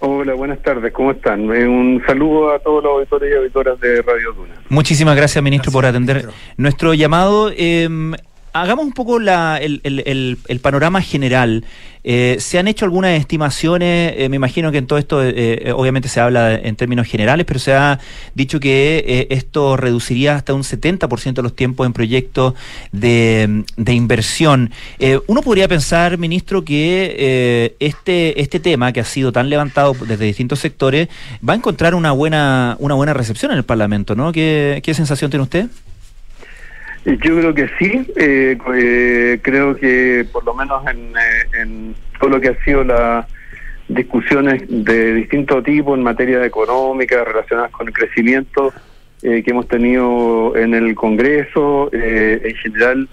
Hola, 0.00 0.34
buenas 0.34 0.60
tardes, 0.60 0.92
¿cómo 0.92 1.12
están? 1.12 1.50
Eh, 1.50 1.66
un 1.66 2.02
saludo 2.06 2.52
a 2.52 2.58
todos 2.58 2.84
los 2.84 2.92
auditores 2.92 3.32
y 3.32 3.36
auditoras 3.38 3.80
de 3.80 4.02
Radio 4.02 4.34
Duna. 4.34 4.52
Muchísimas 4.68 5.16
gracias, 5.16 5.42
ministro, 5.42 5.72
por 5.72 5.86
atender 5.86 6.28
nuestro 6.58 6.92
llamado. 6.92 7.50
Eh, 7.56 7.88
hagamos 8.52 8.84
un 8.84 8.92
poco 8.92 9.18
la, 9.18 9.58
el, 9.58 10.60
panorama 10.62 11.00
general. 11.00 11.64
Eh, 12.02 12.36
¿Se 12.40 12.58
han 12.58 12.66
hecho 12.66 12.86
algunas 12.86 13.18
estimaciones? 13.18 14.14
Eh, 14.16 14.28
me 14.30 14.36
imagino 14.36 14.72
que 14.72 14.78
en 14.78 14.86
todo 14.86 14.98
esto, 14.98 15.22
eh, 15.22 15.34
eh 15.36 15.72
obviamente 15.72 16.08
se 16.08 16.18
habla 16.18 16.54
en 16.54 16.74
términos 16.74 17.06
generales, 17.06 17.44
pero 17.46 17.60
se 17.60 17.74
ha 17.74 17.98
dicho 18.34 18.58
que 18.58 19.26
esto 19.30 19.76
reduciría 19.76 20.34
hasta 20.34 20.54
un 20.54 20.62
70% 20.62 21.42
los 21.42 21.54
tiempos 21.54 21.86
en 21.86 21.92
proyectos 21.92 22.54
de, 22.92 23.64
de 23.76 23.92
inversión. 23.92 24.70
uno 25.26 25.42
podría 25.42 25.68
pensar, 25.68 26.16
ministro, 26.16 26.64
que 26.64 27.76
este, 27.80 28.40
este 28.40 28.60
tema 28.60 28.92
que 28.92 29.00
ha 29.00 29.04
sido 29.04 29.30
tan 29.32 29.50
levantado 29.50 29.94
desde 30.06 30.24
distintos 30.24 30.58
sectores 30.58 31.08
va 31.46 31.52
a 31.52 31.56
encontrar 31.56 31.94
una 31.94 32.12
buena, 32.12 32.76
una 32.78 32.94
buena 32.94 33.12
recepción 33.12 33.52
en 33.52 33.58
el 33.58 33.64
Parlamento, 33.64 34.14
¿no? 34.14 34.32
¿Qué, 34.32 34.80
qué 34.82 34.94
sensación 34.94 35.30
tiene 35.30 35.42
usted? 35.42 35.66
Yo 37.04 37.38
creo 37.38 37.54
que 37.54 37.68
sí, 37.78 38.06
eh, 38.16 38.58
eh, 38.74 39.38
creo 39.40 39.74
que 39.74 40.26
por 40.30 40.44
lo 40.44 40.54
menos 40.54 40.86
en, 40.86 40.98
eh, 41.16 41.60
en, 41.60 41.94
todo 42.18 42.30
lo 42.30 42.40
que 42.40 42.48
ha 42.48 42.64
sido 42.64 42.84
las 42.84 43.26
discusiones 43.88 44.62
de 44.68 45.14
distinto 45.14 45.62
tipo 45.62 45.94
en 45.94 46.02
materia 46.02 46.44
económica 46.44 47.24
relacionadas 47.24 47.70
con 47.70 47.88
el 47.88 47.94
crecimiento 47.94 48.74
eh, 49.22 49.42
que 49.42 49.50
hemos 49.50 49.66
tenido 49.66 50.54
en 50.56 50.74
el 50.74 50.94
Congreso, 50.94 51.90
en 51.92 52.54
general 52.56 53.08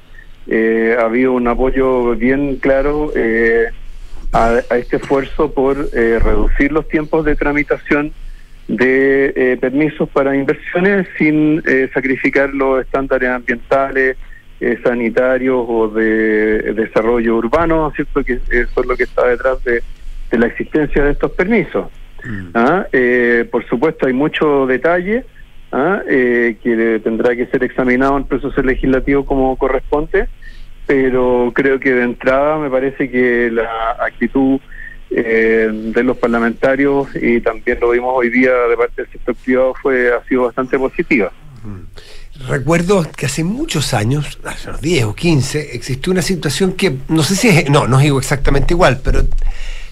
ha 1.00 1.06
habido 1.06 1.34
un 1.34 1.47
apoyo 1.47 2.15
bien 2.15 2.58
claro 2.58 3.12
a, 4.34 4.60
a, 4.69 4.78
este 4.78 4.97
esfuerzo 4.97 5.54
por 5.54 5.89
reducir 5.91 6.71
los 6.71 6.88
tiempos 6.89 7.26
de 7.26 7.36
tramitación 7.36 8.13
de 8.67 9.34
eh, 9.36 9.58
permisos 9.60 10.10
para 10.10 10.36
inversiones 10.36 11.08
sin 11.17 11.63
eh, 11.65 11.89
sacrificar 11.93 12.53
los 12.53 12.82
estándares 12.82 13.30
ambientales, 13.30 14.17
eh, 14.60 14.80
sanitarios 14.84 15.65
o 15.67 15.88
de, 15.88 16.73
desarrollo 16.73 17.38
urbano, 17.38 17.91
¿cierto? 17.95 18.23
Que 18.23 18.34
eso 18.49 18.82
es 18.82 18.86
lo 18.86 18.97
que 18.97 19.03
está 19.03 19.27
detrás 19.27 19.63
de, 19.63 19.82
de 20.32 20.38
la 20.38 20.47
existencia 20.47 21.03
de 21.03 21.12
estos 21.12 21.32
permisos. 21.32 21.88
Mm. 22.23 22.49
¿Ah? 22.56 22.86
por 23.51 23.63
supuesto, 23.67 24.08
hay 24.08 24.13
mucho 24.13 24.65
detalle 24.65 25.23
¿ah? 25.71 26.01
que 26.08 26.99
tendrá 27.03 27.36
que 27.36 27.45
ser 27.45 27.63
examinado 27.63 28.17
en 28.17 28.23
el 28.23 28.27
proceso 28.27 28.62
legislativo 28.63 29.23
como 29.23 29.56
corresponde, 29.56 30.27
pero 30.88 31.51
creo 31.53 31.80
que 31.80 31.93
de 31.93 32.03
entrada 32.03 32.58
me 32.58 32.71
parece 32.71 33.10
que 33.10 33.51
la 33.51 33.97
actitud 33.99 34.60
eh, 35.09 35.69
de 35.71 36.03
los 36.03 36.17
parlamentarios 36.17 37.07
y 37.15 37.39
también 37.41 37.79
lo 37.79 37.91
vimos 37.91 38.11
hoy 38.13 38.29
día 38.29 38.51
de 38.69 38.75
parte 38.75 39.03
del 39.03 39.11
sector 39.11 39.35
privado 39.35 39.73
fue 39.81 40.13
ha 40.13 40.23
sido 40.27 40.43
bastante 40.43 40.77
positiva. 40.77 41.31
Recuerdo 42.47 43.05
que 43.15 43.25
hace 43.25 43.43
muchos 43.43 43.93
años, 43.93 44.37
hace 44.43 44.69
unos 44.69 44.81
10 44.81 45.05
o 45.05 45.15
15, 45.15 45.75
existió 45.75 46.11
una 46.11 46.21
situación 46.21 46.73
que 46.73 46.97
no 47.07 47.23
sé 47.23 47.35
si 47.35 47.47
es, 47.47 47.69
no, 47.69 47.87
no 47.87 47.97
digo 47.99 48.19
exactamente 48.19 48.73
igual, 48.73 49.01
pero 49.03 49.25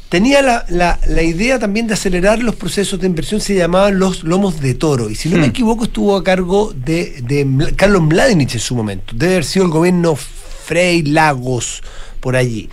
tenía 0.09 0.41
la, 0.41 0.65
la, 0.69 0.99
la, 1.07 1.23
idea 1.23 1.57
también 1.57 1.87
de 1.87 1.95
acelerar 1.95 2.43
los 2.43 2.55
procesos 2.55 2.99
de 2.99 3.07
inversión, 3.07 3.41
se 3.41 3.55
llamaban 3.55 3.97
los 3.97 4.23
lomos 4.23 4.61
de 4.61 4.75
toro, 4.75 5.09
y 5.09 5.15
si 5.15 5.29
no 5.29 5.37
me 5.37 5.47
hmm. 5.47 5.49
equivoco 5.49 5.85
estuvo 5.85 6.15
a 6.15 6.23
cargo 6.23 6.71
de, 6.71 7.21
de 7.23 7.73
Carlos 7.75 8.03
Mladenich 8.03 8.53
en 8.53 8.59
su 8.59 8.75
momento, 8.75 9.13
debe 9.15 9.33
haber 9.33 9.45
sido 9.45 9.65
el 9.65 9.71
gobierno 9.71 10.15
Frey 10.15 11.01
Lagos 11.03 11.81
por 12.19 12.35
allí 12.35 12.69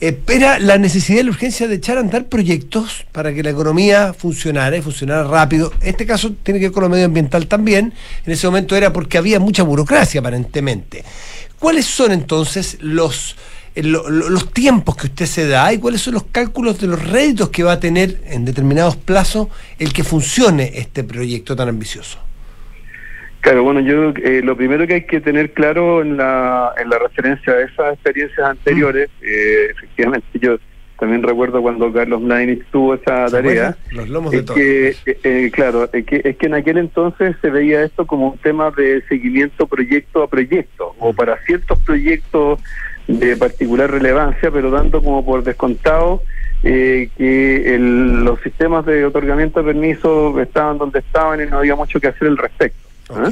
espera 0.00 0.58
la 0.58 0.78
necesidad 0.78 1.20
y 1.20 1.22
la 1.24 1.30
urgencia 1.30 1.68
de 1.68 1.76
echar 1.76 1.96
a 1.96 2.00
andar 2.00 2.26
proyectos 2.26 3.06
para 3.12 3.32
que 3.32 3.42
la 3.42 3.50
economía 3.50 4.12
funcionara 4.12 4.76
y 4.76 4.82
funcionara 4.82 5.24
rápido. 5.24 5.72
Este 5.80 6.06
caso 6.06 6.32
tiene 6.42 6.60
que 6.60 6.66
ver 6.66 6.72
con 6.72 6.82
lo 6.82 6.88
medioambiental 6.88 7.46
también. 7.46 7.92
En 8.26 8.32
ese 8.32 8.46
momento 8.46 8.76
era 8.76 8.92
porque 8.92 9.18
había 9.18 9.40
mucha 9.40 9.62
burocracia 9.62 10.20
aparentemente. 10.20 11.04
¿Cuáles 11.58 11.86
son 11.86 12.12
entonces 12.12 12.78
los, 12.80 13.36
eh, 13.74 13.82
los 13.82 14.52
tiempos 14.52 14.96
que 14.96 15.06
usted 15.06 15.26
se 15.26 15.46
da 15.46 15.72
y 15.72 15.78
cuáles 15.78 16.02
son 16.02 16.14
los 16.14 16.24
cálculos 16.24 16.78
de 16.80 16.88
los 16.88 17.02
réditos 17.02 17.50
que 17.50 17.62
va 17.62 17.72
a 17.72 17.80
tener 17.80 18.22
en 18.26 18.44
determinados 18.44 18.96
plazos 18.96 19.48
el 19.78 19.92
que 19.92 20.04
funcione 20.04 20.72
este 20.74 21.04
proyecto 21.04 21.56
tan 21.56 21.68
ambicioso? 21.68 22.23
Claro, 23.44 23.62
bueno, 23.62 23.80
yo 23.80 24.14
eh, 24.24 24.40
lo 24.42 24.56
primero 24.56 24.86
que 24.86 24.94
hay 24.94 25.02
que 25.02 25.20
tener 25.20 25.52
claro 25.52 26.00
en 26.00 26.16
la, 26.16 26.72
en 26.78 26.88
la 26.88 26.98
referencia 26.98 27.52
a 27.52 27.60
esas 27.60 27.92
experiencias 27.92 28.38
anteriores, 28.38 29.10
mm. 29.20 29.24
eh, 29.26 29.66
efectivamente 29.70 30.26
yo 30.40 30.56
también 30.98 31.22
recuerdo 31.22 31.60
cuando 31.60 31.92
Carlos 31.92 32.22
Mladenich 32.22 32.64
tuvo 32.72 32.94
esa 32.94 33.26
tarea, 33.26 33.76
los 33.90 34.08
lomos 34.08 34.32
de 34.32 34.38
es 34.38 34.50
que, 34.50 34.88
eh, 35.04 35.18
eh, 35.24 35.50
claro, 35.52 35.90
es 35.92 36.06
que, 36.06 36.22
es 36.24 36.38
que 36.38 36.46
en 36.46 36.54
aquel 36.54 36.78
entonces 36.78 37.36
se 37.42 37.50
veía 37.50 37.82
esto 37.82 38.06
como 38.06 38.28
un 38.30 38.38
tema 38.38 38.70
de 38.70 39.02
seguimiento 39.10 39.66
proyecto 39.66 40.22
a 40.22 40.30
proyecto, 40.30 40.94
o 40.98 41.12
para 41.12 41.36
ciertos 41.44 41.78
proyectos 41.80 42.60
de 43.08 43.36
particular 43.36 43.90
relevancia, 43.90 44.50
pero 44.50 44.70
dando 44.70 45.02
como 45.02 45.22
por 45.22 45.44
descontado 45.44 46.22
eh, 46.62 47.10
que 47.18 47.74
el, 47.74 48.24
los 48.24 48.40
sistemas 48.40 48.86
de 48.86 49.04
otorgamiento 49.04 49.62
de 49.62 49.70
permisos 49.74 50.38
estaban 50.38 50.78
donde 50.78 51.00
estaban 51.00 51.42
y 51.42 51.46
no 51.46 51.58
había 51.58 51.76
mucho 51.76 52.00
que 52.00 52.08
hacer 52.08 52.28
al 52.28 52.38
respecto. 52.38 52.83
¿Ah? 53.10 53.30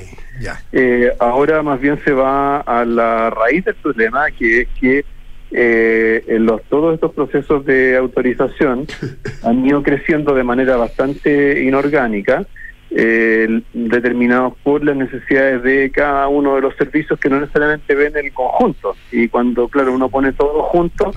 Eh, 0.72 1.12
ahora 1.18 1.62
más 1.62 1.80
bien 1.80 1.98
se 2.04 2.12
va 2.12 2.60
a 2.60 2.84
la 2.84 3.30
raíz 3.30 3.64
del 3.64 3.74
problema, 3.76 4.30
que 4.30 4.62
es 4.62 4.68
que 4.80 5.04
eh, 5.50 6.24
en 6.28 6.46
los, 6.46 6.62
todos 6.64 6.94
estos 6.94 7.12
procesos 7.12 7.64
de 7.66 7.96
autorización 7.96 8.86
han 9.42 9.66
ido 9.66 9.82
creciendo 9.82 10.34
de 10.34 10.44
manera 10.44 10.76
bastante 10.76 11.62
inorgánica, 11.62 12.46
eh, 12.94 13.62
determinados 13.72 14.54
por 14.62 14.84
las 14.84 14.96
necesidades 14.96 15.62
de 15.62 15.90
cada 15.90 16.28
uno 16.28 16.56
de 16.56 16.60
los 16.60 16.76
servicios 16.76 17.18
que 17.18 17.30
no 17.30 17.40
necesariamente 17.40 17.94
ven 17.94 18.14
el 18.16 18.32
conjunto. 18.32 18.96
Y 19.10 19.28
cuando, 19.28 19.68
claro, 19.68 19.94
uno 19.94 20.10
pone 20.10 20.32
todo 20.32 20.62
junto, 20.64 21.12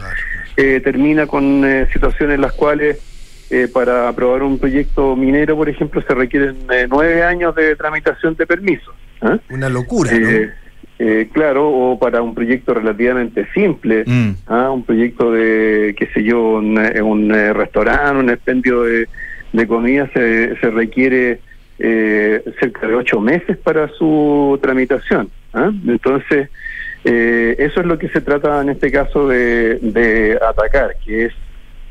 eh, 0.55 0.79
termina 0.81 1.27
con 1.27 1.65
eh, 1.65 1.87
situaciones 1.91 2.35
en 2.35 2.41
las 2.41 2.53
cuales 2.53 3.01
eh, 3.51 3.67
para 3.71 4.09
aprobar 4.09 4.41
un 4.41 4.57
proyecto 4.57 5.15
minero, 5.15 5.55
por 5.55 5.69
ejemplo, 5.69 6.01
se 6.01 6.15
requieren 6.15 6.55
eh, 6.73 6.87
nueve 6.89 7.21
años 7.21 7.53
de 7.55 7.75
tramitación 7.75 8.35
de 8.35 8.47
permisos. 8.47 8.95
¿eh? 9.21 9.37
Una 9.51 9.69
locura, 9.69 10.11
¿no? 10.17 10.65
claro, 11.31 11.69
o 11.69 11.99
para 11.99 12.21
un 12.23 12.33
proyecto 12.33 12.73
relativamente 12.73 13.45
simple, 13.53 14.03
mm. 14.07 14.31
¿ah? 14.47 14.71
un 14.71 14.83
proyecto 14.83 15.31
de, 15.31 15.93
qué 15.95 16.07
sé 16.07 16.23
yo, 16.23 16.41
un, 16.55 16.79
un 16.79 17.29
restaurante, 17.29 18.17
un 18.17 18.29
expendio 18.31 18.81
de, 18.81 19.07
de 19.53 19.67
comida, 19.67 20.09
se, 20.13 20.55
se 20.59 20.69
requiere 20.71 21.39
cerca 21.77 22.87
de 22.87 22.95
ocho 22.95 23.19
meses 23.19 23.57
para 23.57 23.89
su 23.89 24.57
tramitación. 24.61 25.29
¿ah? 25.53 25.71
Entonces, 25.85 26.49
eso 27.03 27.79
es 27.81 27.85
lo 27.85 27.99
que 27.99 28.09
se 28.09 28.21
trata 28.21 28.61
en 28.61 28.69
este 28.69 28.91
caso 28.91 29.27
de, 29.27 29.77
de 29.81 30.39
atacar, 30.41 30.95
que 31.05 31.25
es 31.25 31.33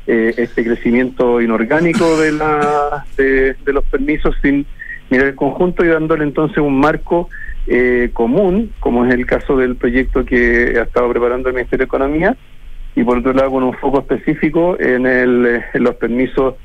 eh, 0.07 0.33
este 0.37 0.63
crecimiento 0.63 1.41
inorgánico 1.41 2.17
de, 2.17 2.31
la, 2.31 3.05
de, 3.17 3.55
los 3.65 3.83
permisos 3.85 4.35
sin 4.41 4.65
mirar 5.09 5.27
el 5.27 5.35
conjunto 5.35 5.83
y 5.83 5.87
dándole 5.87 6.23
entonces 6.23 6.59
un 6.59 6.79
marco 6.79 7.29
eh, 7.67 8.11
común, 8.13 8.71
como 8.79 9.05
es 9.05 9.13
el 9.13 9.25
caso 9.25 9.57
del 9.57 9.75
proyecto 9.75 10.23
que 10.23 10.75
ha 10.77 10.83
estado 10.83 11.09
preparando 11.09 11.49
el 11.49 11.55
Ministerio 11.55 11.85
de 11.85 11.87
Economía, 11.87 12.37
y 12.95 13.03
por 13.03 13.17
otro 13.17 13.33
lado 13.33 13.51
con 13.51 13.63
un 13.63 13.73
foco 13.73 13.99
específico 13.99 14.77
en, 14.79 15.05
el, 15.07 15.63
los 15.73 15.95
permisos 15.95 16.55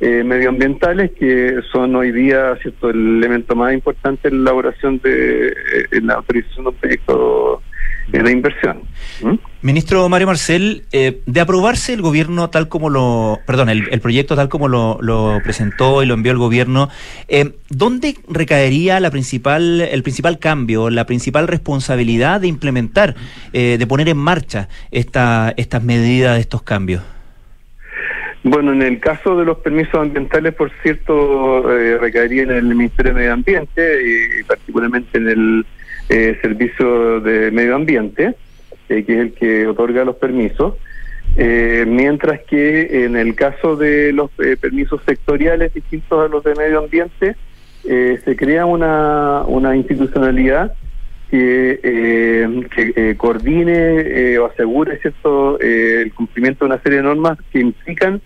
eh, 0.00 0.22
medioambientales, 0.24 1.12
que 1.12 1.60
son 1.72 1.94
hoy 1.96 2.12
día 2.12 2.56
cierto 2.62 2.90
el 2.90 3.18
elemento 3.18 3.54
más 3.56 3.72
importante 3.72 4.28
en 4.28 4.44
la 4.44 4.50
elaboración 4.50 5.00
de 5.02 5.54
en 5.92 6.06
la 6.06 6.14
autorización 6.14 6.64
de 6.64 6.70
un 6.70 6.76
proyecto 6.76 7.62
de 8.12 8.32
inversión. 8.32 8.82
¿Mm? 9.22 9.34
Ministro 9.60 10.08
Mario 10.08 10.26
Marcel, 10.28 10.84
eh, 10.92 11.20
de 11.26 11.40
aprobarse 11.40 11.92
el 11.92 12.00
gobierno 12.00 12.48
tal 12.48 12.68
como 12.68 12.90
lo, 12.90 13.40
perdón, 13.46 13.68
el, 13.68 14.00
proyecto 14.00 14.36
tal 14.36 14.48
como 14.48 14.68
lo, 14.68 14.98
lo, 15.00 15.40
presentó 15.42 16.02
y 16.02 16.06
lo 16.06 16.14
envió 16.14 16.32
el 16.32 16.38
gobierno, 16.38 16.88
eh, 17.26 17.52
¿dónde 17.68 18.14
recaería 18.28 19.00
la 19.00 19.10
principal, 19.10 19.80
el 19.80 20.02
principal 20.02 20.38
cambio, 20.38 20.90
la 20.90 21.06
principal 21.06 21.48
responsabilidad 21.48 22.40
de 22.40 22.48
implementar, 22.48 23.14
eh, 23.52 23.76
de 23.78 23.86
poner 23.86 24.08
en 24.08 24.18
marcha 24.18 24.68
esta, 24.90 25.52
estas 25.56 25.82
medidas, 25.82 26.38
estos 26.38 26.62
cambios? 26.62 27.02
Bueno, 28.44 28.72
en 28.72 28.82
el 28.82 29.00
caso 29.00 29.36
de 29.36 29.44
los 29.44 29.58
permisos 29.58 29.94
ambientales, 29.94 30.54
por 30.54 30.70
cierto, 30.82 31.76
eh, 31.76 31.98
recaería 31.98 32.44
en 32.44 32.50
el 32.52 32.74
Ministerio 32.74 33.12
de 33.12 33.18
Medio 33.18 33.32
Ambiente 33.32 34.38
y 34.40 34.42
particularmente 34.44 35.18
en 35.18 35.28
el 35.28 35.66
eh, 36.08 36.38
Servicio 36.42 37.20
de 37.20 37.50
Medio 37.50 37.74
Ambiente. 37.76 38.34
que 38.88 39.00
es 39.00 39.08
el 39.08 39.32
que 39.32 39.66
otorga 39.66 40.04
los 40.04 40.16
permisos. 40.16 40.74
mientras 41.36 42.40
que 42.44 43.04
en 43.04 43.16
el 43.16 43.34
caso 43.34 43.76
de 43.76 44.12
los 44.12 44.30
permisos 44.60 45.00
sectoriales 45.06 45.74
distintos 45.74 46.24
a 46.24 46.28
los 46.28 46.42
de 46.42 46.54
medio 46.54 46.78
ambiente, 46.78 47.36
se 47.84 48.36
crea 48.36 48.64
una, 48.66 49.42
una 49.46 49.76
institucionalidad 49.76 50.74
que, 51.30 51.80
eh, 51.82 52.68
que 52.74 52.92
eh, 52.96 53.16
coordine 53.16 54.00
eh, 54.32 54.38
o 54.38 54.46
asegure 54.46 54.98
cierto 55.00 55.60
el 55.60 56.12
cumplimiento 56.14 56.64
de 56.64 56.72
una 56.72 56.82
serie 56.82 56.98
de 56.98 57.04
normas 57.04 57.38
que 57.52 57.60
implican, 57.60 58.20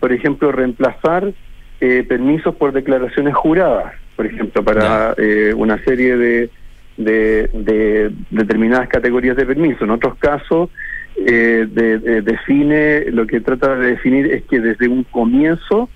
por 0.00 0.12
ejemplo, 0.12 0.52
reemplazar 0.52 1.32
permisos 1.78 2.54
por 2.56 2.72
declaraciones 2.72 3.34
juradas, 3.34 3.94
por 4.16 4.26
ejemplo, 4.26 4.64
para 4.64 5.14
una 5.56 5.82
serie 5.84 6.16
de, 6.16 6.50
de, 6.96 8.12
determinadas 8.30 8.88
categorías 8.88 9.36
de 9.36 9.46
permisos. 9.46 9.82
En 9.82 9.90
otros 9.90 10.16
casos, 10.16 10.70
define, 11.16 13.10
lo 13.10 13.26
que 13.26 13.40
trata 13.40 13.76
de 13.76 13.88
definir 13.88 14.26
es 14.32 14.42
que 14.44 14.60
desde 14.60 14.88
un 14.88 15.04
comienzo, 15.04 15.88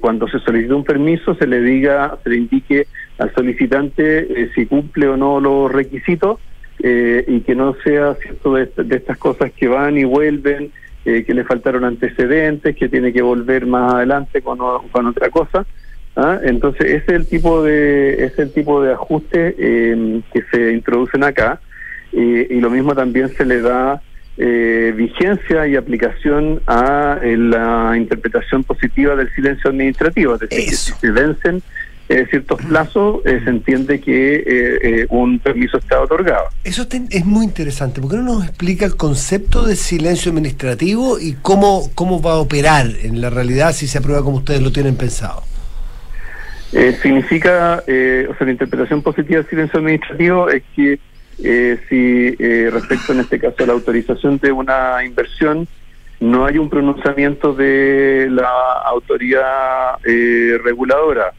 cuando 0.00 0.26
se 0.28 0.38
solicita 0.40 0.74
un 0.74 0.84
permiso, 0.84 1.34
se 1.34 1.46
le 1.46 1.60
diga, 1.60 2.18
se 2.24 2.30
le 2.30 2.36
indique 2.36 2.86
al 3.18 3.34
solicitante 3.34 4.42
eh, 4.42 4.50
si 4.54 4.66
cumple 4.66 5.08
o 5.08 5.16
no 5.16 5.40
los 5.40 5.70
requisitos 5.70 6.38
eh, 6.78 7.24
y 7.26 7.40
que 7.40 7.54
no 7.54 7.74
sea 7.84 8.14
cierto 8.14 8.54
de, 8.54 8.70
estas 8.90 9.18
cosas 9.18 9.50
que 9.52 9.66
van 9.66 9.98
y 9.98 10.04
vuelven, 10.04 10.70
eh, 11.04 11.24
que 11.24 11.34
le 11.34 11.44
faltaron 11.44 11.84
antecedentes, 11.84 12.76
que 12.76 12.88
tiene 12.88 13.12
que 13.12 13.22
volver 13.22 13.66
más 13.66 13.94
adelante 13.94 14.40
con, 14.42 14.58
con 14.90 15.06
otra 15.06 15.28
cosa. 15.30 15.66
¿Ah? 16.18 16.38
Entonces 16.42 16.86
ese 16.86 17.04
es 17.06 17.08
el 17.08 17.26
tipo 17.26 17.62
de 17.62 18.24
es 18.24 18.38
el 18.38 18.52
tipo 18.52 18.82
de 18.82 18.92
ajuste 18.92 19.54
em, 19.58 20.22
que 20.32 20.42
se 20.50 20.72
introducen 20.72 21.24
acá 21.24 21.60
y 22.12 22.60
lo 22.60 22.70
mismo 22.70 22.94
también 22.94 23.28
se 23.28 23.44
le 23.44 23.60
da 23.60 24.02
vigencia 24.36 25.66
y 25.66 25.76
aplicación 25.76 26.60
a 26.66 27.18
la 27.22 27.94
interpretación 27.96 28.64
positiva 28.64 29.14
del 29.14 29.32
silencio 29.34 29.70
administrativo, 29.70 30.34
es 30.34 30.40
decir, 30.40 30.64
que 30.64 30.74
si 30.74 30.92
se 30.92 31.10
vencen 31.10 31.62
eh, 32.08 32.26
ciertos 32.30 32.62
plazos, 32.62 33.20
eh, 33.26 33.38
se 33.44 33.50
entiende 33.50 34.00
que 34.00 34.42
eh, 34.46 35.06
un 35.10 35.38
permiso 35.40 35.76
está 35.76 36.00
otorgado. 36.00 36.44
Eso 36.64 36.86
es 37.10 37.26
muy 37.26 37.44
interesante. 37.44 38.00
¿Por 38.00 38.10
qué 38.10 38.16
no 38.16 38.22
nos 38.22 38.44
explica 38.44 38.86
el 38.86 38.96
concepto 38.96 39.66
de 39.66 39.76
silencio 39.76 40.30
administrativo 40.30 41.20
y 41.20 41.34
cómo, 41.34 41.90
cómo 41.94 42.22
va 42.22 42.32
a 42.32 42.36
operar 42.38 42.86
en 43.02 43.20
la 43.20 43.28
realidad 43.28 43.74
si 43.74 43.86
se 43.86 43.98
aprueba 43.98 44.22
como 44.22 44.38
ustedes 44.38 44.62
lo 44.62 44.72
tienen 44.72 44.96
pensado? 44.96 45.42
Significa, 46.70 47.82
o 47.82 47.84
sea, 47.86 48.46
la 48.46 48.50
interpretación 48.50 49.02
positiva 49.02 49.40
del 49.40 49.48
silencio 49.48 49.78
administrativo 49.78 50.48
es 50.48 50.62
que 50.76 50.98
si 51.88 52.30
respecto 52.70 53.12
en 53.12 53.20
este 53.20 53.38
caso 53.38 53.62
a 53.62 53.66
la 53.66 53.72
autorización 53.72 54.38
de 54.38 54.52
una 54.52 55.04
inversión, 55.04 55.66
no 56.20 56.46
hay 56.46 56.58
un 56.58 56.68
pronunciamiento 56.68 57.54
de 57.54 58.28
la 58.30 58.50
autoridad 58.84 59.98
reguladora 60.04 61.32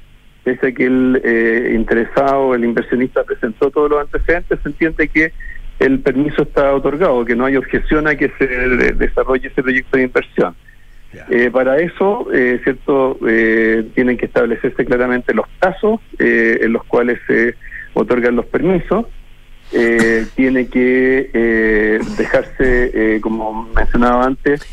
pese 0.44 0.68
a 0.68 0.72
que 0.72 0.86
el 0.86 1.22
eh, 1.24 1.74
interesado, 1.76 2.56
el 2.56 2.63
inversionista 2.63 3.24
presentó 3.24 3.70
todos 3.70 3.89
los 3.89 4.02
antecedentes, 4.02 4.60
se 4.62 4.70
entiende 4.70 5.08
que 5.08 5.34
el 5.80 6.00
permiso 6.00 6.44
está 6.44 6.74
otorgado, 6.74 7.24
que 7.26 7.36
no 7.36 7.46
hay 7.46 7.56
objeción 7.56 8.08
a 8.08 8.15
que 8.15 8.32
se 8.38 8.48
desarrolle 8.96 9.48
ese 9.48 9.62
proyecto 9.62 9.98
de 9.98 10.04
inversión. 10.04 10.56
Eh, 11.30 11.50
para 11.52 11.80
eso, 11.80 12.28
eh, 12.32 12.60
cierto, 12.63 13.17
tienen 13.95 14.17
que 14.17 14.26
establecerse 14.26 14.86
claramente 14.86 15.34
los 15.34 15.48
plazos 15.60 16.00
en 16.17 16.72
los 16.74 16.84
cuales 16.86 17.19
se 17.28 17.56
otorgan 17.93 18.36
los 18.36 18.45
permisos. 18.45 19.06
tiene 20.36 20.67
que 20.67 22.00
dejarse, 22.17 23.19
como 23.22 23.69
mencionaba 23.76 24.26
antes, 24.26 24.65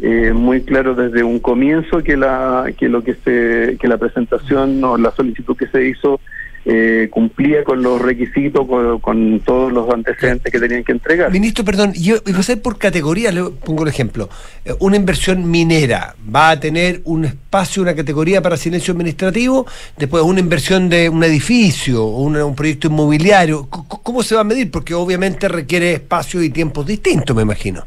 eh, 0.00 0.32
muy 0.32 0.62
claro 0.62 0.94
desde 0.94 1.22
un 1.22 1.38
comienzo 1.38 2.02
que 2.02 2.16
la 2.16 2.66
que 2.76 2.88
lo 2.88 3.02
que 3.02 3.14
se 3.14 3.76
que 3.78 3.88
la 3.88 3.96
presentación 3.96 4.82
o 4.82 4.98
la 4.98 5.12
solicitud 5.12 5.56
que 5.56 5.68
se 5.68 5.86
hizo 5.86 6.20
eh, 6.66 7.08
cumplía 7.10 7.62
con 7.62 7.82
los 7.82 8.00
requisitos, 8.00 8.66
con, 9.02 9.40
todos 9.40 9.70
los 9.70 9.90
antecedentes 9.90 10.50
que 10.50 10.58
tenían 10.58 10.82
que 10.82 10.92
entregar. 10.92 11.30
Ministro, 11.30 11.62
perdón, 11.64 11.92
yo 11.92 12.16
iba 12.26 12.38
a 12.38 12.42
ser 12.42 12.62
por 12.62 12.78
categoría, 12.78 13.30
le 13.32 13.42
pongo 13.42 13.82
el 13.82 13.90
ejemplo. 13.90 14.30
Eh, 14.64 14.72
una 14.80 14.96
inversión 14.96 15.50
minera 15.50 16.14
va 16.34 16.50
a 16.50 16.60
tener 16.60 17.02
un 17.04 17.26
espacio, 17.26 17.82
una 17.82 17.94
categoría 17.94 18.40
para 18.40 18.56
silencio 18.56 18.92
administrativo, 18.92 19.66
después 19.98 20.22
una 20.22 20.40
inversión 20.40 20.88
de 20.88 21.10
un 21.10 21.22
edificio 21.22 22.02
o 22.02 22.22
un 22.22 22.54
proyecto 22.54 22.88
inmobiliario. 22.88 23.68
¿Cómo 23.68 24.22
se 24.22 24.34
va 24.34 24.40
a 24.40 24.44
medir? 24.44 24.70
Porque 24.70 24.94
obviamente 24.94 25.48
requiere 25.48 25.92
espacios 25.92 26.44
y 26.44 26.50
tiempos 26.50 26.86
distintos, 26.86 27.36
me 27.36 27.42
imagino. 27.42 27.84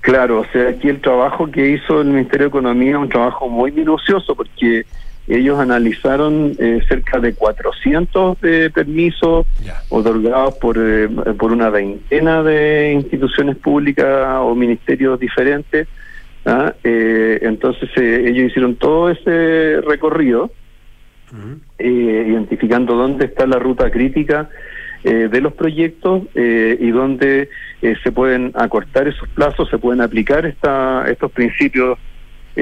Claro, 0.00 0.40
o 0.40 0.46
sea, 0.52 0.68
aquí 0.68 0.88
el 0.88 1.00
trabajo 1.00 1.50
que 1.50 1.70
hizo 1.70 2.00
el 2.00 2.08
Ministerio 2.08 2.44
de 2.44 2.48
Economía 2.48 2.92
es 2.92 2.96
un 2.96 3.08
trabajo 3.08 3.48
muy 3.48 3.72
minucioso 3.72 4.34
porque 4.34 4.84
ellos 5.28 5.58
analizaron 5.58 6.52
eh, 6.58 6.80
cerca 6.88 7.20
de 7.20 7.34
400 7.34 8.38
eh, 8.42 8.70
permisos 8.72 9.46
otorgados 9.90 10.54
por, 10.54 10.76
eh, 10.78 11.08
por 11.38 11.52
una 11.52 11.70
veintena 11.70 12.42
de 12.42 12.92
instituciones 12.92 13.56
públicas 13.56 14.38
o 14.40 14.54
ministerios 14.54 15.20
diferentes. 15.20 15.86
¿ah? 16.46 16.72
entonces 16.82 17.90
ellos 17.96 18.50
hicieron 18.50 18.76
todo 18.76 19.10
ese 19.10 19.80
recorrido, 19.82 20.50
identificando 21.78 22.94
dónde 22.94 23.26
está 23.26 23.46
la 23.46 23.58
ruta 23.58 23.90
crítica 23.90 24.48
eh, 25.04 25.28
de 25.30 25.40
los 25.40 25.52
proyectos 25.52 26.24
eh, 26.34 26.76
y 26.80 26.90
donde 26.90 27.48
eh, 27.82 27.94
se 28.02 28.10
pueden 28.10 28.50
acortar 28.56 29.06
esos 29.06 29.28
plazos, 29.28 29.70
se 29.70 29.78
pueden 29.78 30.00
aplicar 30.00 30.44
esta, 30.44 31.08
estos 31.08 31.30
principios 31.30 32.00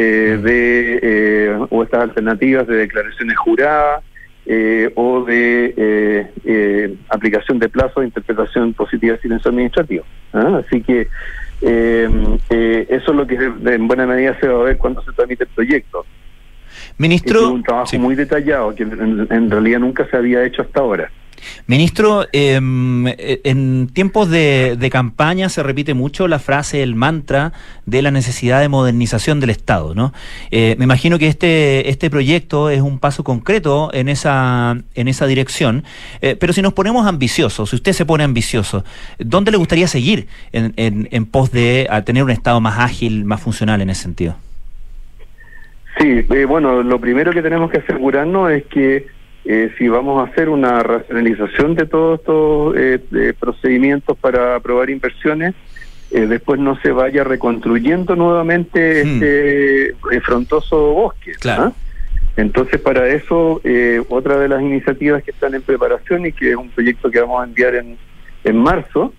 de 0.00 1.66
o 1.70 1.82
estas 1.82 2.02
alternativas 2.02 2.66
de 2.66 2.76
declaraciones 2.76 3.36
juradas 3.38 4.02
o 4.94 5.24
de 5.24 6.96
aplicación 7.08 7.58
de 7.58 7.68
plazos 7.68 7.96
de 7.96 8.06
interpretación 8.06 8.72
positiva 8.74 9.16
de 9.16 9.22
silencio 9.22 9.50
administrativo. 9.50 10.04
¿ah? 10.32 10.60
Así 10.64 10.82
que 10.82 11.08
eso 11.60 13.10
es 13.10 13.16
lo 13.16 13.26
que 13.26 13.34
en 13.36 13.88
buena 13.88 14.06
medida 14.06 14.38
se 14.38 14.48
va 14.48 14.60
a 14.60 14.64
ver 14.64 14.76
cuando 14.76 15.02
se 15.02 15.12
tramite 15.12 15.44
el 15.44 15.50
proyecto. 15.50 16.04
Ministro. 16.98 17.40
Es 17.40 17.46
un 17.46 17.62
trabajo 17.62 17.98
muy 17.98 18.14
detallado 18.14 18.74
que 18.74 18.82
en 18.82 19.50
realidad 19.50 19.80
nunca 19.80 20.06
se 20.10 20.16
había 20.16 20.44
hecho 20.44 20.62
hasta 20.62 20.80
ahora. 20.80 21.10
Ministro, 21.66 22.26
em, 22.32 23.06
e, 23.08 23.40
en 23.44 23.88
tiempos 23.92 24.30
de, 24.30 24.88
campaña 24.90 25.48
se 25.48 25.62
repite 25.62 25.94
mucho 25.94 26.28
la 26.28 26.38
frase, 26.38 26.82
el 26.82 26.94
mantra 26.94 27.52
de 27.86 28.02
la 28.02 28.10
necesidad 28.10 28.60
de 28.60 28.68
modernización 28.68 29.40
del 29.40 29.50
Estado, 29.50 29.94
¿no? 29.94 30.12
Eh, 30.50 30.76
me 30.78 30.84
imagino 30.84 31.18
que 31.18 31.26
este, 31.26 31.90
este 31.90 32.08
proyecto 32.08 32.70
es 32.70 32.80
un 32.80 32.98
paso 32.98 33.24
concreto 33.24 33.90
en 33.92 34.08
esa, 34.08 34.76
en 34.94 35.08
esa 35.08 35.26
dirección, 35.26 35.84
eh, 36.22 36.36
pero 36.38 36.52
si 36.52 36.62
nos 36.62 36.72
ponemos 36.72 37.06
ambiciosos, 37.06 37.70
si 37.70 37.76
usted 37.76 37.92
se 37.92 38.06
pone 38.06 38.22
ambicioso, 38.22 38.84
¿dónde 39.18 39.50
le 39.50 39.56
gustaría 39.56 39.88
seguir 39.88 40.28
en, 40.52 40.72
en, 40.76 41.26
pos 41.26 41.50
de 41.50 41.88
tener 42.04 42.22
un 42.22 42.30
Estado 42.30 42.60
más 42.60 42.78
ágil, 42.78 43.24
más 43.24 43.40
funcional 43.40 43.80
en 43.80 43.90
ese 43.90 44.02
sentido? 44.02 44.36
Sí, 45.98 46.26
eh, 46.28 46.44
bueno, 46.44 46.82
lo 46.82 47.00
primero 47.00 47.32
que 47.32 47.42
tenemos 47.42 47.70
que 47.70 47.78
asegurarnos 47.78 48.50
es 48.50 48.64
que 48.66 49.06
eh, 49.48 49.70
si 49.78 49.86
vamos 49.86 50.18
a 50.18 50.32
hacer 50.32 50.48
una 50.48 50.82
racionalización 50.82 51.76
de 51.76 51.86
todos 51.86 52.18
estos 52.18 52.74
eh, 52.76 53.32
procedimientos 53.38 54.18
para 54.18 54.56
aprobar 54.56 54.90
inversiones, 54.90 55.54
eh, 56.10 56.26
después 56.26 56.58
no 56.58 56.80
se 56.80 56.90
vaya 56.90 57.22
reconstruyendo 57.22 58.16
nuevamente 58.16 59.04
hmm. 59.04 59.22
este 59.22 60.20
frontoso 60.22 60.94
bosque. 60.94 61.32
Claro. 61.38 61.72
Entonces, 62.36 62.80
para 62.80 63.08
eso, 63.08 63.62
otra 64.08 64.36
de 64.38 64.48
las 64.48 64.60
iniciativas 64.60 65.22
que 65.22 65.30
están 65.30 65.54
en 65.54 65.62
preparación 65.62 66.26
y 66.26 66.32
que 66.32 66.50
es 66.50 66.56
un 66.56 66.68
proyecto 66.68 67.10
que 67.10 67.20
vamos 67.20 67.40
a 67.40 67.44
enviar 67.44 67.76
en, 67.76 67.96
en 68.44 68.56
marzo, 68.58 69.14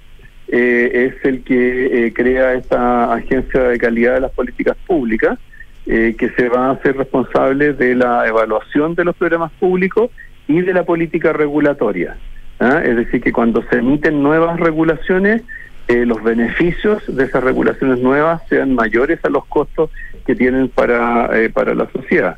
es 0.47 1.13
el 1.23 1.43
que 1.43 2.13
crea 2.13 2.53
esta 2.53 3.11
Agencia 3.11 3.61
de 3.63 3.79
Calidad 3.79 4.13
de 4.13 4.21
las 4.21 4.31
Políticas 4.31 4.77
Públicas, 4.85 5.39
eh, 5.89 6.15
que 6.17 6.29
se 6.31 6.49
va 6.49 6.67
a 6.67 6.71
hacer 6.71 6.97
responsable 6.97 7.71
de 7.71 7.95
la 7.95 8.27
evaluación 8.27 8.93
de 8.93 9.05
los 9.05 9.15
programas 9.15 9.51
públicos 9.53 10.11
y 10.47 10.61
de 10.61 10.73
la 10.73 10.83
política 10.83 11.31
regulatoria. 11.31 12.17
¿ah? 12.59 12.81
Es 12.83 12.97
decir, 12.97 13.21
que 13.21 13.31
cuando 13.31 13.63
se 13.69 13.77
emiten 13.77 14.21
nuevas 14.21 14.59
regulaciones, 14.59 15.43
eh, 15.87 16.05
los 16.05 16.21
beneficios 16.21 17.03
de 17.07 17.23
esas 17.23 17.41
regulaciones 17.41 17.99
nuevas 17.99 18.41
sean 18.49 18.75
mayores 18.75 19.23
a 19.23 19.29
los 19.29 19.45
costos 19.45 19.89
que 20.25 20.35
tienen 20.35 20.67
para, 20.67 21.29
eh, 21.39 21.49
para 21.49 21.73
la 21.73 21.89
sociedad. 21.91 22.35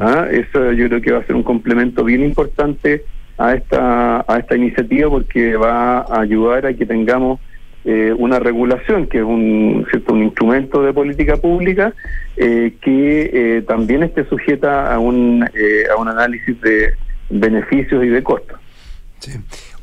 ¿ah? 0.00 0.26
Eso 0.30 0.72
yo 0.72 0.88
creo 0.88 1.02
que 1.02 1.12
va 1.12 1.18
a 1.18 1.24
ser 1.24 1.36
un 1.36 1.42
complemento 1.42 2.02
bien 2.02 2.22
importante 2.22 3.04
a 3.36 3.54
esta, 3.54 4.24
a 4.26 4.38
esta 4.38 4.56
iniciativa 4.56 5.10
porque 5.10 5.56
va 5.56 5.98
a 5.98 6.20
ayudar 6.20 6.64
a 6.64 6.72
que 6.72 6.86
tengamos 6.86 7.40
eh, 7.88 8.12
una 8.18 8.40
regulación, 8.40 9.06
que 9.06 9.18
es 9.18 9.24
un, 9.24 9.86
¿cierto? 9.88 10.12
un 10.12 10.24
instrumento 10.24 10.82
de 10.82 10.92
política 10.92 11.36
pública, 11.36 11.94
eh, 12.36 12.74
que 12.82 13.30
eh, 13.32 13.62
también 13.62 14.02
esté 14.02 14.24
sujeta 14.28 14.92
a 14.92 14.98
un, 14.98 15.44
a 15.44 15.96
un 15.96 16.08
análisis 16.08 16.60
de 16.60 16.94
beneficios 17.30 18.04
y 18.04 18.08
de 18.08 18.22
costos. 18.24 18.58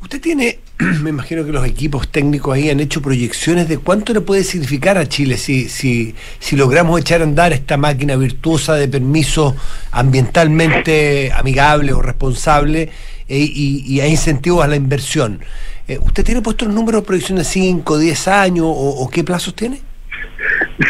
Usted 0.02 0.22
tiene 0.22 0.60
me 1.02 1.12
imagino 1.12 1.46
que 1.46 1.52
los 1.52 1.66
equipos 1.66 2.08
técnicos 2.10 2.56
ahí 2.56 2.70
han 2.70 2.80
hecho 2.80 3.02
proyecciones 3.02 3.68
de 3.70 3.78
cuánto 3.78 4.14
le 4.14 4.22
puede 4.22 4.44
significar 4.44 4.98
a 4.98 5.08
Chile 5.08 5.38
si, 5.38 5.70
si, 5.70 6.16
si 6.40 6.56
logramos 6.56 7.00
echar 7.00 7.22
a 7.22 7.24
andar 7.24 7.54
esta 7.54 7.78
máquina 7.78 8.16
virtuosa 8.16 8.76
de 8.76 8.88
permisos 8.88 9.54
ambientalmente 9.92 11.32
amigables 11.32 11.94
o 11.94 12.02
responsables 12.02 12.90
eh, 13.28 13.38
y, 13.38 13.84
y 13.88 14.02
hay 14.02 14.12
incentivos 14.12 14.64
a 14.64 14.68
la 14.68 14.76
inversión. 14.76 15.40
Eh, 15.88 15.98
¿Usted 16.00 16.24
tiene 16.24 16.42
puesto 16.42 16.66
el 16.66 16.74
número 16.74 17.02
de 17.02 17.06
proyección 17.06 17.38
de 17.38 17.44
5, 17.44 17.98
10 17.98 18.28
años 18.30 18.66
o, 18.68 19.10
qué 19.12 19.24
plazos 19.24 19.54
tiene? 19.54 19.82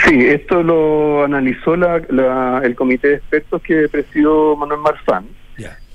Sí, 0.06 0.26
esto 0.26 0.62
lo 0.62 1.24
analizó 1.24 1.76
la, 1.76 2.62
el 2.64 2.76
comité 2.76 3.10
de 3.10 3.16
expertos 3.16 3.62
que 3.64 3.88
presidió 3.90 4.56
Manuel 4.56 4.82
Marzán 4.82 5.26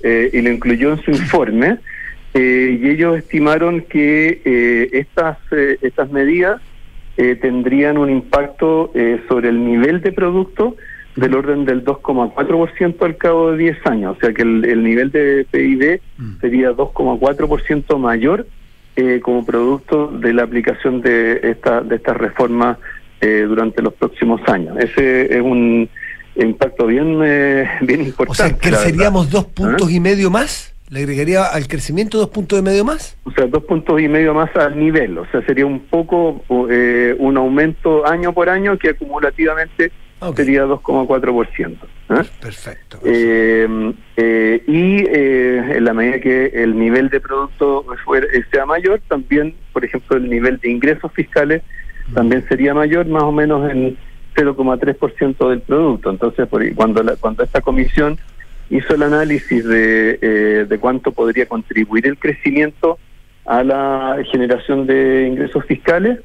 eh, 0.01 0.29
y 0.31 0.41
lo 0.41 0.51
incluyó 0.51 0.93
en 0.93 1.01
su 1.01 1.11
informe. 1.11 1.77
Eh, 2.33 2.79
y 2.81 2.89
ellos 2.89 3.17
estimaron 3.17 3.81
que 3.81 4.41
eh, 4.45 4.89
estas, 4.93 5.37
estas 5.81 6.11
medidas 6.11 6.61
tendrían 7.41 7.97
un 7.97 8.09
impacto 8.09 8.93
sobre 9.27 9.49
el 9.49 9.65
nivel 9.65 9.99
de 9.99 10.13
producto 10.13 10.77
del 11.19 11.35
orden 11.35 11.65
del 11.65 11.83
2,4% 11.83 13.01
al 13.01 13.17
cabo 13.17 13.51
de 13.51 13.57
10 13.57 13.85
años, 13.87 14.17
o 14.17 14.19
sea 14.19 14.33
que 14.33 14.41
el, 14.41 14.65
el 14.65 14.83
nivel 14.83 15.11
de 15.11 15.45
PIB 15.49 16.01
mm. 16.17 16.39
sería 16.41 16.71
2,4% 16.71 17.97
mayor 17.97 18.47
como 19.21 19.45
producto 19.45 20.07
de 20.07 20.33
la 20.33 20.43
aplicación 20.43 20.99
de 20.99 21.39
esta 21.43 21.79
de 21.79 21.95
estas 21.95 22.17
reformas 22.17 22.77
durante 23.21 23.81
los 23.81 23.93
próximos 23.93 24.41
años. 24.49 24.77
Ese 24.77 25.37
es 25.37 25.41
un 25.41 25.87
impacto 26.35 26.85
bien, 26.85 27.17
bien 27.81 28.01
importante. 28.01 28.31
O 28.31 28.35
sea, 28.35 28.57
creceríamos 28.57 29.29
dos 29.29 29.45
puntos 29.45 29.87
¿Ah? 29.87 29.91
y 29.91 30.01
medio 30.01 30.29
más. 30.29 30.73
¿Le 30.89 31.01
agregaría 31.01 31.45
al 31.45 31.67
crecimiento 31.67 32.17
dos 32.17 32.29
puntos 32.29 32.57
y 32.57 32.63
medio 32.63 32.83
más? 32.83 33.15
O 33.23 33.31
sea, 33.31 33.45
dos 33.45 33.63
puntos 33.63 34.01
y 34.01 34.07
medio 34.07 34.33
más 34.33 34.55
al 34.55 34.77
nivel. 34.79 35.19
O 35.19 35.25
sea, 35.27 35.45
sería 35.45 35.65
un 35.65 35.81
poco 35.81 36.43
eh, 36.71 37.15
un 37.19 37.37
aumento 37.37 38.07
año 38.07 38.33
por 38.33 38.49
año 38.49 38.77
que 38.79 38.89
acumulativamente 38.89 39.91
sería 40.35 40.65
2,4%. 40.65 41.77
¿eh? 42.09 42.29
Perfecto. 42.41 42.99
Eh, 43.05 43.93
eh, 44.17 44.63
y 44.67 45.07
en 45.07 45.83
la 45.83 45.93
medida 45.93 46.19
que 46.19 46.47
el 46.47 46.77
nivel 46.77 47.09
de 47.09 47.19
producto 47.19 47.85
sea 48.51 48.65
mayor, 48.65 49.01
también, 49.07 49.55
por 49.73 49.85
ejemplo, 49.85 50.17
el 50.17 50.29
nivel 50.29 50.57
de 50.59 50.69
ingresos 50.69 51.11
fiscales 51.13 51.63
mm. 52.09 52.13
también 52.13 52.45
sería 52.47 52.73
mayor, 52.73 53.05
más 53.07 53.23
o 53.23 53.31
menos 53.31 53.69
en 53.71 53.97
0,3% 54.35 55.49
del 55.49 55.61
producto. 55.61 56.09
Entonces, 56.09 56.47
por, 56.47 56.73
cuando, 56.75 57.03
la, 57.03 57.15
cuando 57.15 57.43
esta 57.43 57.61
comisión 57.61 58.17
hizo 58.69 58.95
el 58.95 59.03
análisis 59.03 59.63
de, 59.65 60.19
eh, 60.21 60.65
de 60.67 60.79
cuánto 60.79 61.11
podría 61.11 61.47
contribuir 61.47 62.07
el 62.07 62.17
crecimiento 62.17 62.99
a 63.45 63.63
la 63.63 64.17
generación 64.31 64.85
de 64.85 65.27
ingresos 65.27 65.65
fiscales, 65.65 66.19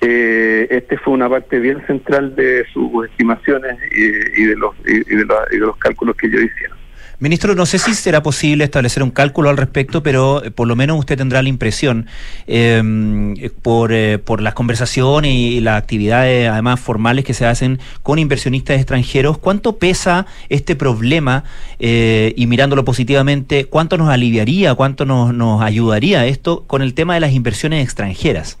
eh, 0.00 0.66
este 0.70 0.98
fue 0.98 1.14
una 1.14 1.28
parte 1.28 1.58
bien 1.58 1.84
central 1.86 2.34
de 2.36 2.64
sus 2.72 3.06
estimaciones 3.06 3.76
y, 3.90 4.44
de, 4.44 4.56
los, 4.56 4.74
y, 4.86 4.98
de, 4.98 5.26
y 5.50 5.54
de 5.54 5.60
los 5.60 5.76
cálculos 5.76 6.16
que 6.16 6.26
ellos 6.26 6.42
hicieron. 6.42 6.84
Ministro, 7.20 7.54
no 7.54 7.64
sé 7.64 7.78
si 7.78 7.94
será 7.94 8.22
posible 8.22 8.64
establecer 8.64 9.02
un 9.02 9.10
cálculo 9.10 9.48
al 9.48 9.56
respecto, 9.56 10.02
pero 10.02 10.44
eh, 10.44 10.50
por 10.50 10.66
lo 10.66 10.74
menos 10.74 10.98
usted 10.98 11.16
tendrá 11.16 11.42
la 11.42 11.48
impresión, 11.48 12.06
em, 12.46 13.34
por, 13.62 13.92
eh, 13.92 14.18
por 14.18 14.42
las 14.42 14.52
conversaciones 14.54 15.32
y 15.32 15.60
las 15.60 15.80
actividades 15.80 16.50
además 16.50 16.80
formales 16.80 17.24
que 17.24 17.32
se 17.32 17.46
hacen 17.46 17.78
con 18.02 18.18
inversionistas 18.18 18.76
extranjeros, 18.76 19.38
¿cuánto 19.38 19.78
pesa 19.78 20.26
este 20.48 20.74
problema? 20.74 21.44
Eh, 21.78 22.34
y 22.36 22.46
mirándolo 22.46 22.84
positivamente, 22.84 23.66
¿cuánto 23.66 23.96
nos 23.96 24.08
aliviaría, 24.08 24.74
cuánto 24.74 25.06
nos, 25.06 25.32
nos 25.32 25.62
ayudaría 25.62 26.26
esto 26.26 26.64
con 26.66 26.82
el 26.82 26.94
tema 26.94 27.14
de 27.14 27.20
las 27.20 27.32
inversiones 27.32 27.82
extranjeras? 27.84 28.58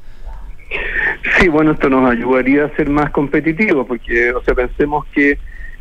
Sí, 1.38 1.48
bueno, 1.48 1.72
esto 1.72 1.88
nos 1.88 2.10
ayudaría 2.10 2.66
a 2.66 2.76
ser 2.76 2.90
más 2.90 3.10
competitivos, 3.10 3.86
porque, 3.86 4.32
o 4.32 4.42
sea, 4.42 4.54
pensemos 4.54 5.06
que 5.06 5.38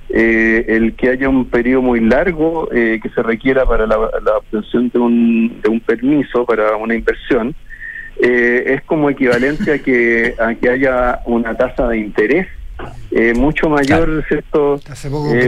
eh, 0.10 0.66
el 0.68 0.96
que 0.96 1.10
haya 1.10 1.28
un 1.28 1.46
periodo 1.46 1.82
muy 1.82 2.00
largo 2.00 2.70
eh, 2.72 3.00
que 3.02 3.10
se 3.10 3.24
requiera 3.24 3.66
para 3.66 3.88
la, 3.88 3.98
obtención 3.98 4.90
de 4.90 5.00
un, 5.00 5.60
de 5.64 5.70
un 5.70 5.80
permiso 5.80 6.46
para 6.46 6.76
una 6.76 6.94
inversión 6.94 7.56
eh, 8.22 8.64
es 8.76 8.84
como 8.84 9.10
equivalente 9.10 9.74
a 9.74 9.80
que 9.80 10.36
a 10.38 10.54
que 10.54 10.70
haya 10.70 11.22
una 11.26 11.56
tasa 11.56 11.88
de 11.88 11.98
interés 11.98 12.48
mucho 13.36 13.70
mayor 13.70 14.24
cierto 14.28 14.80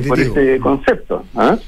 por 0.07 0.19
este 0.19 0.59
concepto 0.59 1.25
¿ah? 1.35 1.59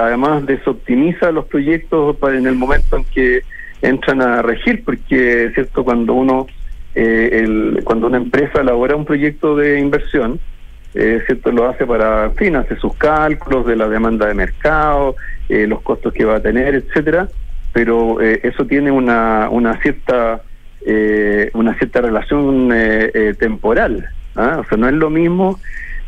además 0.00 0.46
desoptimiza 0.46 1.30
los 1.30 1.44
proyectos 1.44 2.16
para 2.16 2.38
en 2.38 2.46
el 2.48 2.56
momento 2.56 2.96
en 2.96 3.04
que 3.04 3.42
entran 3.82 4.20
a 4.20 4.42
regir 4.42 4.82
porque 4.84 5.52
cierto 5.54 5.84
cuando 5.84 6.14
uno 6.14 6.46
el, 6.96 7.82
cuando 7.84 8.06
una 8.06 8.16
empresa 8.16 8.60
elabora 8.60 8.96
un 8.96 9.04
proyecto 9.04 9.54
de 9.56 9.78
inversión 9.78 10.40
eh, 10.96 11.22
¿cierto? 11.26 11.52
Lo 11.52 11.68
hace 11.68 11.86
para, 11.86 12.24
en 12.24 12.34
fin, 12.36 12.56
hace 12.56 12.74
sus 12.76 12.94
cálculos 12.94 13.66
de 13.66 13.76
la 13.76 13.86
demanda 13.86 14.26
de 14.26 14.34
mercado, 14.34 15.14
eh, 15.48 15.66
los 15.66 15.82
costos 15.82 16.12
que 16.14 16.24
va 16.24 16.36
a 16.36 16.40
tener, 16.40 16.74
etcétera, 16.74 17.28
pero 17.74 18.20
eh, 18.22 18.40
eso 18.42 18.64
tiene 18.64 18.90
una, 18.90 19.48
una 19.50 19.78
cierta 19.82 20.40
eh, 20.86 21.50
una 21.52 21.74
cierta 21.74 22.00
relación 22.00 22.72
temporal, 23.38 24.08
¿ah? 24.36 24.58
o 24.60 24.64
sea, 24.68 24.78
no 24.78 24.88
es 24.88 24.94
lo 24.94 25.10
mismo 25.10 25.58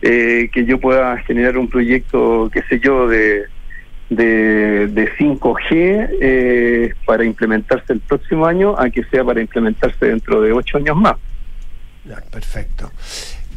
que 0.01 0.65
yo 0.65 0.79
pueda 0.79 1.19
generar 1.19 1.59
un 1.59 1.69
proyecto, 1.69 2.49
qué 2.53 2.63
sé 2.63 2.79
yo, 2.79 3.09
de 3.09 3.47
de, 4.11 4.89
de 4.89 5.13
5G 5.17 6.95
para 7.05 7.25
implementarse 7.25 7.93
el 7.93 8.01
próximo 8.01 8.47
año 8.47 8.75
a 8.79 8.91
que 8.91 9.05
sea 9.05 9.25
para 9.25 9.41
implementarse 9.41 10.07
dentro 10.07 10.41
de 10.41 10.53
ocho 10.53 10.79
años 10.79 10.97
más. 10.97 11.17
perfecto. 12.31 12.91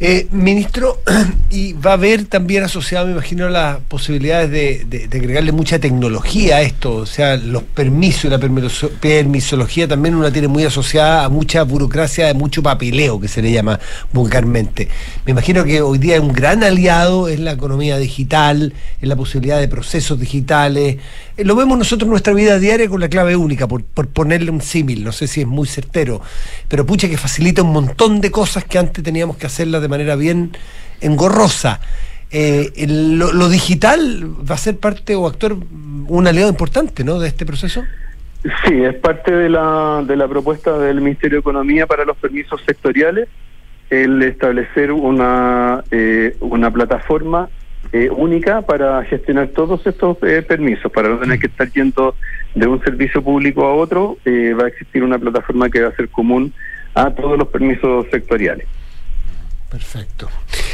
Eh, 0.04 0.28
ministro, 0.32 1.00
y 1.52 1.74
va 1.74 1.92
a 1.92 1.94
haber 1.94 2.26
también 2.26 2.64
asociado, 2.64 3.06
me 3.06 3.12
imagino, 3.12 3.48
las 3.50 3.78
posibilidades 3.82 4.50
de, 4.50 5.08
agregarle 5.14 5.52
mucha 5.52 5.78
tecnología 5.78 6.56
a 6.56 6.62
esto, 6.64 6.96
o 6.96 7.06
sea, 7.06 7.38
los 7.38 7.62
permisos 7.62 8.26
y 8.26 8.30
la 8.30 8.40
permisología 8.40 9.88
también 9.88 10.16
una 10.16 10.32
tiene 10.32 10.48
muy 10.48 10.64
asociada 10.64 11.24
a 11.24 11.30
mucha 11.30 11.62
burocracia, 11.62 12.26
de 12.26 12.34
mucho 12.34 12.64
papeleo, 12.64 13.20
que 13.20 13.28
se 13.28 13.44
le 13.44 13.52
llama 13.52 13.80
vulgarmente. 14.12 14.88
Me 15.28 15.34
imagino 15.34 15.64
que 15.64 15.84
hoy 15.84 16.00
día 16.00 16.20
un 16.20 16.34
gran 16.34 16.64
aliado 16.64 17.28
es 17.28 17.40
la 17.40 17.52
economía 17.52 18.00
digital, 18.00 18.74
es 19.00 19.08
la 19.08 19.16
posibilidad 19.16 19.60
de 19.60 19.68
procesos 19.68 20.20
digitales. 20.20 20.98
Eh, 21.38 21.44
lo 21.44 21.56
vemos 21.56 21.78
nosotros 21.78 22.08
en 22.08 22.10
nuestra 22.10 22.34
vida 22.34 22.58
diaria 22.58 22.90
con 22.90 23.02
la 23.02 23.08
clave 23.08 23.36
única, 23.36 23.68
por, 23.68 23.84
ponerle 23.84 24.50
un 24.50 24.62
símil, 24.62 25.04
no 25.04 25.12
sé 25.12 25.28
si 25.28 25.42
es 25.42 25.48
muy 25.48 25.68
certero, 25.68 26.22
pero 26.68 26.88
pucha 26.88 27.08
que 27.08 27.18
facilita 27.18 27.62
un 27.62 27.72
montón 27.72 28.20
de 28.20 28.32
cosas 28.32 28.64
que 28.66 28.80
antes 28.80 29.04
teníamos 29.04 29.38
que 29.38 29.46
hacerlas 29.46 29.84
de 29.84 29.91
manera 29.92 30.16
bien 30.16 30.52
engorrosa. 31.02 31.80
Eh, 32.34 32.72
lo, 32.88 33.50
digital 33.50 34.24
va 34.50 34.56
a 34.56 34.58
ser 34.58 34.78
parte 34.78 35.16
o 35.16 35.28
actor, 35.28 35.58
un 36.08 36.28
aliado 36.28 36.50
importante 36.50 37.04
¿no? 37.04 37.20
de 37.20 37.28
este 37.28 37.46
proceso? 37.46 37.84
Sí, 38.66 38.82
es 38.82 38.96
parte 38.96 39.32
de 39.32 39.50
la, 39.50 40.02
de 40.08 40.16
la 40.16 40.28
propuesta 40.28 40.78
del 40.80 41.02
Ministerio 41.02 41.38
de 41.38 41.42
Economía 41.42 41.86
para 41.88 42.06
los 42.06 42.16
permisos 42.18 42.62
sectoriales, 42.66 43.28
el 43.90 44.24
establecer 44.24 44.94
una, 44.94 45.84
eh, 45.92 46.38
una 46.40 46.72
plataforma 46.72 47.50
eh, 47.92 48.10
única 48.10 48.62
para 48.62 49.04
gestionar 49.04 49.50
todos 49.50 49.86
estos 49.86 50.18
permisos, 50.18 50.90
para 50.90 51.10
no 51.10 51.18
tener 51.18 51.38
que 51.38 51.48
estar 51.48 51.70
yendo 51.72 52.16
de 52.56 52.66
un 52.66 52.82
servicio 52.82 53.22
público 53.22 53.66
a 53.66 53.76
otro, 53.76 54.18
va 54.26 54.64
a 54.64 54.68
existir 54.70 55.04
una 55.04 55.20
plataforma 55.20 55.70
que 55.70 55.82
va 55.82 55.90
a 55.90 55.96
ser 55.96 56.08
común 56.08 56.54
a 56.96 57.12
todos 57.12 57.38
los 57.38 57.50
permisos 57.50 58.06
sectoriales. 58.10 58.66
Perfecto. 59.72 60.28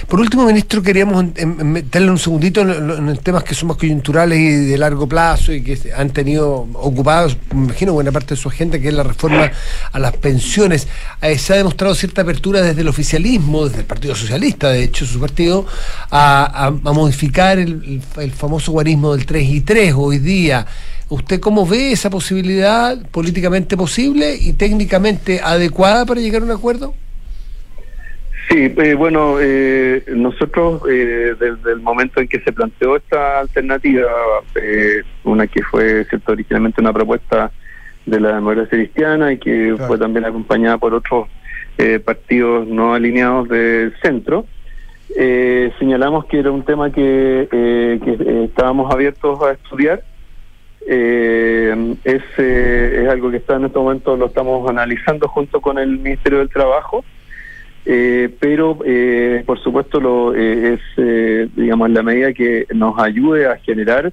Por 0.07 0.19
último, 0.19 0.43
ministro, 0.43 0.81
queríamos 0.81 1.23
meterle 1.45 2.09
un 2.09 2.17
segundito 2.17 2.61
en, 2.61 3.15
temas 3.17 3.43
que 3.43 3.53
son 3.53 3.67
más 3.67 3.77
coyunturales 3.77 4.39
y 4.39 4.65
de 4.65 4.75
largo 4.75 5.07
plazo 5.07 5.53
y 5.53 5.61
que 5.61 5.77
han 5.95 6.09
tenido 6.09 6.67
ocupados, 6.73 7.37
me 7.53 7.65
imagino, 7.65 7.93
buena 7.93 8.11
parte 8.11 8.33
de 8.33 8.41
su 8.41 8.49
agenda, 8.49 8.79
que 8.79 8.87
es 8.87 8.93
la 8.95 9.03
reforma 9.03 9.51
a 9.91 9.99
las 9.99 10.17
pensiones. 10.17 10.87
Eh, 11.21 11.37
se 11.37 11.53
ha 11.53 11.57
demostrado 11.57 11.93
cierta 11.93 12.23
apertura 12.23 12.63
desde 12.63 12.81
el 12.81 12.87
oficialismo, 12.87 13.67
desde 13.67 13.81
el 13.81 13.85
Partido 13.85 14.15
Socialista, 14.15 14.69
de 14.69 14.81
hecho, 14.81 15.05
su 15.05 15.19
partido, 15.19 15.67
a, 16.09 16.71
modificar 16.81 17.59
el, 17.59 18.01
el, 18.17 18.31
famoso 18.31 18.71
guarismo 18.71 19.15
del 19.15 19.27
3 19.27 19.47
y 19.47 19.61
3 19.61 19.93
hoy 19.95 20.17
día. 20.17 20.65
¿Usted 21.09 21.39
cómo 21.39 21.67
ve 21.67 21.91
esa 21.91 22.09
posibilidad 22.09 22.97
políticamente 23.11 23.77
posible 23.77 24.35
y 24.35 24.53
técnicamente 24.53 25.39
adecuada 25.39 26.03
para 26.07 26.19
llegar 26.19 26.41
a 26.41 26.45
un 26.45 26.51
acuerdo? 26.51 26.95
Sí, 28.49 28.73
eh, 28.77 28.93
bueno, 28.93 29.37
eh, 29.41 30.03
nosotros 30.07 30.81
eh, 30.89 31.35
desde 31.37 31.71
el 31.73 31.81
momento 31.81 32.21
en 32.21 32.29
que 32.29 32.39
se 32.39 32.53
planteó 32.53 32.95
esta 32.95 33.41
alternativa, 33.41 34.09
eh, 34.55 35.03
una 35.25 35.47
que 35.47 35.61
fue 35.63 36.05
cierto 36.05 36.31
originalmente 36.31 36.79
una 36.79 36.93
propuesta 36.93 37.51
de 38.05 38.19
la 38.21 38.35
democracia 38.35 38.77
cristiana 38.77 39.33
y 39.33 39.37
que 39.37 39.75
fue 39.85 39.97
también 39.97 40.25
acompañada 40.25 40.77
por 40.77 40.93
otros 40.93 41.27
partidos 42.05 42.67
no 42.67 42.95
alineados 42.95 43.49
del 43.49 43.93
centro, 44.01 44.45
señalamos 45.77 46.25
que 46.25 46.39
era 46.39 46.49
un 46.49 46.63
tema 46.63 46.89
que, 46.91 47.47
que 47.51 48.43
estábamos 48.45 48.91
abiertos 48.91 49.41
a 49.43 49.51
estudiar. 49.51 50.01
Eh, 50.89 51.95
es, 52.05 52.23
eh, 52.37 53.01
es 53.03 53.09
algo 53.09 53.29
que 53.29 53.37
está 53.37 53.57
en 53.57 53.65
este 53.65 53.77
momento, 53.77 54.15
lo 54.15 54.27
estamos 54.27 54.69
analizando 54.69 55.27
junto 55.27 55.59
con 55.59 55.77
el 55.77 55.97
Ministerio 55.97 56.39
del 56.39 56.49
Trabajo, 56.49 57.03
eh, 57.89 58.29
pero 58.39 58.79
eh, 58.85 59.43
por 59.45 59.59
supuesto 59.59 60.01
lo, 60.01 60.35
eh, 60.35 60.73
es, 60.73 60.81
eh, 60.97 61.47
digamos, 61.55 61.89
la 61.89 62.03
medida 62.03 62.33
que 62.33 62.67
nos 62.73 62.99
ayude 62.99 63.47
a 63.47 63.55
generar 63.57 64.11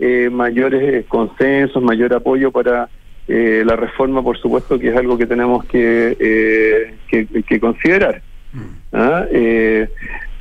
eh, 0.00 0.28
mayores 0.28 1.06
consensos, 1.06 1.80
mayor 1.80 2.12
apoyo 2.14 2.50
para 2.50 2.88
eh, 3.28 3.62
la 3.64 3.76
reforma, 3.76 4.22
por 4.24 4.36
supuesto 4.38 4.76
que 4.76 4.88
es 4.88 4.96
algo 4.96 5.16
que 5.16 5.26
tenemos 5.26 5.64
que, 5.66 6.16
eh, 6.18 6.94
que, 7.06 7.26
que 7.44 7.60
considerar. 7.60 8.20
¿Ah? 8.92 9.24
Eh, 9.30 9.88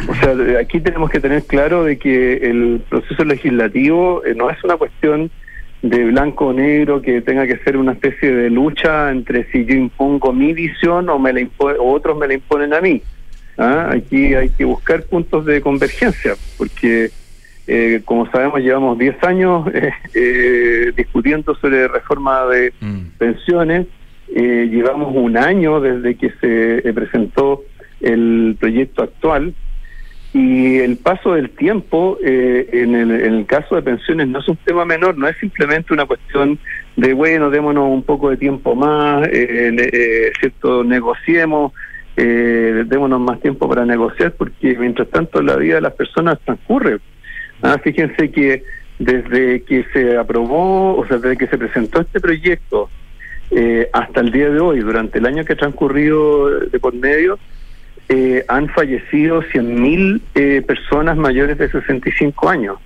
o 0.09 0.15
sea, 0.15 0.59
aquí 0.59 0.81
tenemos 0.81 1.09
que 1.11 1.19
tener 1.19 1.43
claro 1.43 1.83
de 1.83 1.97
que 1.97 2.33
el 2.37 2.81
proceso 2.89 3.23
legislativo 3.23 4.23
eh, 4.25 4.33
no 4.35 4.49
es 4.49 4.61
una 4.63 4.75
cuestión 4.77 5.29
de 5.81 6.05
blanco 6.05 6.47
o 6.47 6.53
negro 6.53 7.01
que 7.01 7.21
tenga 7.21 7.47
que 7.47 7.57
ser 7.57 7.75
una 7.75 7.93
especie 7.93 8.31
de 8.31 8.49
lucha 8.49 9.09
entre 9.11 9.45
si 9.51 9.65
yo 9.65 9.73
impongo 9.73 10.31
mi 10.31 10.53
visión 10.53 11.09
o 11.09 11.17
me 11.17 11.33
la 11.33 11.41
o 11.59 11.91
otros 11.91 12.17
me 12.17 12.27
la 12.27 12.35
imponen 12.35 12.73
a 12.73 12.81
mí. 12.81 13.01
¿Ah? 13.57 13.89
Aquí 13.91 14.33
hay 14.33 14.49
que 14.49 14.63
buscar 14.65 15.03
puntos 15.03 15.45
de 15.45 15.59
convergencia, 15.61 16.35
porque 16.57 17.09
eh, 17.67 18.01
como 18.05 18.29
sabemos 18.31 18.59
llevamos 18.61 18.97
10 18.97 19.23
años 19.23 19.67
eh, 19.73 19.91
eh, 20.13 20.91
discutiendo 20.95 21.55
sobre 21.55 21.87
reforma 21.87 22.45
de 22.45 22.73
Mm. 22.81 23.01
pensiones. 23.17 23.87
Eh, 24.33 24.69
llevamos 24.71 25.13
un 25.15 25.35
año 25.35 25.81
desde 25.81 26.15
que 26.15 26.29
se 26.39 26.87
eh, 26.87 26.93
presentó 26.93 27.63
el 27.99 28.55
proyecto 28.59 29.03
actual 29.03 29.53
y 30.33 30.77
el 30.79 30.97
paso 30.97 31.33
del 31.33 31.49
tiempo 31.49 32.17
eh, 32.23 32.69
en, 32.71 32.95
el, 32.95 33.45
caso 33.45 33.75
de 33.75 33.81
pensiones 33.81 34.27
no 34.29 34.39
es 34.39 34.47
un 34.47 34.57
tema 34.57 34.85
menor, 34.85 35.17
no 35.17 35.27
es 35.27 35.37
simplemente 35.37 35.93
una 35.93 36.05
cuestión 36.05 36.57
de, 36.95 37.13
bueno, 37.13 37.49
démonos 37.49 37.89
un 37.89 38.03
poco 38.03 38.29
de 38.29 38.37
tiempo 38.37 38.75
más, 38.75 39.27
eh, 39.27 39.75
eh, 39.77 40.31
¿cierto? 40.39 40.83
negociemos, 40.83 41.73
eh, 42.17 42.83
démonos 42.85 43.19
más 43.19 43.39
tiempo 43.41 43.67
para 43.67 43.85
negociar, 43.85 44.33
porque 44.33 44.75
mientras 44.77 45.09
tanto 45.09 45.41
la 45.41 45.55
vida 45.55 45.75
de 45.75 45.81
las 45.81 45.93
personas 45.93 46.39
transcurre. 46.45 46.99
Ah, 47.61 47.77
fíjense 47.83 48.31
que 48.31 48.63
desde 48.99 49.63
que 49.63 49.85
se 49.93 50.17
aprobó, 50.17 50.97
o 50.97 51.07
sea, 51.07 51.17
desde 51.17 51.37
que 51.37 51.47
se 51.47 51.57
presentó 51.57 52.01
este 52.01 52.19
proyecto 52.19 52.89
eh, 53.49 53.89
hasta 53.93 54.21
el 54.21 54.31
día 54.31 54.49
de 54.49 54.59
hoy, 54.59 54.79
durante 54.79 55.19
el 55.19 55.25
año 55.25 55.43
que 55.43 55.53
ha 55.53 55.57
transcurrido 55.57 56.59
de 56.59 56.79
por 56.79 56.93
medio, 56.93 57.39
eh, 58.09 58.43
han 58.47 58.67
fallecido 58.69 59.41
100.000 59.41 60.21
eh, 60.35 60.61
personas 60.65 61.17
mayores 61.17 61.57
de 61.57 61.69
65 61.69 62.49
años. 62.49 62.77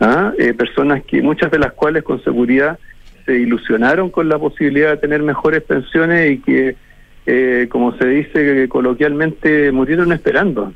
¿ah? 0.00 0.32
Eh, 0.38 0.54
personas 0.54 1.02
que 1.04 1.22
muchas 1.22 1.50
de 1.50 1.58
las 1.58 1.72
cuales 1.72 2.02
con 2.02 2.22
seguridad 2.22 2.78
se 3.24 3.38
ilusionaron 3.38 4.10
con 4.10 4.28
la 4.28 4.38
posibilidad 4.38 4.90
de 4.90 4.96
tener 4.96 5.22
mejores 5.22 5.62
pensiones 5.62 6.32
y 6.32 6.38
que, 6.38 6.76
eh, 7.26 7.66
como 7.70 7.96
se 7.96 8.06
dice 8.06 8.68
coloquialmente, 8.68 9.70
murieron 9.72 10.12
esperando. 10.12 10.72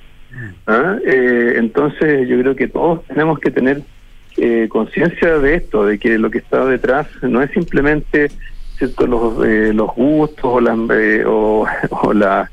¿ah? 0.66 0.96
Eh, 1.04 1.54
entonces 1.56 2.28
yo 2.28 2.38
creo 2.40 2.54
que 2.54 2.68
todos 2.68 3.04
tenemos 3.06 3.38
que 3.38 3.50
tener 3.50 3.82
eh, 4.36 4.68
conciencia 4.68 5.38
de 5.38 5.54
esto, 5.54 5.86
de 5.86 5.98
que 5.98 6.18
lo 6.18 6.30
que 6.30 6.38
está 6.38 6.64
detrás 6.66 7.08
no 7.22 7.42
es 7.42 7.50
simplemente 7.50 8.28
cierto 8.76 9.06
los, 9.06 9.38
los 9.74 9.94
gustos 9.94 10.44
o 10.44 10.60
las 10.60 10.76
o 11.90 12.12
la, 12.12 12.50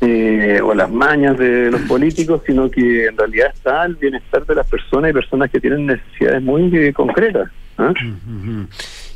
eh, 0.00 0.60
o 0.62 0.74
las 0.74 0.90
mañas 0.90 1.36
de 1.38 1.70
los 1.70 1.80
políticos, 1.82 2.42
sino 2.46 2.70
que 2.70 3.06
en 3.06 3.16
realidad 3.16 3.48
está 3.54 3.84
el 3.84 3.96
bienestar 3.96 4.46
de 4.46 4.54
las 4.54 4.66
personas 4.66 5.10
y 5.10 5.14
personas 5.14 5.50
que 5.50 5.60
tienen 5.60 5.86
necesidades 5.86 6.42
muy 6.42 6.70
eh, 6.76 6.92
concretas. 6.92 7.50
¿ah? 7.78 7.92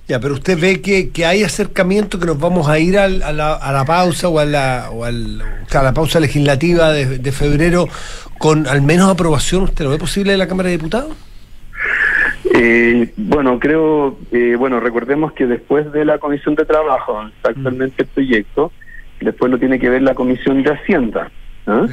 Ya, 0.08 0.18
pero 0.18 0.34
usted 0.34 0.58
ve 0.60 0.80
que, 0.82 1.10
que 1.10 1.24
hay 1.24 1.44
acercamiento, 1.44 2.18
que 2.18 2.26
nos 2.26 2.38
vamos 2.38 2.68
a 2.68 2.78
ir 2.78 2.98
al- 2.98 3.22
a, 3.22 3.32
la, 3.32 3.54
a 3.54 3.72
la 3.72 3.84
pausa 3.84 4.28
o 4.28 4.38
a 4.40 4.44
la, 4.44 4.88
o 4.90 5.04
al- 5.04 5.40
a 5.72 5.82
la 5.82 5.94
pausa 5.94 6.18
legislativa 6.18 6.90
de, 6.92 7.18
de 7.18 7.32
febrero 7.32 7.86
con 8.38 8.66
al 8.66 8.82
menos 8.82 9.08
aprobación. 9.08 9.62
¿Usted 9.62 9.84
lo 9.84 9.90
ve 9.92 9.98
posible 9.98 10.32
en 10.32 10.40
la 10.40 10.48
Cámara 10.48 10.68
de 10.68 10.76
Diputados? 10.76 11.14
Eh, 12.54 13.12
bueno, 13.16 13.58
creo, 13.60 14.18
eh, 14.32 14.56
bueno, 14.58 14.80
recordemos 14.80 15.32
que 15.32 15.46
después 15.46 15.90
de 15.92 16.04
la 16.04 16.18
Comisión 16.18 16.56
de 16.56 16.64
Trabajo, 16.64 17.22
está 17.28 17.50
actualmente 17.50 18.02
el 18.02 18.08
proyecto, 18.08 18.72
después 19.22 19.50
lo 19.50 19.58
tiene 19.58 19.78
que 19.78 19.90
ver 19.90 20.02
la 20.02 20.14
Comisión 20.14 20.62
de 20.62 20.70
Hacienda. 20.70 21.30
¿ah? 21.66 21.86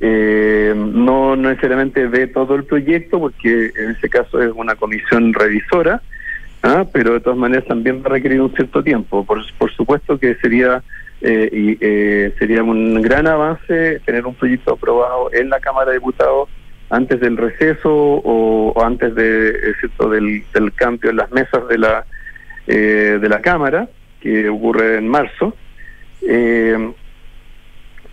Eh, 0.00 0.74
no 0.76 1.36
necesariamente 1.36 2.06
ve 2.06 2.26
todo 2.26 2.54
el 2.54 2.64
proyecto, 2.64 3.20
porque 3.20 3.70
en 3.76 3.90
ese 3.90 4.08
caso 4.08 4.42
es 4.42 4.52
una 4.54 4.74
comisión 4.74 5.32
revisora, 5.32 6.02
¿ah? 6.62 6.84
pero 6.92 7.14
de 7.14 7.20
todas 7.20 7.38
maneras 7.38 7.64
también 7.66 8.02
va 8.02 8.06
a 8.06 8.12
requerir 8.14 8.40
un 8.40 8.54
cierto 8.54 8.82
tiempo. 8.82 9.24
Por, 9.24 9.40
por 9.56 9.70
supuesto 9.72 10.18
que 10.18 10.34
sería 10.36 10.82
eh, 11.20 11.48
y, 11.52 11.78
eh, 11.80 12.34
sería 12.38 12.62
un 12.62 13.00
gran 13.00 13.26
avance 13.26 14.00
tener 14.04 14.26
un 14.26 14.34
proyecto 14.34 14.74
aprobado 14.74 15.30
en 15.32 15.48
la 15.48 15.60
Cámara 15.60 15.90
de 15.90 15.98
Diputados 15.98 16.48
antes 16.90 17.18
del 17.20 17.36
receso 17.36 17.90
o, 17.90 18.72
o 18.74 18.84
antes 18.84 19.14
de, 19.14 19.48
es 19.48 19.76
cierto, 19.80 20.10
del, 20.10 20.42
del 20.52 20.72
cambio 20.74 21.10
en 21.10 21.16
las 21.16 21.30
mesas 21.30 21.66
de 21.68 21.78
la 21.78 22.04
eh, 22.66 23.18
de 23.20 23.28
la 23.28 23.42
Cámara 23.42 23.88
que 24.20 24.48
ocurre 24.48 24.96
en 24.96 25.08
marzo. 25.08 25.54
Eh, 26.28 26.92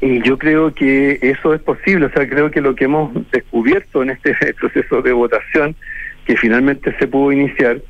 y 0.01 0.20
yo 0.24 0.38
creo 0.38 0.74
que 0.74 1.20
eso 1.22 1.53
es 1.53 1.62
posible, 1.62 2.07
o 2.07 2.12
sea, 2.12 2.28
creo 2.28 2.49
que 2.49 2.59
lo 2.59 2.76
que 2.76 2.86
hemos 2.86 3.12
descubierto 3.32 4.01
en 4.01 4.09
este 4.09 4.36
proceso 4.59 5.01
de 5.03 5.14
votación 5.14 5.76
que 6.26 6.36
finalmente 6.36 6.95
se 6.97 7.07
pudo 7.07 7.32
iniciar 7.32 7.82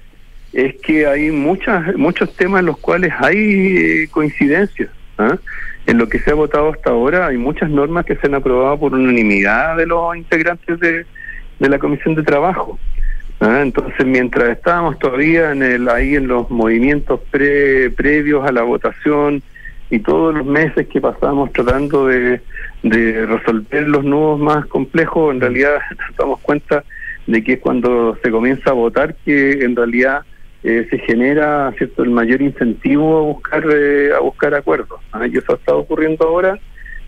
es 0.51 0.75
que 0.81 1.07
hay 1.07 1.31
muchas 1.31 1.95
muchos 1.95 2.35
temas 2.35 2.59
en 2.59 2.65
los 2.65 2.77
cuales 2.77 3.13
hay 3.19 3.77
eh, 3.77 4.07
coincidencias. 4.11 4.89
¿ah? 5.17 5.37
En 5.85 5.97
lo 5.97 6.09
que 6.09 6.19
se 6.19 6.31
ha 6.31 6.33
votado 6.33 6.71
hasta 6.73 6.89
ahora 6.89 7.27
hay 7.27 7.37
muchas 7.37 7.69
normas 7.69 8.05
que 8.05 8.17
se 8.17 8.27
han 8.27 8.35
aprobado 8.35 8.77
por 8.77 8.93
unanimidad 8.93 9.77
de 9.77 9.87
los 9.87 10.15
integrantes 10.15 10.79
de, 10.81 11.05
de 11.59 11.69
la 11.69 11.79
Comisión 11.79 12.15
de 12.15 12.23
Trabajo. 12.23 12.77
¿ah? 13.39 13.59
Entonces, 13.61 14.05
mientras 14.05 14.49
estábamos 14.49 14.99
todavía 14.99 15.53
en 15.53 15.63
el 15.63 15.87
ahí 15.87 16.15
en 16.15 16.27
los 16.27 16.49
movimientos 16.49 17.21
pre, 17.31 17.89
previos 17.91 18.45
a 18.45 18.51
la 18.51 18.63
votación 18.63 19.41
y 19.91 19.99
todos 19.99 20.33
los 20.33 20.45
meses 20.45 20.87
que 20.87 21.01
pasamos 21.01 21.51
tratando 21.51 22.07
de, 22.07 22.41
resolver 22.81 23.87
los 23.87 24.03
nudos 24.03 24.39
más 24.39 24.65
complejos, 24.65 25.35
en 25.35 25.41
realidad 25.41 25.79
nos 26.07 26.17
damos 26.17 26.39
cuenta 26.39 26.83
de 27.27 27.43
que 27.43 27.53
es 27.53 27.59
cuando 27.59 28.17
se 28.23 28.31
comienza 28.31 28.71
a 28.71 28.73
votar 28.73 29.13
que 29.25 29.63
en 29.63 29.75
realidad 29.75 30.21
eh, 30.63 30.87
se 30.89 30.97
genera 30.99 31.71
cierto 31.77 32.03
el 32.03 32.09
mayor 32.09 32.41
incentivo 32.41 33.19
a 33.19 33.21
buscar 33.21 33.63
eh, 33.71 34.11
a 34.15 34.19
buscar 34.19 34.55
acuerdos 34.55 34.99
¿ah? 35.11 35.27
y 35.27 35.37
eso 35.37 35.53
ha 35.53 35.55
estado 35.55 35.79
ocurriendo 35.79 36.27
ahora 36.27 36.57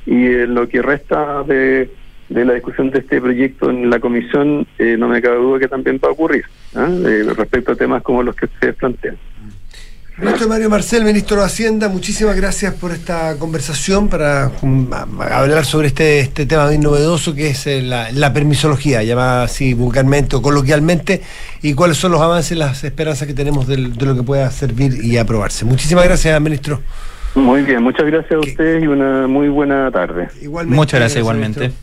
y 0.05 0.25
en 0.25 0.53
lo 0.53 0.67
que 0.67 0.81
resta 0.81 1.43
de, 1.43 1.89
de 2.29 2.45
la 2.45 2.53
discusión 2.53 2.91
de 2.91 2.99
este 2.99 3.19
proyecto 3.19 3.69
en 3.69 3.89
la 3.89 3.99
comisión 3.99 4.67
eh, 4.77 4.95
no 4.97 5.07
me 5.07 5.21
cabe 5.21 5.37
duda 5.37 5.59
que 5.59 5.67
también 5.67 5.99
va 6.03 6.09
a 6.09 6.11
ocurrir 6.11 6.45
¿ah? 6.75 6.89
Eh, 6.89 7.25
respecto 7.35 7.71
a 7.71 7.75
temas 7.75 8.03
como 8.03 8.21
los 8.21 8.35
que 8.35 8.45
ustedes 8.45 8.75
plantean 8.75 9.17
Ministro 10.17 10.47
Mario 10.47 10.69
Marcel, 10.69 11.03
ministro 11.03 11.37
de 11.37 11.45
Hacienda, 11.45 11.89
muchísimas 11.89 12.35
gracias 12.35 12.73
por 12.75 12.91
esta 12.91 13.35
conversación 13.39 14.09
para 14.09 14.51
um, 14.61 14.87
hablar 15.19 15.65
sobre 15.65 15.87
este, 15.87 16.19
este 16.19 16.45
tema 16.45 16.67
bien 16.69 16.81
novedoso 16.81 17.33
que 17.33 17.47
es 17.47 17.65
eh, 17.65 17.81
la, 17.81 18.11
la 18.11 18.31
permisología, 18.31 19.01
llamada 19.01 19.43
así 19.43 19.73
vulgarmente 19.73 20.35
o 20.35 20.41
coloquialmente, 20.41 21.23
y 21.63 21.73
cuáles 21.73 21.97
son 21.97 22.11
los 22.11 22.21
avances 22.21 22.51
y 22.51 22.55
las 22.55 22.83
esperanzas 22.83 23.27
que 23.27 23.33
tenemos 23.33 23.65
de, 23.67 23.77
lo 23.77 24.15
que 24.15 24.21
pueda 24.21 24.51
servir 24.51 25.03
y 25.03 25.17
aprobarse. 25.17 25.65
Muchísimas 25.65 26.03
gracias, 26.05 26.39
ministro. 26.39 26.81
muy 27.33 27.63
bien 27.63 27.81
muchas 27.81 28.05
gracias 28.05 28.33
a 28.33 28.41
¿Qué? 28.41 28.51
ustedes 28.51 28.83
y 28.83 28.87
una 28.87 29.25
muy 29.27 29.49
buena 29.49 29.89
tarde 29.89 30.27
Igualmente, 30.43 30.75
Muchas 30.75 30.99
gracias, 30.99 31.25
ministro. 31.25 31.63
igualmente. 31.63 31.75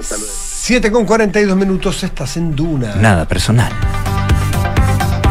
7 0.00 0.92
con 0.92 1.04
42 1.04 1.56
minutos, 1.56 2.04
estás 2.04 2.36
en 2.36 2.54
Duna. 2.54 2.94
Nada 2.94 3.26
personal. 3.26 3.72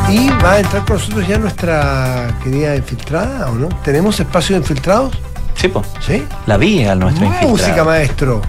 Y 0.10 0.30
va 0.30 0.54
a 0.54 0.60
entrar 0.60 0.86
con 0.86 0.96
nosotros 0.98 1.28
ya 1.28 1.38
nuestra 1.38 2.34
querida 2.44 2.76
infiltrada, 2.76 3.50
¿o 3.50 3.56
no? 3.56 3.68
¿Tenemos 3.84 4.18
espacio 4.20 4.56
de 4.56 4.62
infiltrados? 4.62 5.14
Sí, 5.56 5.68
po. 5.68 5.84
¿Sí? 6.00 6.24
La 6.46 6.56
vi 6.58 6.86
a 6.86 6.96
nuestro 6.96 7.26
Música, 7.26 7.46
infiltrado. 7.50 7.86
maestro. 7.86 8.42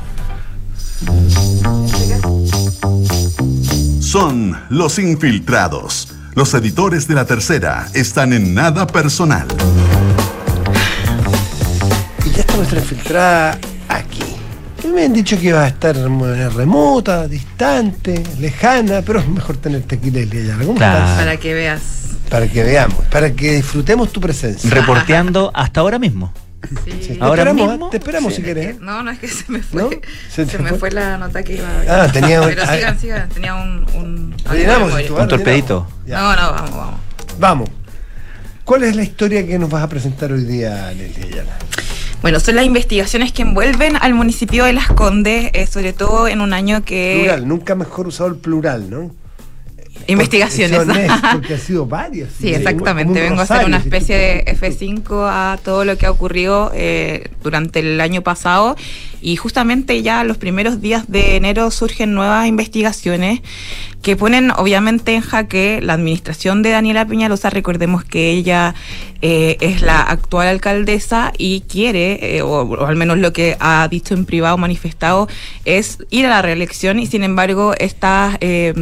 Son 4.01 4.57
los 4.69 4.99
infiltrados. 4.99 6.09
Los 6.35 6.55
editores 6.55 7.09
de 7.09 7.15
la 7.15 7.25
tercera 7.25 7.89
están 7.93 8.33
en 8.33 8.55
nada 8.55 8.87
personal. 8.87 9.49
Y 12.25 12.31
ya 12.31 12.41
está 12.41 12.57
nuestra 12.57 12.79
infiltrada 12.79 13.59
me 14.95 15.05
han 15.05 15.13
dicho 15.13 15.39
que 15.39 15.49
iba 15.49 15.65
a 15.65 15.69
estar 15.69 15.97
remota, 15.97 17.27
distante, 17.29 18.23
lejana, 18.41 19.03
pero 19.03 19.21
es 19.21 19.29
mejor 19.29 19.57
tenerte 19.57 19.97
aquí, 19.97 20.11
Leslie 20.11 20.43
Ayala. 20.43 20.65
¿Cómo 20.65 20.79
Claro. 20.79 20.99
estás? 21.05 21.19
Para 21.19 21.37
que 21.37 21.55
veas. 21.55 21.81
Para 22.29 22.47
que 22.49 22.63
veamos, 22.63 23.05
para 23.07 23.33
que 23.33 23.53
disfrutemos 23.57 24.13
tu 24.13 24.21
presencia. 24.21 24.71
Reporteando 24.71 25.51
hasta 25.55 25.81
ahora 25.81 25.99
mismo. 25.99 26.33
Sí. 26.85 26.91
Te 27.15 27.19
Ahora 27.21 27.43
esperamos, 27.43 27.71
mismo, 27.71 27.89
te 27.91 27.97
esperamos 27.99 28.33
sí. 28.35 28.41
si 28.41 28.43
querés. 28.45 28.67
¿eh? 28.75 28.79
No, 28.81 29.03
no 29.03 29.11
es 29.13 29.19
que 29.21 29.29
se 29.29 29.45
me 29.51 29.63
fue. 29.63 29.83
¿No? 29.83 29.91
Se, 30.29 30.45
¿Se 30.45 30.57
te 30.57 30.59
me 30.59 30.73
fue? 30.73 30.91
la 30.91 31.17
nota 31.17 31.43
que 31.43 31.55
iba 31.55 31.69
Ah, 31.89 32.09
tenía 32.13 32.41
un- 32.43 32.49
Pero 32.49 32.63
ah, 32.67 32.75
sigan, 32.75 32.99
sigan. 32.99 33.29
Tenía 33.29 33.55
un. 33.55 33.87
un 33.95 34.35
¿eh? 34.53 35.27
torpedito. 35.29 35.87
No, 36.07 36.37
no, 36.37 36.53
vamos, 36.53 36.71
vamos. 36.77 37.01
Vamos. 37.39 37.71
¿Cuál 38.65 38.83
es 38.83 38.97
la 38.97 39.03
historia 39.05 39.47
que 39.47 39.59
nos 39.59 39.71
vas 39.71 39.83
a 39.85 39.89
presentar 39.89 40.33
hoy 40.33 40.45
día, 40.45 40.89
Ayala? 40.89 41.57
Bueno, 42.23 42.41
son 42.41 42.57
las 42.57 42.65
investigaciones 42.65 43.33
que 43.33 43.43
envuelven 43.43 43.97
al 44.01 44.13
municipio 44.15 44.65
de 44.65 44.73
Las 44.73 44.89
Condes, 44.89 45.51
eh, 45.55 45.67
sobre 45.67 45.93
todo 45.93 46.27
en 46.27 46.41
un 46.41 46.53
año 46.53 46.85
que... 46.85 47.19
Plural, 47.23 47.47
nunca 47.47 47.75
mejor 47.77 48.09
usado 48.09 48.29
el 48.31 48.37
plural, 48.37 48.91
¿no? 48.91 49.13
Investigaciones. 50.07 50.79
Porque, 50.85 51.05
es- 51.07 51.13
porque 51.33 51.55
ha 51.55 51.59
sido 51.59 51.87
varias. 51.87 52.31
Sí, 52.41 52.49
exactamente. 52.55 53.21
Vengo 53.21 53.41
a 53.41 53.43
hacer 53.45 53.67
una 53.67 53.77
especie 53.79 54.17
de 54.17 54.45
tú- 54.59 54.65
F5 54.67 55.27
a 55.29 55.59
todo 55.63 55.85
lo 55.85 55.97
que 55.99 56.07
ha 56.07 56.11
ocurrido 56.11 56.71
eh, 56.75 57.29
durante 57.43 57.81
el 57.81 58.01
año 58.01 58.23
pasado. 58.23 58.75
Y 59.21 59.37
justamente 59.37 60.03
ya 60.03 60.25
los 60.25 60.37
primeros 60.37 60.81
días 60.81 61.11
de 61.11 61.37
enero 61.37 61.71
surgen 61.71 62.15
nuevas 62.15 62.47
investigaciones 62.47 63.41
que 64.03 64.17
ponen 64.17 64.53
obviamente 64.53 65.15
en 65.15 65.21
jaque 65.21 65.81
la 65.83 65.95
administración 65.95 66.63
de 66.63 66.71
Daniela 66.71 67.07
Peñalosa. 67.07 67.51
Recordemos 67.51 68.05
que 68.05 68.31
ella 68.31 68.75
eh, 69.21 69.57
es 69.61 69.83
la 69.83 70.01
actual 70.01 70.47
alcaldesa 70.47 71.33
y 71.37 71.63
quiere, 71.63 72.37
eh, 72.37 72.43
o, 72.43 72.63
o 72.63 72.87
al 72.87 72.95
menos 72.95 73.19
lo 73.19 73.33
que 73.33 73.57
ha 73.59 73.89
dicho 73.91 74.15
en 74.15 74.25
privado, 74.25 74.57
manifestado, 74.57 75.29
es 75.65 75.99
ir 76.11 76.27
a 76.27 76.31
la 76.31 76.43
reelección 76.43 77.01
y 77.01 77.07
sin 77.07 77.25
embargo 77.25 77.75
esta 77.79 78.39
eh, 78.41 78.73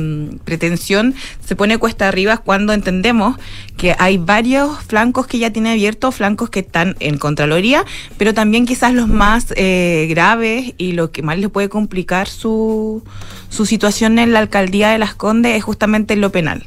pretensión 0.44 1.14
se 1.44 1.56
pone 1.56 1.78
cuesta 1.78 2.08
arriba 2.08 2.36
cuando 2.36 2.74
entendemos 2.74 3.36
que 3.76 3.94
hay 3.98 4.18
varios 4.18 4.78
flancos 4.84 5.26
que 5.26 5.38
ya 5.38 5.50
tiene 5.50 5.70
abiertos, 5.70 6.14
flancos 6.14 6.50
que 6.50 6.60
están 6.60 6.96
en 7.00 7.18
Contraloría, 7.18 7.84
pero 8.18 8.34
también 8.34 8.66
quizás 8.66 8.94
los 8.94 9.08
más 9.08 9.52
eh, 9.56 10.06
y 10.34 10.92
lo 10.92 11.12
que 11.12 11.22
más 11.22 11.38
le 11.38 11.48
puede 11.48 11.68
complicar 11.68 12.28
su, 12.28 13.02
su 13.48 13.64
situación 13.64 14.18
en 14.18 14.32
la 14.32 14.40
alcaldía 14.40 14.90
de 14.90 14.98
Las 14.98 15.14
Condes 15.14 15.56
es 15.56 15.62
justamente 15.62 16.14
en 16.14 16.20
lo 16.20 16.32
penal. 16.32 16.64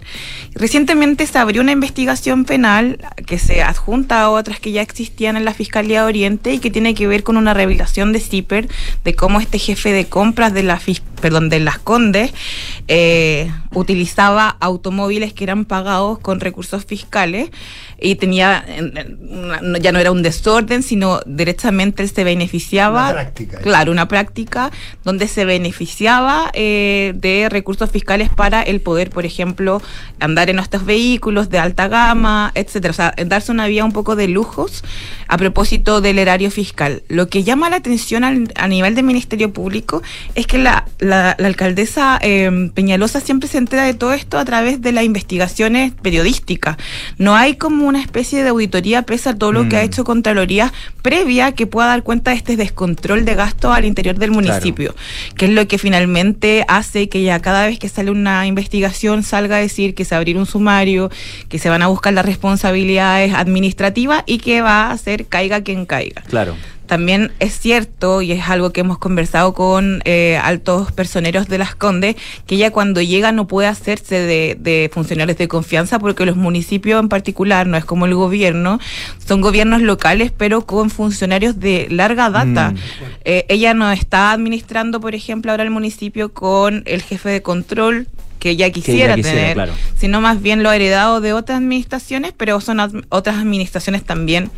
Recientemente 0.55 1.28
se 1.28 1.38
abrió 1.38 1.62
una 1.62 1.74
investigación 1.74 2.45
penal 2.45 2.99
que 3.26 3.38
se 3.38 3.62
adjunta 3.62 4.22
a 4.22 4.30
otras 4.30 4.60
que 4.60 4.72
ya 4.72 4.82
existían 4.82 5.36
en 5.36 5.43
la 5.45 5.53
Fiscalía 5.53 6.01
de 6.01 6.07
Oriente 6.07 6.53
y 6.53 6.60
que 6.60 6.72
tiene 6.72 6.93
que 6.93 7.07
ver 7.07 7.24
con 7.24 7.36
una 7.38 7.53
revelación 7.53 8.14
de 8.14 8.20
CIPER 8.22 8.70
de 9.03 9.14
cómo 9.16 9.39
este 9.41 9.60
jefe 9.60 9.91
de 9.91 10.05
compras 10.07 10.53
de 10.53 10.64
la 10.64 10.80
fis- 10.80 11.01
perdón, 11.20 11.49
de 11.49 11.59
Las 11.59 11.78
Condes 11.80 12.34
eh, 12.88 13.51
utilizaba 13.74 14.57
automóviles 14.59 15.34
que 15.34 15.43
eran 15.43 15.65
pagados 15.65 16.20
con 16.20 16.39
recursos 16.39 16.86
fiscales 16.86 17.49
y 18.01 18.15
tenía 18.15 18.65
ya 19.82 19.91
no 19.91 19.99
era 19.99 20.11
un 20.11 20.24
desorden, 20.24 20.84
sino 20.84 21.20
directamente 21.26 22.01
él 22.01 22.09
se 22.09 22.24
beneficiaba 22.24 23.03
Una 23.09 23.13
práctica. 23.13 23.57
Claro, 23.59 23.91
una 23.91 24.07
práctica 24.07 24.72
donde 25.03 25.28
se 25.28 25.43
beneficiaba 25.45 26.49
eh, 26.53 27.13
de 27.15 27.49
recursos 27.49 27.91
fiscales 27.91 28.30
para 28.30 28.61
el 28.61 28.80
poder, 28.80 29.09
por 29.09 29.26
ejemplo, 29.26 29.82
andar 30.20 30.49
en 30.49 30.59
estos 30.59 30.86
vehículos 30.86 31.49
de 31.49 31.59
alta 31.59 31.88
gama, 31.89 32.51
etcétera. 32.55 32.91
O 32.91 32.95
sea, 32.95 33.13
darse 33.26 33.51
una 33.51 33.67
vía 33.67 33.84
un 33.84 33.91
poco 33.91 34.15
de 34.15 34.28
lujos 34.30 34.84
a 35.28 35.38
propósito 35.38 35.99
del 35.99 36.20
erario 36.20 36.51
fiscal. 36.51 37.03
Lo 37.09 37.28
que 37.28 37.43
llama 37.43 37.70
la 37.70 37.76
atención 37.78 38.24
al- 38.24 38.51
a 38.55 38.67
nivel 38.70 38.95
del 38.95 39.03
Ministerio 39.05 39.51
Público 39.51 40.01
es 40.36 40.47
que 40.47 40.57
la, 40.57 40.86
la- 40.99 41.09
la 41.10 41.32
alcaldesa 41.32 42.20
eh, 42.22 42.70
Peñalosa 42.74 43.20
siempre 43.20 43.49
se 43.49 43.57
entera 43.57 43.84
de 43.84 43.93
todo 43.93 44.14
esto 44.14 44.38
a 44.38 44.45
través 44.45 44.82
de 44.82 44.91
las 44.91 45.03
investigaciones 45.03 45.91
periodísticas. 46.01 46.78
No 47.18 47.36
hay 47.36 47.55
como 47.55 47.88
una 47.88 48.01
especie 48.01 48.43
de 48.43 48.49
auditoría 48.49 49.01
pese 49.01 49.30
a 49.30 49.36
todo 49.36 49.51
lo 49.51 49.68
que 49.68 49.78
ha 49.78 49.82
Mm. 49.82 49.86
hecho 49.86 50.03
Contraloría 50.03 50.72
previa 51.01 51.51
que 51.53 51.68
pueda 51.68 51.88
dar 51.88 52.03
cuenta 52.03 52.32
de 52.32 52.38
este 52.38 52.55
descontrol 52.55 53.26
de 53.26 53.36
gasto 53.36 53.72
al 53.74 53.86
interior 53.86 54.16
del 54.18 54.32
municipio, 54.32 54.95
que 55.36 55.45
es 55.45 55.51
lo 55.51 55.68
que 55.68 55.78
finalmente 55.78 56.66
hace 56.68 57.10
que 57.10 57.24
ya 57.24 57.39
cada 57.41 57.66
vez 57.66 57.80
que 57.80 57.89
sale 57.89 58.12
una 58.12 58.45
investigación 58.47 59.24
salga 59.24 59.57
a 59.57 59.60
decir 59.60 59.95
que 59.95 60.05
se 60.05 60.16
va 60.16 60.18
a 60.18 60.20
abrir 60.20 60.38
un 60.38 60.45
sumario, 60.45 61.10
que 61.49 61.60
se 61.60 61.70
van 61.70 61.82
a 61.82 61.88
buscar 61.88 62.14
las 62.14 62.26
responsabilidades 62.26 63.34
administrativas 63.34 64.24
y 64.26 64.38
que 64.38 64.62
va 64.62 64.88
a 64.88 64.91
hacer 64.91 65.26
caiga 65.28 65.62
quien 65.62 65.86
caiga. 65.86 66.22
Claro. 66.30 66.55
También 66.89 67.31
es 67.37 67.59
cierto, 67.59 68.23
y 68.23 68.31
es 68.31 68.49
algo 68.49 68.71
que 68.71 68.81
hemos 68.81 68.97
conversado 68.97 69.53
con 69.53 70.01
eh, 70.05 70.39
altos 70.43 70.91
personeros 70.91 71.47
de 71.47 71.59
las 71.59 71.75
Condes, 71.75 72.15
que 72.47 72.55
ella 72.55 72.71
cuando 72.71 72.99
llega 72.99 73.31
no 73.31 73.45
puede 73.45 73.67
hacerse 73.67 74.15
de, 74.15 74.57
de 74.59 74.89
funcionarios 74.91 75.37
de 75.37 75.47
confianza 75.47 75.99
porque 75.99 76.25
los 76.25 76.35
municipios 76.35 76.99
en 76.99 77.07
particular, 77.07 77.67
no 77.67 77.77
es 77.77 77.85
como 77.85 78.07
el 78.07 78.15
gobierno, 78.15 78.79
son 79.23 79.39
gobiernos 79.41 79.83
locales 79.83 80.31
pero 80.35 80.65
con 80.65 80.89
funcionarios 80.89 81.59
de 81.59 81.85
larga 81.91 82.31
data. 82.31 82.71
Mm. 82.71 82.77
Eh, 83.23 83.45
ella 83.49 83.75
no 83.75 83.91
está 83.91 84.31
administrando, 84.31 84.99
por 84.99 85.13
ejemplo, 85.13 85.51
ahora 85.51 85.61
el 85.61 85.69
municipio 85.69 86.33
con 86.33 86.81
el 86.87 87.03
jefe 87.03 87.29
de 87.29 87.43
control 87.43 88.07
que 88.39 88.49
ella 88.51 88.71
quisiera, 88.71 89.13
quisiera, 89.15 89.37
tener, 89.37 89.53
claro. 89.53 89.73
sino 89.95 90.21
más 90.21 90.41
bien 90.41 90.63
lo 90.63 90.71
ha 90.71 90.75
heredado 90.75 91.21
de 91.21 91.33
otras 91.33 91.57
administraciones, 91.59 92.33
pero 92.35 92.59
son 92.61 92.79
ad- 92.79 93.03
otras 93.09 93.35
administraciones 93.35 94.03
también 94.03 94.49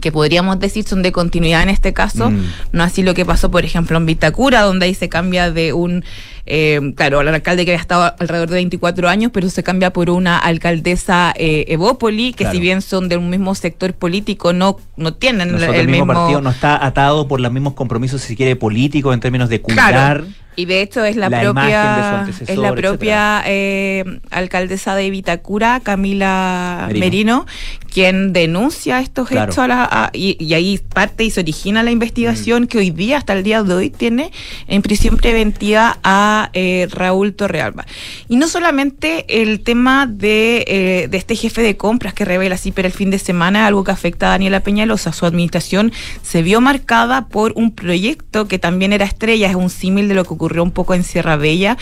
que 0.00 0.12
podríamos 0.12 0.58
decir 0.58 0.84
son 0.86 1.02
de 1.02 1.12
continuidad 1.12 1.62
en 1.62 1.68
este 1.68 1.92
caso, 1.92 2.30
Mm. 2.30 2.42
no 2.72 2.82
así 2.84 3.02
lo 3.02 3.12
que 3.14 3.24
pasó, 3.26 3.50
por 3.50 3.64
ejemplo, 3.64 3.96
en 3.98 4.06
Vitacura, 4.06 4.62
donde 4.62 4.86
ahí 4.86 4.94
se 4.94 5.08
cambia 5.10 5.50
de 5.50 5.72
un, 5.74 6.04
eh, 6.46 6.80
claro, 6.96 7.20
al 7.20 7.28
alcalde 7.28 7.64
que 7.66 7.72
había 7.72 7.80
estado 7.82 8.14
alrededor 8.18 8.48
de 8.48 8.54
24 8.56 9.08
años, 9.08 9.30
pero 9.34 9.50
se 9.50 9.62
cambia 9.62 9.92
por 9.92 10.08
una 10.08 10.38
alcaldesa 10.38 11.34
eh, 11.36 11.66
Evópoli, 11.68 12.32
que 12.32 12.44
Claro. 12.44 12.54
si 12.54 12.60
bien 12.60 12.82
son 12.82 13.08
del 13.08 13.20
mismo 13.20 13.54
sector 13.54 13.92
político, 13.92 14.52
no, 14.52 14.78
no 14.96 15.12
tienen 15.14 15.52
No 15.52 15.58
el, 15.58 15.64
el 15.74 15.86
mismo, 15.88 16.06
mismo... 16.06 16.20
partido, 16.20 16.40
no 16.40 16.50
está 16.50 16.84
atado 16.84 17.28
por 17.28 17.40
los 17.40 17.52
mismos 17.52 17.74
compromisos, 17.74 18.22
si 18.22 18.36
quiere, 18.36 18.56
políticos 18.56 19.12
en 19.12 19.20
términos 19.20 19.48
de 19.50 19.60
cuidar. 19.60 19.90
Claro. 19.92 20.26
Y 20.56 20.64
de 20.66 20.82
hecho 20.82 21.04
es 21.04 21.16
la, 21.16 21.30
de 21.30 21.40
propia 21.40 22.26
es 22.46 22.58
la 22.58 22.74
propia 22.74 23.42
eh, 23.46 24.04
alcaldesa 24.30 24.94
de 24.94 25.08
Vitacura, 25.08 25.80
Camila 25.80 26.86
Merino. 26.88 27.00
Merino, 27.00 27.46
quien 27.92 28.32
denuncia 28.32 29.00
estos 29.00 29.28
Claro. 29.28 29.50
hechos 29.52 29.64
a 29.64 29.68
la- 29.68 29.84
a- 29.90 30.10
y, 30.12 30.36
y 30.42 30.54
ahí 30.54 30.78
parte 30.78 31.24
y 31.24 31.30
se 31.30 31.40
origina 31.40 31.82
la 31.82 31.90
Mm. 31.90 31.94
investigación 31.94 32.66
que 32.66 32.78
hoy 32.78 32.90
día, 32.90 33.18
hasta 33.18 33.32
el 33.32 33.42
día 33.42 33.62
de 33.62 33.74
hoy, 33.74 33.90
tiene 33.90 34.30
en 34.68 34.82
prisión 34.82 35.16
preventiva 35.16 35.98
a 36.02 36.50
eh, 36.52 36.88
Raúl 36.90 37.34
Torrealba. 37.34 37.86
Y 38.28 38.36
no 38.36 38.48
solamente 38.48 39.42
el 39.42 39.60
tema 39.60 40.06
de, 40.06 40.64
eh, 40.66 41.08
de 41.10 41.16
este 41.18 41.34
jefe 41.36 41.62
de 41.62 41.76
compras 41.76 42.14
que 42.14 42.24
revela 42.24 42.56
CIPER 42.56 42.86
el 42.86 42.92
fin 42.92 43.10
de 43.10 43.18
semana, 43.18 43.66
algo 43.66 43.84
que 43.84 43.90
afecta 43.90 44.26
a 44.26 44.30
Daniela 44.30 44.60
Peñalosa. 44.60 45.12
Su 45.12 45.26
administración 45.26 45.92
se 46.22 46.42
vio 46.42 46.60
marcada 46.60 47.28
por 47.28 47.52
un 47.56 47.72
proyecto 47.72 48.46
que 48.48 48.58
también 48.58 48.92
era 48.92 49.04
estrella, 49.04 49.48
es 49.50 49.56
un 49.56 49.70
símil 49.70 50.08
de 50.08 50.14
lo 50.14 50.24
que 50.24 50.34
ocurrió 50.34 50.62
un 50.62 50.70
poco 50.70 50.94
en 50.94 51.02
Sierra 51.04 51.36
Bella. 51.36 51.76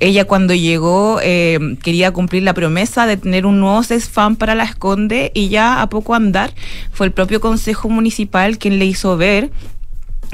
Ella 0.00 0.24
cuando 0.24 0.54
llegó 0.54 1.20
eh, 1.22 1.76
quería 1.82 2.10
cumplir 2.12 2.42
la 2.42 2.54
promesa 2.54 3.06
de 3.06 3.16
tener 3.16 3.46
un 3.46 3.60
nuevo 3.60 3.82
CESFAM 3.82 4.36
para 4.36 4.54
la 4.54 4.64
Esconde 4.64 5.30
y 5.34 5.48
ya 5.52 5.82
a 5.82 5.88
poco 5.88 6.14
andar 6.14 6.52
fue 6.92 7.06
el 7.06 7.12
propio 7.12 7.40
Consejo 7.40 7.88
Municipal 7.88 8.58
quien 8.58 8.78
le 8.78 8.86
hizo 8.86 9.16
ver 9.16 9.50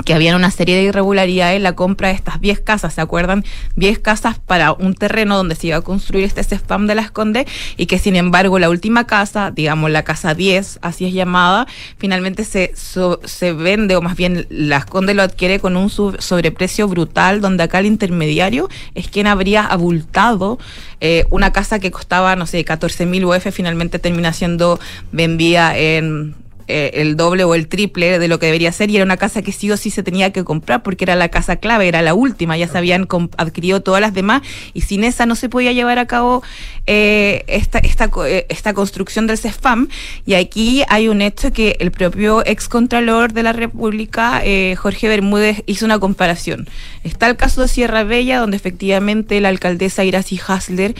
que 0.04 0.14
habían 0.14 0.36
una 0.36 0.50
serie 0.50 0.76
de 0.76 0.82
irregularidades 0.84 1.56
en 1.56 1.62
la 1.64 1.74
compra 1.74 2.08
de 2.08 2.14
estas 2.14 2.40
10 2.40 2.60
casas, 2.60 2.94
¿se 2.94 3.00
acuerdan? 3.00 3.44
10 3.76 3.98
casas 3.98 4.38
para 4.38 4.72
un 4.72 4.94
terreno 4.94 5.36
donde 5.36 5.54
se 5.56 5.66
iba 5.68 5.76
a 5.76 5.80
construir 5.80 6.24
este 6.24 6.42
CESPAM 6.44 6.86
de 6.86 6.94
las 6.94 7.10
Condes 7.10 7.46
y 7.76 7.86
que 7.86 7.98
sin 7.98 8.14
embargo 8.16 8.58
la 8.58 8.70
última 8.70 9.06
casa, 9.06 9.50
digamos 9.50 9.90
la 9.90 10.04
casa 10.04 10.34
10, 10.34 10.78
así 10.82 11.04
es 11.06 11.12
llamada, 11.12 11.66
finalmente 11.98 12.44
se, 12.44 12.72
se 12.74 13.52
vende 13.52 13.96
o 13.96 14.00
más 14.00 14.16
bien 14.16 14.46
las 14.50 14.84
Condes 14.86 15.16
lo 15.16 15.22
adquiere 15.22 15.58
con 15.58 15.76
un 15.76 15.90
sub- 15.90 16.20
sobreprecio 16.20 16.86
brutal 16.88 17.40
donde 17.40 17.64
acá 17.64 17.80
el 17.80 17.86
intermediario 17.86 18.68
es 18.94 19.08
quien 19.08 19.26
habría 19.26 19.64
abultado 19.66 20.58
eh, 21.00 21.24
una 21.30 21.52
casa 21.52 21.78
que 21.80 21.90
costaba, 21.90 22.36
no 22.36 22.46
sé, 22.46 22.64
14 22.64 23.04
mil 23.06 23.24
UF, 23.24 23.46
finalmente 23.52 23.98
termina 23.98 24.32
siendo 24.32 24.78
vendida 25.12 25.76
en 25.76 26.34
eh, 26.68 26.90
el 26.94 27.16
doble 27.16 27.44
o 27.44 27.54
el 27.54 27.66
triple 27.68 28.18
de 28.18 28.28
lo 28.28 28.38
que 28.38 28.46
debería 28.46 28.70
ser 28.72 28.90
y 28.90 28.96
era 28.96 29.04
una 29.04 29.16
casa 29.16 29.42
que 29.42 29.52
sí 29.52 29.70
o 29.70 29.76
sí 29.76 29.90
se 29.90 30.02
tenía 30.02 30.32
que 30.32 30.44
comprar 30.44 30.82
porque 30.82 31.04
era 31.04 31.16
la 31.16 31.28
casa 31.28 31.56
clave, 31.56 31.88
era 31.88 32.02
la 32.02 32.14
última, 32.14 32.56
ya 32.56 32.68
se 32.68 32.78
habían 32.78 33.08
adquirido 33.36 33.80
todas 33.80 34.00
las 34.00 34.14
demás 34.14 34.42
y 34.74 34.82
sin 34.82 35.04
esa 35.04 35.26
no 35.26 35.34
se 35.34 35.48
podía 35.48 35.72
llevar 35.72 35.98
a 35.98 36.06
cabo 36.06 36.42
eh, 36.86 37.44
esta, 37.48 37.78
esta, 37.78 38.10
eh, 38.26 38.46
esta 38.48 38.72
construcción 38.74 39.26
del 39.26 39.38
CESFAM. 39.38 39.88
Y 40.26 40.34
aquí 40.34 40.82
hay 40.88 41.08
un 41.08 41.20
hecho 41.22 41.52
que 41.52 41.76
el 41.80 41.90
propio 41.90 42.44
excontralor 42.46 43.32
de 43.32 43.42
la 43.42 43.52
República, 43.52 44.40
eh, 44.44 44.74
Jorge 44.76 45.08
Bermúdez, 45.08 45.62
hizo 45.66 45.84
una 45.84 45.98
comparación. 45.98 46.68
Está 47.04 47.28
el 47.28 47.36
caso 47.36 47.62
de 47.62 47.68
Sierra 47.68 48.04
Bella, 48.04 48.38
donde 48.40 48.56
efectivamente 48.56 49.40
la 49.40 49.48
alcaldesa 49.48 50.04
Iracy 50.04 50.40
Hasler 50.46 50.94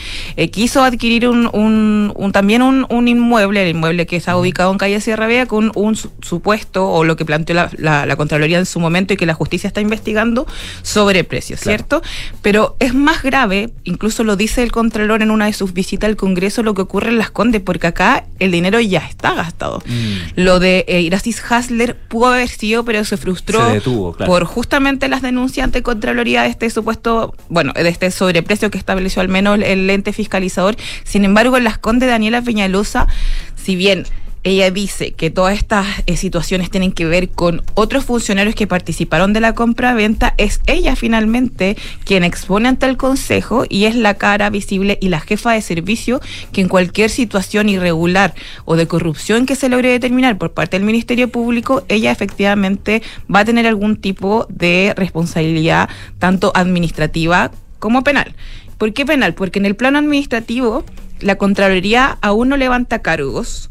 quiso 0.50 0.82
adquirir 0.82 1.28
un, 1.28 1.48
un- 1.52 2.12
un- 2.14 2.32
también 2.32 2.62
un, 2.62 2.86
un 2.88 3.08
inmueble, 3.08 3.62
el 3.62 3.68
inmueble 3.76 4.06
que 4.06 4.16
está 4.16 4.36
ubicado 4.36 4.70
en 4.72 4.78
calle 4.78 5.00
Sierra 5.00 5.26
Bella, 5.26 5.46
con 5.46 5.57
con 5.58 5.72
un 5.74 5.96
su- 5.96 6.12
supuesto 6.22 6.88
o 6.88 7.02
lo 7.04 7.16
que 7.16 7.24
planteó 7.24 7.56
la, 7.56 7.70
la- 7.78 8.06
la 8.06 8.14
Contraloría 8.16 8.58
en 8.58 8.66
su 8.66 8.78
momento 8.78 9.12
y 9.12 9.16
que 9.16 9.26
la 9.26 9.34
justicia 9.34 9.66
está 9.66 9.80
investigando 9.80 10.46
sobre 10.82 11.24
precios, 11.24 11.60
Claro. 11.60 11.76
¿cierto? 11.78 12.02
Pero 12.42 12.76
es 12.78 12.94
más 12.94 13.22
grave, 13.24 13.70
incluso 13.84 14.22
lo 14.22 14.36
dice 14.36 14.62
el 14.62 14.70
Contralor 14.70 15.22
en 15.22 15.30
una 15.32 15.46
de 15.46 15.52
sus 15.52 15.72
visitas 15.72 16.08
al 16.08 16.16
Congreso, 16.16 16.62
lo 16.62 16.74
que 16.74 16.82
ocurre 16.82 17.08
en 17.08 17.18
Las 17.18 17.30
Condes, 17.30 17.60
porque 17.60 17.88
acá 17.88 18.24
el 18.38 18.52
dinero 18.52 18.78
ya 18.78 19.00
está 19.00 19.34
gastado. 19.34 19.82
Mm. 19.86 20.40
Lo 20.40 20.60
de 20.60 20.84
eh, 20.86 21.00
Irasis 21.00 21.42
Hasler 21.50 21.96
pudo 21.96 22.26
haber 22.28 22.48
sido, 22.48 22.84
pero 22.84 23.04
se 23.04 23.16
frustró 23.16 23.66
Se 23.66 23.72
detuvo, 23.74 24.12
claro. 24.12 24.30
por 24.30 24.44
justamente 24.44 25.08
las 25.08 25.22
denuncias 25.22 25.64
ante 25.64 25.82
Contraloría 25.82 26.42
de 26.42 26.48
este 26.50 26.70
supuesto, 26.70 27.34
bueno, 27.48 27.72
de 27.72 27.88
este 27.88 28.10
sobreprecio 28.12 28.70
que 28.70 28.78
estableció 28.78 29.20
al 29.22 29.28
menos 29.28 29.58
el 29.60 29.90
ente 29.90 30.12
fiscalizador. 30.12 30.76
Sin 31.04 31.24
embargo, 31.24 31.56
en 31.56 31.64
las 31.64 31.78
Condes 31.78 32.08
Daniela 32.08 32.42
Peñalosa, 32.42 33.08
si 33.56 33.74
bien 33.74 34.04
ella 34.48 34.70
dice 34.70 35.12
que 35.12 35.30
todas 35.30 35.56
estas 35.56 35.86
eh, 36.06 36.16
situaciones 36.16 36.70
tienen 36.70 36.92
que 36.92 37.06
ver 37.06 37.30
con 37.30 37.62
otros 37.74 38.04
funcionarios 38.04 38.54
que 38.54 38.66
participaron 38.66 39.32
de 39.32 39.40
la 39.40 39.54
compra-venta, 39.54 40.34
es 40.38 40.60
ella 40.66 40.96
finalmente 40.96 41.76
quien 42.04 42.24
expone 42.24 42.68
ante 42.68 42.86
el 42.86 42.96
Consejo 42.96 43.64
y 43.68 43.84
es 43.84 43.94
la 43.94 44.14
cara 44.14 44.50
visible 44.50 44.98
y 45.00 45.08
la 45.08 45.20
jefa 45.20 45.52
de 45.52 45.62
servicio 45.62 46.20
que 46.52 46.60
en 46.60 46.68
cualquier 46.68 47.10
situación 47.10 47.68
irregular 47.68 48.34
o 48.64 48.76
de 48.76 48.86
corrupción 48.86 49.46
que 49.46 49.56
se 49.56 49.68
logre 49.68 49.90
determinar 49.90 50.38
por 50.38 50.52
parte 50.52 50.76
del 50.78 50.86
Ministerio 50.86 51.28
Público, 51.28 51.84
ella 51.88 52.10
efectivamente 52.10 53.02
va 53.32 53.40
a 53.40 53.44
tener 53.44 53.66
algún 53.66 53.96
tipo 53.96 54.46
de 54.48 54.94
responsabilidad, 54.96 55.88
tanto 56.18 56.52
administrativa 56.54 57.50
como 57.78 58.04
penal. 58.04 58.34
¿Por 58.78 58.92
qué 58.92 59.04
penal? 59.04 59.34
Porque 59.34 59.58
en 59.58 59.66
el 59.66 59.76
plano 59.76 59.98
administrativo 59.98 60.84
la 61.20 61.36
Contraloría 61.36 62.18
aún 62.20 62.48
no 62.48 62.56
levanta 62.56 63.00
cargos. 63.00 63.70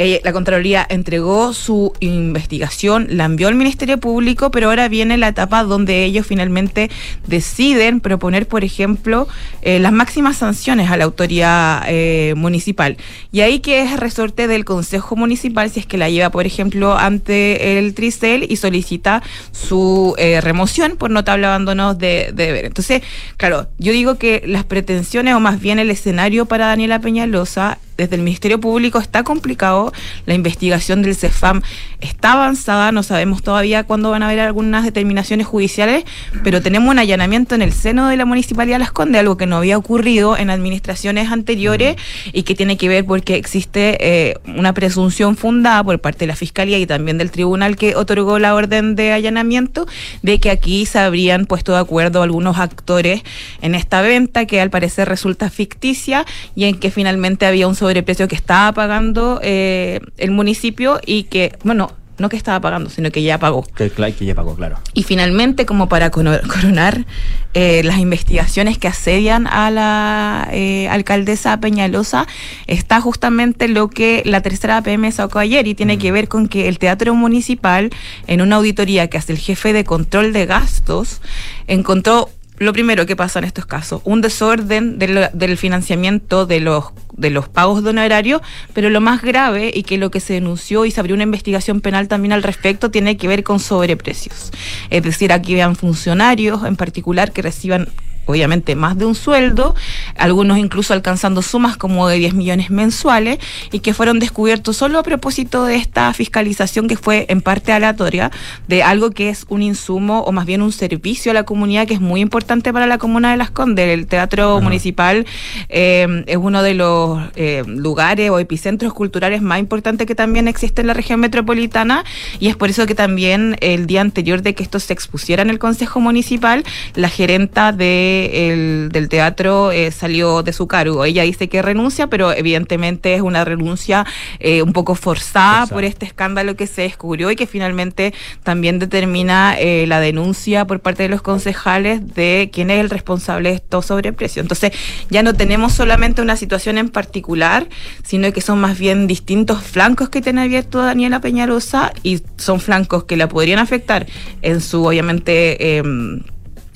Eh, 0.00 0.20
la 0.22 0.32
Contraloría 0.32 0.86
entregó 0.88 1.52
su 1.52 1.92
investigación, 1.98 3.08
la 3.10 3.24
envió 3.24 3.48
al 3.48 3.56
Ministerio 3.56 3.98
Público, 3.98 4.52
pero 4.52 4.68
ahora 4.68 4.86
viene 4.86 5.16
la 5.16 5.26
etapa 5.26 5.64
donde 5.64 6.04
ellos 6.04 6.24
finalmente 6.24 6.88
deciden 7.26 7.98
proponer, 7.98 8.46
por 8.46 8.62
ejemplo, 8.62 9.26
eh, 9.60 9.80
las 9.80 9.90
máximas 9.90 10.36
sanciones 10.36 10.92
a 10.92 10.96
la 10.96 11.02
autoridad 11.02 11.82
eh, 11.88 12.34
municipal. 12.36 12.96
Y 13.32 13.40
ahí 13.40 13.58
que 13.58 13.82
es 13.82 13.98
resorte 13.98 14.46
del 14.46 14.64
Consejo 14.64 15.16
Municipal 15.16 15.68
si 15.68 15.80
es 15.80 15.86
que 15.86 15.98
la 15.98 16.08
lleva, 16.08 16.30
por 16.30 16.46
ejemplo, 16.46 16.96
ante 16.96 17.80
el 17.80 17.92
Tricel 17.94 18.46
y 18.48 18.54
solicita 18.54 19.24
su 19.50 20.14
remoción 20.42 20.96
por 20.96 21.10
notable 21.10 21.46
abandono 21.46 21.94
de 21.94 22.30
deber. 22.32 22.66
Entonces, 22.66 23.02
claro, 23.36 23.66
yo 23.78 23.92
digo 23.92 24.14
que 24.16 24.44
las 24.46 24.62
pretensiones 24.62 25.34
o 25.34 25.40
más 25.40 25.60
bien 25.60 25.80
el 25.80 25.90
escenario 25.90 26.46
para 26.46 26.66
Daniela 26.66 27.00
Peñalosa 27.00 27.78
desde 27.98 28.14
el 28.14 28.22
Ministerio 28.22 28.60
Público 28.60 29.00
está 29.00 29.24
complicado, 29.24 29.92
la 30.24 30.34
investigación 30.34 31.02
del 31.02 31.16
CEFAM 31.16 31.62
está 32.00 32.32
avanzada, 32.32 32.92
no 32.92 33.02
sabemos 33.02 33.42
todavía 33.42 33.82
cuándo 33.82 34.10
van 34.10 34.22
a 34.22 34.26
haber 34.26 34.38
algunas 34.38 34.84
determinaciones 34.84 35.48
judiciales, 35.48 36.04
pero 36.44 36.62
tenemos 36.62 36.90
un 36.90 37.00
allanamiento 37.00 37.56
en 37.56 37.62
el 37.62 37.72
seno 37.72 38.08
de 38.08 38.16
la 38.16 38.24
Municipalidad 38.24 38.76
de 38.76 38.84
Las 38.84 38.92
Condes, 38.92 39.18
algo 39.18 39.36
que 39.36 39.46
no 39.46 39.56
había 39.56 39.76
ocurrido 39.76 40.36
en 40.36 40.48
administraciones 40.48 41.32
anteriores 41.32 41.96
y 42.32 42.44
que 42.44 42.54
tiene 42.54 42.76
que 42.76 42.88
ver 42.88 43.04
porque 43.04 43.34
existe 43.34 43.98
eh, 44.00 44.36
una 44.46 44.72
presunción 44.72 45.36
fundada 45.36 45.82
por 45.82 45.98
parte 46.00 46.20
de 46.20 46.28
la 46.28 46.36
Fiscalía 46.36 46.78
y 46.78 46.86
también 46.86 47.18
del 47.18 47.32
tribunal 47.32 47.76
que 47.76 47.96
otorgó 47.96 48.38
la 48.38 48.54
orden 48.54 48.94
de 48.94 49.12
allanamiento 49.12 49.88
de 50.22 50.38
que 50.38 50.50
aquí 50.50 50.86
se 50.86 51.00
habrían 51.00 51.46
puesto 51.46 51.72
de 51.72 51.78
acuerdo 51.78 52.22
algunos 52.22 52.58
actores 52.58 53.22
en 53.60 53.74
esta 53.74 54.02
venta 54.02 54.46
que 54.46 54.60
al 54.60 54.70
parecer 54.70 55.08
resulta 55.08 55.50
ficticia 55.50 56.24
y 56.54 56.64
en 56.64 56.78
que 56.78 56.92
finalmente 56.92 57.44
había 57.44 57.66
un 57.66 57.74
sobreprecio 57.88 58.28
que 58.28 58.36
estaba 58.36 58.72
pagando 58.72 59.40
eh, 59.42 60.00
el 60.18 60.30
municipio 60.30 61.00
y 61.06 61.22
que, 61.24 61.56
bueno, 61.64 61.90
no 62.18 62.28
que 62.28 62.36
estaba 62.36 62.60
pagando, 62.60 62.90
sino 62.90 63.10
que 63.10 63.22
ya 63.22 63.38
pagó. 63.38 63.64
Que, 63.76 63.90
que 63.90 64.24
ya 64.26 64.34
pagó, 64.34 64.54
claro. 64.56 64.78
Y 64.92 65.04
finalmente, 65.04 65.64
como 65.64 65.88
para 65.88 66.10
coronar 66.10 67.06
eh, 67.54 67.82
las 67.84 67.98
investigaciones 67.98 68.76
que 68.76 68.88
asedian 68.88 69.46
a 69.46 69.70
la 69.70 70.48
eh, 70.52 70.88
alcaldesa 70.88 71.60
Peñalosa, 71.60 72.26
está 72.66 73.00
justamente 73.00 73.68
lo 73.68 73.88
que 73.88 74.22
la 74.26 74.42
tercera 74.42 74.76
APM 74.78 75.10
sacó 75.12 75.38
ayer 75.38 75.66
y 75.66 75.74
tiene 75.74 75.96
que 75.96 76.12
ver 76.12 76.28
con 76.28 76.48
que 76.48 76.68
el 76.68 76.78
Teatro 76.78 77.14
Municipal, 77.14 77.88
en 78.26 78.42
una 78.42 78.56
auditoría 78.56 79.08
que 79.08 79.16
hace 79.16 79.32
el 79.32 79.38
jefe 79.38 79.72
de 79.72 79.84
control 79.84 80.34
de 80.34 80.44
gastos, 80.44 81.22
encontró 81.68 82.28
lo 82.58 82.72
primero 82.72 83.06
que 83.06 83.16
pasa 83.16 83.38
en 83.38 83.44
estos 83.44 83.66
casos, 83.66 84.02
un 84.04 84.20
desorden 84.20 84.98
del, 84.98 85.56
financiamiento 85.56 86.46
de 86.46 86.60
los, 86.60 86.86
de 87.12 87.30
los 87.30 87.48
pagos 87.48 87.82
de 87.82 87.90
honorarios, 87.90 88.42
pero 88.74 88.90
lo 88.90 89.00
más 89.00 89.22
grave 89.22 89.70
y 89.72 89.82
que 89.82 89.98
lo 89.98 90.10
que 90.10 90.20
se 90.20 90.34
denunció 90.34 90.84
y 90.84 90.90
se 90.90 91.00
abrió 91.00 91.14
una 91.14 91.24
investigación 91.24 91.80
penal 91.80 92.08
también 92.08 92.32
al 92.32 92.42
respecto 92.42 92.90
tiene 92.90 93.16
que 93.16 93.28
ver 93.28 93.44
con 93.44 93.60
sobreprecios. 93.60 94.50
Es 94.90 95.02
decir, 95.02 95.32
aquí 95.32 95.54
vean 95.54 95.76
funcionarios 95.76 96.64
en 96.64 96.76
particular 96.76 97.32
que 97.32 97.42
reciban 97.42 97.88
obviamente 98.28 98.76
más 98.76 98.98
de 98.98 99.06
un 99.06 99.14
sueldo, 99.14 99.74
algunos 100.14 100.58
incluso 100.58 100.92
alcanzando 100.92 101.40
sumas 101.40 101.78
como 101.78 102.06
de 102.08 102.18
10 102.18 102.34
millones 102.34 102.70
mensuales 102.70 103.38
y 103.72 103.80
que 103.80 103.94
fueron 103.94 104.18
descubiertos 104.18 104.76
solo 104.76 104.98
a 104.98 105.02
propósito 105.02 105.64
de 105.64 105.76
esta 105.76 106.12
fiscalización 106.12 106.88
que 106.88 106.96
fue 106.98 107.24
en 107.30 107.40
parte 107.40 107.72
aleatoria 107.72 108.30
de 108.66 108.82
algo 108.82 109.12
que 109.12 109.30
es 109.30 109.46
un 109.48 109.62
insumo 109.62 110.20
o 110.20 110.32
más 110.32 110.44
bien 110.44 110.60
un 110.60 110.72
servicio 110.72 111.30
a 111.30 111.34
la 111.34 111.44
comunidad 111.44 111.86
que 111.86 111.94
es 111.94 112.02
muy 112.02 112.20
importante 112.20 112.70
para 112.70 112.86
la 112.86 112.98
comuna 112.98 113.30
de 113.30 113.38
Las 113.38 113.50
Condes. 113.50 113.88
El 113.88 114.06
Teatro 114.06 114.60
Municipal 114.60 115.24
eh, 115.70 116.24
es 116.26 116.36
uno 116.36 116.62
de 116.62 116.74
los 116.74 117.18
eh, 117.34 117.62
lugares 117.66 118.28
o 118.28 118.38
epicentros 118.38 118.92
culturales 118.92 119.40
más 119.40 119.58
importantes 119.58 120.06
que 120.06 120.14
también 120.14 120.48
existe 120.48 120.82
en 120.82 120.88
la 120.88 120.94
región 120.94 121.18
metropolitana 121.18 122.04
y 122.40 122.48
es 122.48 122.56
por 122.56 122.68
eso 122.68 122.86
que 122.86 122.94
también 122.94 123.56
el 123.62 123.86
día 123.86 124.02
anterior 124.02 124.42
de 124.42 124.54
que 124.54 124.62
esto 124.62 124.78
se 124.80 124.92
expusiera 124.92 125.42
en 125.42 125.48
el 125.48 125.58
Consejo 125.58 126.00
Municipal, 126.00 126.62
la 126.94 127.08
gerenta 127.08 127.72
de 127.72 128.17
el- 128.26 128.88
del 128.92 129.08
teatro 129.08 129.70
eh, 129.72 129.90
salió 129.90 130.42
de 130.42 130.52
su 130.52 130.66
cargo. 130.66 131.04
Ella 131.04 131.22
dice 131.22 131.48
que 131.48 131.62
renuncia, 131.62 132.06
pero 132.08 132.32
evidentemente 132.32 133.14
es 133.14 133.20
una 133.22 133.44
renuncia 133.44 134.06
eh, 134.40 134.62
un 134.62 134.72
poco 134.72 134.94
forzada 134.94 135.66
por 135.66 135.84
este 135.84 136.06
escándalo 136.06 136.56
que 136.56 136.66
se 136.66 136.82
descubrió 136.82 137.30
y 137.30 137.36
que 137.36 137.46
finalmente 137.46 138.12
también 138.42 138.78
determina 138.78 139.54
eh, 139.58 139.86
la 139.86 140.00
denuncia 140.00 140.66
por 140.66 140.80
parte 140.80 141.04
de 141.04 141.08
los 141.08 141.22
concejales 141.22 142.14
de 142.14 142.50
quién 142.52 142.70
es 142.70 142.80
el 142.80 142.90
responsable 142.90 143.50
de 143.50 143.54
estos 143.56 143.86
sobreprecios. 143.86 144.44
Entonces 144.44 144.72
ya 145.10 145.22
no 145.22 145.34
tenemos 145.34 145.72
solamente 145.74 146.22
una 146.22 146.36
situación 146.36 146.78
en 146.78 146.88
particular, 146.88 147.66
sino 148.04 148.32
que 148.32 148.40
son 148.40 148.60
más 148.60 148.78
bien 148.78 149.06
distintos 149.06 149.62
flancos 149.62 150.08
que 150.08 150.20
tiene 150.20 150.42
abierto 150.42 150.78
Daniela 150.82 151.20
Peñarosa 151.20 151.92
y 152.02 152.20
son 152.36 152.60
flancos 152.60 153.04
que 153.04 153.16
la 153.16 153.28
podrían 153.28 153.58
afectar 153.58 154.06
en 154.42 154.60
su, 154.60 154.84
obviamente, 154.84 155.78
em, 155.78 156.20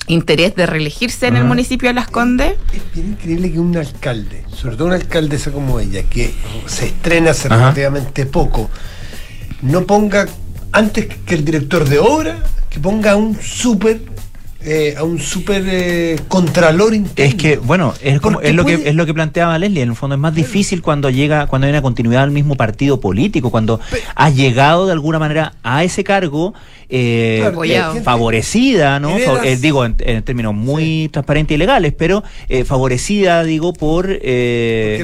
interés 0.07 0.55
de 0.55 0.65
reelegirse 0.65 1.27
en 1.27 1.35
el 1.35 1.41
Ajá. 1.41 1.49
municipio 1.49 1.89
de 1.89 1.93
Las 1.93 2.09
Condes. 2.09 2.53
Es 2.73 2.93
bien 2.93 3.11
increíble 3.11 3.51
que 3.51 3.59
un 3.59 3.75
alcalde, 3.77 4.43
sobre 4.55 4.75
todo 4.75 4.87
una 4.87 4.95
alcaldesa 4.95 5.51
como 5.51 5.79
ella, 5.79 6.03
que 6.03 6.33
se 6.65 6.87
estrena 6.87 7.31
hace 7.31 7.47
Ajá. 7.47 7.57
relativamente 7.57 8.25
poco, 8.25 8.69
no 9.61 9.85
ponga, 9.85 10.27
antes 10.71 11.07
que 11.25 11.35
el 11.35 11.45
director 11.45 11.87
de 11.87 11.99
obra, 11.99 12.43
que 12.69 12.79
ponga 12.79 13.11
a 13.11 13.15
un 13.15 13.39
súper, 13.41 14.01
eh, 14.61 14.95
a 14.97 15.03
un 15.03 15.19
súper 15.19 15.63
eh, 15.67 16.19
contralor 16.27 16.93
interno. 16.93 17.29
Es 17.29 17.35
que, 17.35 17.57
bueno, 17.57 17.93
es, 18.01 18.19
como, 18.19 18.41
es, 18.41 18.53
lo 18.55 18.65
que, 18.65 18.81
es 18.85 18.95
lo 18.95 19.05
que 19.05 19.13
planteaba 19.13 19.57
Leslie. 19.57 19.83
En 19.83 19.89
el 19.89 19.95
fondo 19.95 20.15
es 20.15 20.19
más 20.19 20.33
difícil 20.33 20.81
cuando 20.81 21.09
llega, 21.09 21.47
cuando 21.47 21.67
hay 21.67 21.71
una 21.71 21.81
continuidad 21.81 22.21
del 22.21 22.31
mismo 22.31 22.55
partido 22.55 22.99
político, 22.99 23.51
cuando 23.51 23.79
has 24.15 24.35
llegado 24.35 24.85
de 24.85 24.91
alguna 24.91 25.19
manera 25.19 25.53
a 25.63 25.83
ese 25.83 26.03
cargo 26.03 26.53
eh, 26.95 27.43
Apoyado. 27.47 27.97
eh, 27.97 28.01
favorecida, 28.01 28.99
¿no? 28.99 29.17
Eh, 29.17 29.57
digo, 29.59 29.83
en, 29.83 29.95
en 29.99 30.21
términos 30.21 30.53
muy 30.53 31.09
transparentes 31.11 31.55
y 31.55 31.57
legales, 31.57 31.91
pero 31.97 32.23
eh, 32.49 32.65
favorecida, 32.65 33.43
digo, 33.43 33.73
por 33.73 34.05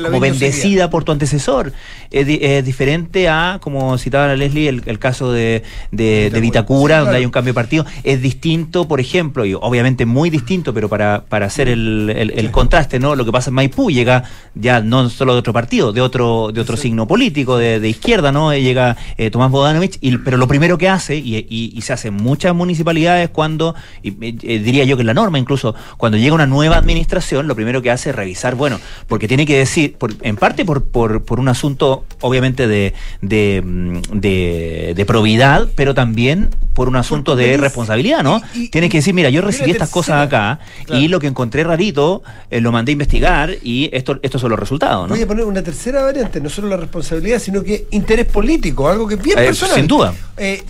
como 0.05 0.19
bendecida 0.19 0.51
sería. 0.51 0.89
por 0.91 1.03
tu 1.03 1.11
antecesor. 1.11 1.73
Es 2.11 2.27
di- 2.27 2.39
es 2.41 2.63
diferente 2.63 3.27
a, 3.27 3.57
como 3.61 3.97
citaba 3.97 4.27
la 4.27 4.35
Leslie, 4.35 4.67
el, 4.69 4.83
el 4.85 4.99
caso 4.99 5.31
de, 5.31 5.63
de, 5.91 6.29
de 6.31 6.41
Vitacura. 6.41 6.95
Sí, 6.95 6.99
donde 6.99 7.09
claro. 7.11 7.17
hay 7.17 7.25
un 7.25 7.31
cambio 7.31 7.53
de 7.53 7.55
partido. 7.55 7.85
Es 8.03 8.21
distinto, 8.21 8.87
por 8.87 8.99
ejemplo, 8.99 9.45
y 9.45 9.53
obviamente 9.55 10.05
muy 10.05 10.29
distinto, 10.29 10.73
pero 10.73 10.89
para, 10.89 11.25
para 11.27 11.47
hacer 11.47 11.69
el, 11.69 12.13
el- 12.15 12.31
el 12.37 12.51
contraste, 12.51 12.99
¿no? 12.99 13.15
Lo 13.15 13.25
que 13.25 13.31
pasa 13.31 13.49
en 13.49 13.55
Maipú 13.55 13.89
llega 13.89 14.23
ya 14.53 14.79
no 14.81 15.09
solo 15.09 15.33
de 15.33 15.39
otro 15.39 15.53
partido, 15.53 15.91
de 15.91 16.01
otro, 16.01 16.51
de 16.53 16.61
otro 16.61 16.77
signo 16.77 17.07
político, 17.07 17.57
de, 17.57 17.79
de 17.79 17.89
izquierda, 17.89 18.31
¿no? 18.31 18.53
Llega 18.53 18.95
Tomás 19.31 19.49
Bodanovich, 19.51 19.97
y, 20.01 20.17
pero 20.17 20.37
lo 20.37 20.47
primero 20.47 20.77
que 20.77 20.87
hace, 20.89 21.15
y, 21.17 21.37
y- 21.49 21.78
y 21.79 21.81
se 21.81 21.93
hace 21.93 22.09
en 22.09 22.15
muchas 22.15 22.53
municipalidades 22.53 23.29
cuando, 23.29 23.73
y, 24.03 24.09
eh, 24.21 24.59
diría 24.59 24.83
yo 24.83 24.95
que 24.97 25.01
es 25.03 25.05
la 25.07 25.13
norma 25.13 25.39
incluso, 25.39 25.73
cuando 25.97 26.17
llega 26.17 26.35
una 26.35 26.45
nueva 26.45 26.77
administración, 26.77 27.47
lo 27.47 27.55
primero 27.55 27.81
que 27.81 27.89
hace 27.91 28.11
es 28.11 28.15
revisar, 28.15 28.55
bueno, 28.55 28.79
porque 29.07 29.27
tiene 29.27 29.45
que 29.45 29.57
decir, 29.57 29.95
por- 29.95 30.13
en 30.21 30.35
parte 30.35 30.65
por, 30.65 30.83
por, 30.83 31.23
por 31.23 31.39
un 31.39 31.47
asunto 31.47 32.05
obviamente 32.21 32.67
de, 32.67 32.93
de, 33.21 33.61
mm, 33.65 34.01
de, 34.19 34.93
de 34.95 35.05
probidad, 35.05 35.67
pero 35.75 35.93
también 35.93 36.49
por 36.73 36.87
un 36.87 36.95
asunto 36.95 37.35
de 37.35 37.57
responsabilidad, 37.57 38.23
¿no? 38.23 38.41
y- 38.53 38.65
y- 38.65 38.69
Tienes 38.69 38.89
que 38.89 38.97
decir, 38.99 39.13
mira, 39.13 39.29
yo 39.29 39.41
recibí 39.41 39.71
estas 39.71 39.89
cosas 39.89 40.25
acá 40.27 40.59
Claro. 40.85 41.01
y 41.01 41.07
lo 41.07 41.19
que 41.19 41.27
encontré 41.27 41.63
rarito 41.63 42.21
eh, 42.51 42.61
lo 42.61 42.71
mandé 42.71 42.91
a 42.91 42.93
investigar 42.93 43.55
y 43.63 43.89
esto, 43.93 44.19
estos 44.21 44.39
son 44.41 44.51
los 44.51 44.59
resultados, 44.59 45.07
¿no? 45.09 45.15
Voy 45.15 45.23
a 45.23 45.27
poner 45.27 45.45
una 45.45 45.61
tercera 45.63 46.03
variante, 46.03 46.39
no 46.41 46.49
solo 46.49 46.67
la 46.67 46.77
responsabilidad, 46.77 47.39
sino 47.39 47.63
que 47.63 47.87
interés 47.91 48.25
político, 48.27 48.87
algo 48.87 49.07
que 49.07 49.15
es 49.15 49.21
bien 49.23 49.37
Eh, 49.39 49.43
personal. 49.45 49.75
sin 49.75 49.87
duda. 49.87 50.13
Eh, 50.37 50.63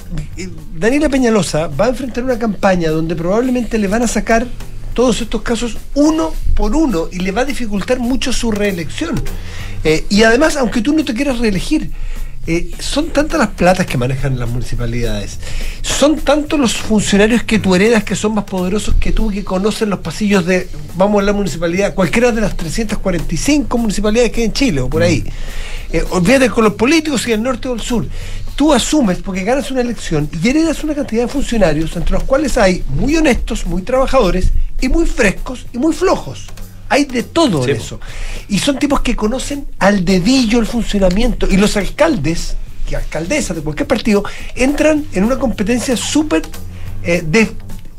Peñalosa 1.08 1.68
va 1.68 1.86
a 1.86 1.89
enfrentar 1.89 2.24
una 2.24 2.38
campaña 2.38 2.89
donde 2.89 3.16
probablemente 3.16 3.78
le 3.78 3.88
van 3.88 4.02
a 4.02 4.08
sacar 4.08 4.47
todos 4.93 5.22
estos 5.22 5.41
casos 5.43 5.78
uno 5.93 6.34
por 6.56 6.76
uno 6.76 7.08
y 7.12 7.20
le 7.20 7.32
va 7.32 7.41
a 7.41 7.45
dificultar 7.45 8.00
mucho 8.00 8.34
su 8.34 8.52
reelección. 8.52 9.22
Eh, 9.84 10.06
y 10.10 10.24
además, 10.24 10.58
aunque 10.58 10.82
tú 10.82 10.93
no 10.93 11.06
te 11.06 11.14
quieras 11.14 11.39
reelegir, 11.39 11.91
eh, 12.47 12.72
son 12.80 13.10
tantas 13.10 13.38
las 13.39 13.50
platas 13.50 13.86
que 13.86 13.97
manejan 13.97 14.39
las 14.39 14.50
municipalidades, 14.50 15.39
son 15.82 16.18
tantos 16.18 16.60
los 16.60 16.74
funcionarios 16.74 17.43
que 17.43 17.60
tú 17.60 17.76
heredas 17.76 18.04
que 18.04 18.16
son 18.16 18.34
más 18.34 18.45
poderosos 18.45 18.95
que 18.95 19.12
tú, 19.12 19.30
que 19.30 19.43
conocen 19.43 19.89
los 19.89 20.00
pasillos 20.00 20.45
de, 20.45 20.68
vamos 20.95 21.22
a 21.22 21.26
la 21.26 21.34
municipalidad, 21.34 21.93
cualquiera 21.93 22.32
de 22.32 22.41
las 22.41 22.58
345 22.58 23.78
municipalidades 23.78 24.32
que 24.32 24.41
hay 24.41 24.47
en 24.47 24.54
Chile 24.54 24.82
o 24.82 24.89
por 24.89 25.04
ahí. 25.04 25.24
Eh, 25.91 26.04
olvídate 26.10 26.50
con 26.50 26.64
los 26.64 26.74
políticos 26.74 27.28
y 27.28 27.34
el 27.34 27.43
norte 27.43 27.68
o 27.68 27.74
el 27.74 27.82
sur. 27.82 28.08
Tú 28.60 28.74
asumes 28.74 29.20
porque 29.20 29.45
ganas 29.45 29.72
una 29.72 29.80
elección 29.80 30.30
y 30.43 30.49
heredas 30.49 30.84
una 30.84 30.93
cantidad 30.93 31.22
de 31.22 31.28
funcionarios 31.30 31.95
entre 31.95 32.12
los 32.12 32.24
cuales 32.24 32.57
hay 32.57 32.84
muy 32.89 33.16
honestos, 33.16 33.66
muy 33.66 33.84
trabajadores 33.84 34.49
y 34.82 34.89
muy 34.89 35.05
frescos 35.05 35.66
y 35.72 35.78
muy 35.78 35.93
flojos. 35.93 36.47
Hay 36.89 37.05
de 37.05 37.24
todo 37.24 37.64
Sí, 37.64 37.72
en 37.72 37.78
po. 37.78 37.84
eso. 37.84 37.99
Y 38.49 38.60
son 38.60 38.78
tipos 38.78 38.99
que 38.99 39.16
conocen 39.16 39.66
al 39.80 40.03
dedillo 40.03 40.60
el 40.60 40.66
funcionamiento. 40.66 41.47
Y 41.49 41.55
los 41.55 41.78
alcaldes, 41.78 42.57
y 42.91 42.95
alcaldesas 42.95 43.55
de 43.55 43.62
cualquier 43.64 43.88
partido, 43.88 44.26
entran 44.55 45.05
en 45.14 45.24
una 45.24 45.38
competencia 45.39 45.95
súper 45.95 46.41
eh, 47.03 47.24
de- 47.26 47.53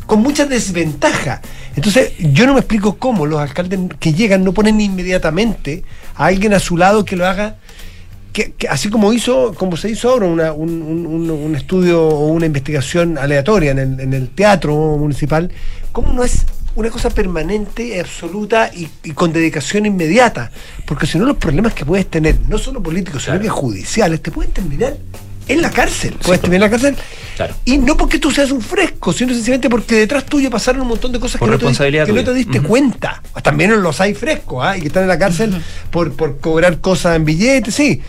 con 0.04 0.20
mucha 0.20 0.44
desventaja. 0.44 1.40
Entonces, 1.74 2.12
yo 2.18 2.44
no 2.46 2.52
me 2.52 2.61
explico 2.61 2.98
cómo 2.98 3.24
los 3.24 3.40
alcaldes 3.40 3.78
que 3.98 4.12
llegan 4.12 4.44
no 4.44 4.52
ponen 4.52 4.78
inmediatamente 4.78 5.84
a 6.16 6.26
alguien 6.26 6.52
a 6.52 6.58
su 6.61 6.76
lado 6.76 7.06
que 7.06 7.16
lo 7.16 7.26
haga 7.26 7.56
que, 8.32 8.52
que 8.52 8.68
así 8.68 8.90
como 8.90 9.12
hizo, 9.12 9.54
como 9.54 9.76
se 9.76 9.90
hizo 9.90 10.10
ahora 10.10 10.26
una- 10.26 10.52
un, 10.52 10.82
un- 10.82 11.06
un- 11.06 11.30
un 11.30 11.56
estudio 11.56 12.02
o 12.06 12.28
una 12.28 12.46
investigación 12.46 13.18
aleatoria 13.18 13.72
en 13.72 13.78
el, 13.78 14.00
en 14.00 14.12
el 14.12 14.28
teatro 14.30 14.74
municipal, 14.96 15.50
¿cómo 15.92 16.12
no 16.12 16.22
es 16.24 16.44
una 16.76 16.88
cosa 16.90 17.10
permanente, 17.10 17.98
absoluta 18.00 18.70
y, 18.72 18.88
y 19.04 19.10
con 19.12 19.32
dedicación 19.32 19.86
inmediata? 19.86 20.50
Porque 20.86 21.06
si 21.06 21.18
no 21.18 21.24
los 21.26 21.36
problemas 21.36 21.74
que 21.74 21.84
puedes 21.84 22.06
tener, 22.08 22.36
no 22.48 22.58
solo 22.58 22.80
políticos, 22.82 23.24
sino 23.24 23.40
que 23.40 23.48
judiciales, 23.48 24.22
te 24.22 24.30
pueden 24.30 24.52
terminar 24.52 24.96
en 25.53 25.62
la 25.62 25.70
cárcel. 25.70 26.14
Puedes 26.22 26.40
terminar 26.40 26.66
en 26.66 26.70
la 26.72 26.78
cárcel. 26.78 26.96
Claro. 27.36 27.55
Y 27.64 27.78
no 27.78 27.96
porque 27.96 28.18
tú 28.18 28.30
seas 28.30 28.51
un 28.51 28.61
fresco, 28.61 29.12
sino 29.12 29.32
sencillamente 29.32 29.70
porque 29.70 29.94
detrás 29.94 30.24
tuyo 30.26 30.51
pasaron 30.51 30.82
un 30.82 30.88
montón 30.88 31.11
de 31.12 31.18
cosas 31.20 31.38
Por 31.38 31.48
que, 31.59 31.64
no 31.64 31.72
te, 31.72 31.90
que 32.05 32.12
no 32.12 32.24
te 32.24 32.34
diste 32.34 32.61
cuenta. 32.61 33.22
También 33.42 33.80
los 33.82 34.01
hay 34.01 34.14
frescos, 34.14 34.62
¿ah? 34.64 34.76
y 34.76 34.80
que 34.82 34.86
están 34.88 35.03
en 35.05 35.09
la 35.09 35.18
cárcel 35.18 35.55
por, 35.90 36.12
por 36.14 36.38
cobrar 36.38 36.80
cosas 36.80 37.16
en 37.16 37.24
billetes, 37.24 37.74
sí. 37.74 38.01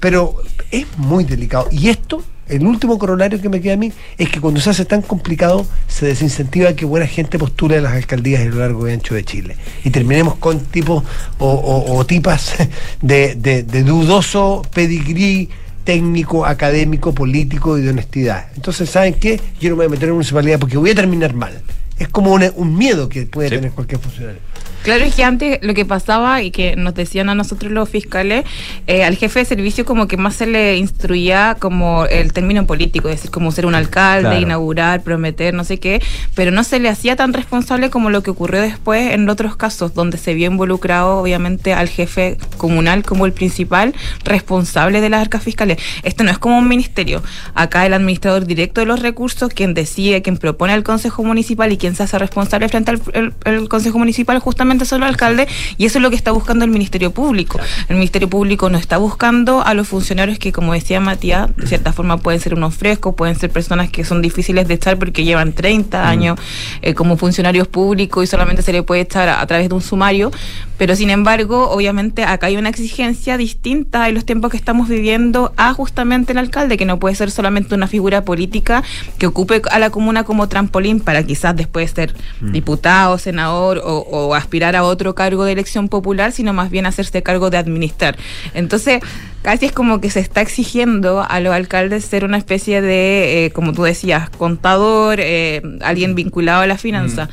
Pero 0.00 0.36
es 0.70 0.86
muy 0.96 1.24
delicado. 1.24 1.68
Y 1.70 1.88
esto, 1.88 2.22
el 2.48 2.64
último 2.66 2.98
corolario 2.98 3.40
que 3.42 3.48
me 3.50 3.60
queda 3.60 3.74
a 3.74 3.76
mí, 3.76 3.92
es 4.16 4.30
que 4.30 4.40
cuando 4.40 4.60
se 4.60 4.70
hace 4.70 4.84
tan 4.86 5.02
complicado, 5.02 5.66
se 5.86 6.06
desincentiva 6.06 6.72
que 6.74 6.84
buena 6.86 7.06
gente 7.06 7.38
postule 7.38 7.76
a 7.78 7.80
las 7.82 7.92
alcaldías 7.92 8.40
a 8.42 8.44
lo 8.46 8.60
largo 8.60 8.88
y 8.88 8.92
ancho 8.92 9.14
de 9.14 9.24
Chile. 9.24 9.56
Y 9.84 9.90
terminemos 9.90 10.36
con 10.36 10.60
tipos 10.60 11.02
o, 11.38 11.46
o- 11.50 11.96
o 11.96 12.06
tipas 12.06 12.54
de, 13.02 13.34
de- 13.34 13.64
de 13.64 13.82
dudoso 13.82 14.62
pedigrí 14.72 15.50
técnico, 15.92 16.44
académico, 16.44 17.14
político 17.14 17.78
y 17.78 17.80
de 17.80 17.88
honestidad. 17.88 18.48
Entonces, 18.56 18.90
¿saben 18.90 19.14
qué? 19.14 19.40
Yo 19.58 19.70
no 19.70 19.76
me 19.76 19.84
voy 19.84 19.86
a 19.86 19.88
meter 19.88 20.04
en 20.04 20.10
una 20.10 20.16
municipalidad 20.16 20.58
porque 20.58 20.76
voy 20.76 20.90
a 20.90 20.94
terminar 20.94 21.32
mal. 21.32 21.62
Es 21.98 22.08
como 22.08 22.34
una- 22.34 22.52
un 22.56 22.76
miedo 22.76 23.08
que 23.08 23.24
puede 23.24 23.48
Sí. 23.48 23.54
tener 23.54 23.70
cualquier 23.70 23.98
funcionario. 23.98 24.38
Claro, 24.82 25.04
es 25.04 25.14
que 25.14 25.24
antes 25.24 25.58
lo 25.62 25.74
que 25.74 25.84
pasaba 25.84 26.42
y 26.42 26.50
que 26.50 26.76
nos 26.76 26.94
decían 26.94 27.28
a 27.28 27.34
nosotros 27.34 27.70
los 27.72 27.88
fiscales, 27.88 28.44
eh, 28.86 29.04
al 29.04 29.16
jefe 29.16 29.40
de 29.40 29.44
servicio 29.44 29.84
como 29.84 30.06
que 30.08 30.16
más 30.16 30.34
se 30.36 30.46
le 30.46 30.76
instruía 30.76 31.56
como 31.58 32.06
el 32.06 32.32
término 32.32 32.66
político, 32.66 33.08
es 33.08 33.16
decir, 33.16 33.30
como 33.30 33.50
ser 33.52 33.66
un 33.66 33.74
alcalde, 33.74 34.28
Claro. 34.28 34.40
inaugurar, 34.40 35.02
prometer, 35.02 35.52
no 35.52 35.64
sé 35.64 35.78
qué, 35.78 36.00
pero 36.34 36.50
no 36.52 36.64
se 36.64 36.78
le 36.78 36.88
hacía 36.88 37.16
tan 37.16 37.32
responsable 37.32 37.90
como 37.90 38.08
lo 38.10 38.22
que 38.22 38.30
ocurrió 38.30 38.60
después 38.62 39.12
en 39.12 39.28
otros 39.28 39.56
casos, 39.56 39.94
donde 39.94 40.16
se 40.16 40.34
vio 40.34 40.46
involucrado 40.50 41.18
obviamente 41.18 41.74
al 41.74 41.88
jefe 41.88 42.38
comunal 42.56 43.02
como 43.02 43.26
el 43.26 43.32
principal 43.32 43.94
responsable 44.24 45.00
de 45.00 45.08
las 45.10 45.20
arcas 45.22 45.42
fiscales. 45.42 45.78
Esto 46.02 46.22
no 46.24 46.30
es 46.30 46.38
como 46.38 46.56
un 46.58 46.68
ministerio. 46.68 47.22
Acá 47.54 47.84
el 47.84 47.94
administrador 47.94 48.46
directo 48.46 48.80
de 48.80 48.86
los 48.86 49.00
recursos, 49.00 49.52
quien 49.52 49.74
decide, 49.74 50.22
quien 50.22 50.36
propone 50.36 50.72
al 50.72 50.82
Consejo 50.84 51.24
Municipal 51.24 51.72
y 51.72 51.76
quien 51.78 51.94
se 51.96 52.04
hace 52.04 52.18
responsable 52.18 52.68
frente 52.68 52.92
al 52.92 53.00
el- 53.14 53.32
el 53.44 53.68
Consejo 53.68 53.98
Municipal, 53.98 54.38
justamente 54.38 54.67
son 54.84 55.00
los 55.00 55.08
alcaldes, 55.08 55.48
y 55.76 55.86
eso 55.86 55.98
es 55.98 56.02
lo 56.02 56.10
que 56.10 56.16
está 56.16 56.32
buscando 56.32 56.64
el 56.64 56.70
Ministerio 56.70 57.10
Público. 57.10 57.58
El 57.88 57.96
Ministerio 57.96 58.28
Público 58.28 58.70
no 58.70 58.78
está 58.78 58.98
buscando 58.98 59.62
a 59.62 59.74
los 59.74 59.88
funcionarios 59.88 60.38
que, 60.38 60.52
como 60.52 60.72
decía 60.72 61.00
Matías, 61.00 61.54
de 61.56 61.66
cierta 61.66 61.92
forma 61.92 62.18
pueden 62.18 62.40
ser 62.40 62.54
unos 62.54 62.74
frescos, 62.74 63.14
pueden 63.14 63.36
ser 63.36 63.50
personas 63.50 63.90
que 63.90 64.04
son 64.04 64.22
difíciles 64.22 64.68
de 64.68 64.74
echar 64.74 64.98
porque 64.98 65.24
llevan 65.24 65.52
30 65.52 66.08
años 66.08 66.38
eh, 66.82 66.94
como 66.94 67.16
funcionarios 67.16 67.68
públicos 67.68 68.24
y 68.24 68.26
solamente 68.26 68.62
se 68.62 68.72
le 68.72 68.82
puede 68.82 69.02
echar 69.02 69.28
a, 69.28 69.40
a 69.40 69.46
través 69.46 69.68
de 69.68 69.74
un 69.74 69.82
sumario. 69.82 70.30
Pero 70.76 70.94
sin 70.94 71.10
embargo, 71.10 71.70
obviamente 71.70 72.22
acá 72.22 72.46
hay 72.46 72.56
una 72.56 72.68
exigencia 72.68 73.36
distinta 73.36 74.08
en 74.08 74.14
los 74.14 74.24
tiempos 74.24 74.50
que 74.50 74.56
estamos 74.56 74.88
viviendo 74.88 75.52
a 75.56 75.72
justamente 75.74 76.32
el 76.32 76.38
alcalde, 76.38 76.76
que 76.76 76.84
no 76.84 76.98
puede 76.98 77.16
ser 77.16 77.30
solamente 77.30 77.74
una 77.74 77.88
figura 77.88 78.24
política 78.24 78.84
que 79.18 79.26
ocupe 79.26 79.60
a 79.70 79.78
la 79.78 79.90
comuna 79.90 80.24
como 80.24 80.48
trampolín 80.48 81.00
para 81.00 81.24
quizás 81.24 81.56
después 81.56 81.90
ser 81.90 82.14
diputado, 82.40 83.18
senador 83.18 83.82
o, 83.84 83.98
o 83.98 84.34
aspirar 84.58 84.74
a 84.74 84.82
otro 84.82 85.14
cargo 85.14 85.44
de 85.44 85.52
elección 85.52 85.88
popular, 85.88 86.32
sino 86.32 86.52
más 86.52 86.68
bien 86.68 86.84
hacerse 86.84 87.22
cargo 87.22 87.48
de 87.48 87.58
administrar. 87.58 88.16
Entonces, 88.54 89.00
casi 89.42 89.66
es 89.66 89.72
como 89.72 90.00
que 90.00 90.10
se 90.10 90.18
está 90.18 90.40
exigiendo 90.40 91.22
a 91.22 91.38
los 91.38 91.54
alcaldes 91.54 92.04
ser 92.04 92.24
una 92.24 92.38
especie 92.38 92.80
de, 92.80 93.44
eh, 93.44 93.50
como 93.52 93.72
tú 93.72 93.84
decías, 93.84 94.30
contador, 94.30 95.20
eh, 95.20 95.62
alguien 95.80 96.16
vinculado 96.16 96.62
a 96.62 96.66
la 96.66 96.76
finanza. 96.76 97.28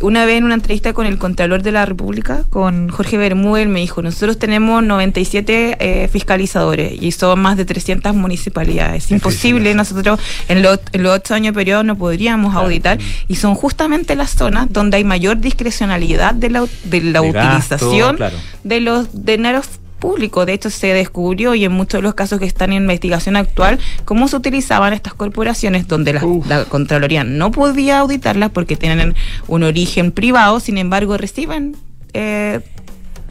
Una 0.00 0.24
vez 0.24 0.38
en 0.38 0.44
una 0.44 0.54
entrevista 0.54 0.94
con 0.94 1.06
el 1.06 1.18
Contralor 1.18 1.62
de 1.62 1.72
la 1.72 1.84
República, 1.84 2.44
con 2.48 2.88
Jorge 2.88 3.18
Bermúdez, 3.18 3.68
me 3.68 3.80
dijo, 3.80 4.00
nosotros 4.00 4.38
tenemos 4.38 4.82
97 4.82 5.76
eh, 5.78 6.08
fiscalizadores 6.08 6.94
y 7.00 7.12
son 7.12 7.40
más 7.40 7.58
de 7.58 7.66
300 7.66 8.14
municipalidades. 8.14 9.04
Es 9.04 9.10
imposible, 9.10 9.74
nosotros 9.74 10.18
en 10.48 10.62
los, 10.62 10.80
en 10.92 11.02
los 11.02 11.16
ocho 11.16 11.34
años 11.34 11.54
periodos 11.54 11.84
no 11.84 11.96
podríamos 11.96 12.54
auditar 12.54 12.98
y 13.28 13.36
son 13.36 13.54
justamente 13.54 14.16
las 14.16 14.30
zonas 14.30 14.72
donde 14.72 14.96
hay 14.96 15.04
mayor 15.04 15.38
discrecionalidad 15.38 16.34
de 16.34 16.48
la, 16.48 16.66
de 16.84 17.00
la 17.02 17.20
De 17.20 17.32
gasto, 17.32 17.74
utilización 17.74 18.16
claro. 18.16 18.36
de 18.64 18.80
los 18.80 19.24
dineros 19.24 19.79
públicos. 20.00 20.46
De 20.46 20.54
hecho, 20.54 20.70
se 20.70 20.88
descubrió 20.88 21.54
y 21.54 21.64
en 21.64 21.72
muchos 21.72 21.98
de 21.98 22.02
los 22.02 22.14
casos 22.14 22.40
que 22.40 22.46
están 22.46 22.72
en 22.72 22.82
investigación 22.82 23.36
actual, 23.36 23.78
cómo 24.04 24.26
se 24.26 24.36
utilizaban 24.36 24.92
estas 24.92 25.14
corporaciones 25.14 25.86
donde 25.86 26.14
la 26.14 26.64
Contraloría 26.64 27.22
no 27.22 27.52
podía 27.52 28.00
auditarlas 28.00 28.50
porque 28.50 28.76
tienen 28.76 29.14
un 29.46 29.62
origen 29.62 30.10
privado, 30.10 30.58
sin 30.58 30.78
embargo, 30.78 31.16
reciben 31.16 31.76
eh, 32.12 32.60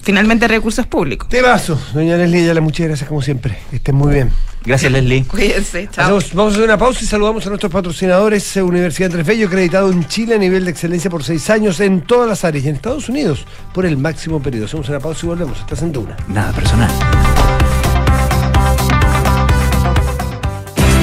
finalmente 0.10 0.48
recursos 0.48 0.88
públicos. 0.88 1.30
Temazo, 1.30 1.80
doña 1.94 2.18
Leslie 2.18 2.42
Ayala, 2.44 2.62
muchas 2.62 2.88
gracias 2.88 3.08
como 3.08 3.22
siempre. 3.22 3.58
Que 3.70 3.76
estén 3.76 3.96
muy 3.96 4.12
bien. 4.14 4.32
Gracias, 4.66 4.92
Leslie. 4.92 5.24
Cuídense, 5.24 5.88
chao. 5.92 6.06
Hacemos- 6.18 6.34
vamos 6.34 6.54
a 6.54 6.56
hacer 6.56 6.66
una 6.66 6.78
pausa 6.78 7.00
y 7.04 7.08
saludamos 7.08 7.46
a 7.46 7.50
nuestros 7.50 7.72
patrocinadores. 7.72 8.58
eh, 8.58 8.64
Universidad 8.64 9.08
Andrés 9.12 9.26
Bello, 9.28 9.48
acreditado 9.48 9.92
en 9.92 10.06
Chile 10.08 10.36
a 10.36 10.38
nivel 10.40 10.66
de 10.66 10.72
excelencia 10.72 11.10
por 11.12 11.24
seis 11.24 11.50
años 11.52 11.80
en 11.80 12.02
todas 12.02 12.28
las 12.28 12.44
áreas 12.44 12.66
y 12.66 12.70
en 12.70 12.76
Estados 12.76 13.08
Unidos 13.08 13.46
por 13.74 13.86
el 13.86 13.98
máximo 13.98 14.42
periodo. 14.42 14.66
Hacemos 14.66 14.90
una 14.90 15.00
pausa 15.00 15.26
y 15.26 15.30
volvemos. 15.30 15.60
Estás 15.60 15.82
en 15.84 15.92
Duna. 15.92 16.18
Nada 16.28 16.52
personal. 16.54 16.90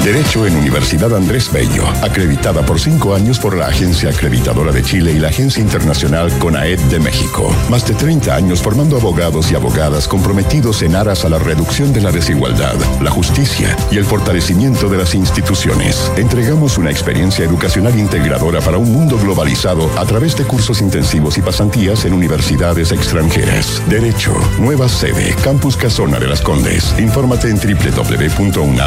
Derecho 0.07 0.45
en 0.45 0.55
Universidad 0.55 1.13
Andrés 1.13 1.51
Bello, 1.51 1.85
acreditada 2.01 2.65
por 2.65 2.79
cinco 2.79 3.13
años 3.13 3.39
por 3.39 3.57
la 3.57 3.67
Agencia 3.67 4.09
Acreditadora 4.09 4.71
de 4.71 4.81
Chile 4.81 5.11
y 5.11 5.19
la 5.19 5.27
Agencia 5.27 5.61
Internacional 5.61 6.31
CONAED 6.39 6.79
de 6.83 7.01
México. 7.01 7.53
Más 7.69 7.85
de 7.85 7.93
30 7.93 8.33
años 8.33 8.61
formando 8.61 8.95
abogados 8.95 9.51
y 9.51 9.55
abogadas 9.55 10.07
comprometidos 10.07 10.81
en 10.81 10.95
aras 10.95 11.25
a 11.25 11.29
la 11.29 11.39
reducción 11.39 11.91
de 11.91 11.99
la 11.99 12.13
desigualdad, 12.13 12.75
la 13.01 13.11
justicia 13.11 13.75
y 13.91 13.97
el 13.97 14.05
fortalecimiento 14.05 14.87
de 14.87 14.97
las 14.97 15.13
instituciones. 15.13 16.09
Entregamos 16.15 16.77
una 16.77 16.89
experiencia 16.89 17.43
educacional 17.43 17.99
integradora 17.99 18.61
para 18.61 18.77
un 18.77 18.93
mundo 18.93 19.19
globalizado 19.19 19.91
a 19.99 20.05
través 20.05 20.37
de 20.37 20.45
cursos 20.45 20.79
intensivos 20.79 21.37
y 21.37 21.41
pasantías 21.41 22.05
en 22.05 22.13
universidades 22.13 22.93
extranjeras. 22.93 23.81
Derecho, 23.89 24.33
nueva 24.57 24.87
sede, 24.87 25.35
Campus 25.43 25.75
Casona 25.75 26.17
de 26.17 26.27
las 26.27 26.39
Condes. 26.39 26.95
Infórmate 26.97 27.49
en 27.49 27.57
www.unab.cl. 27.57 28.77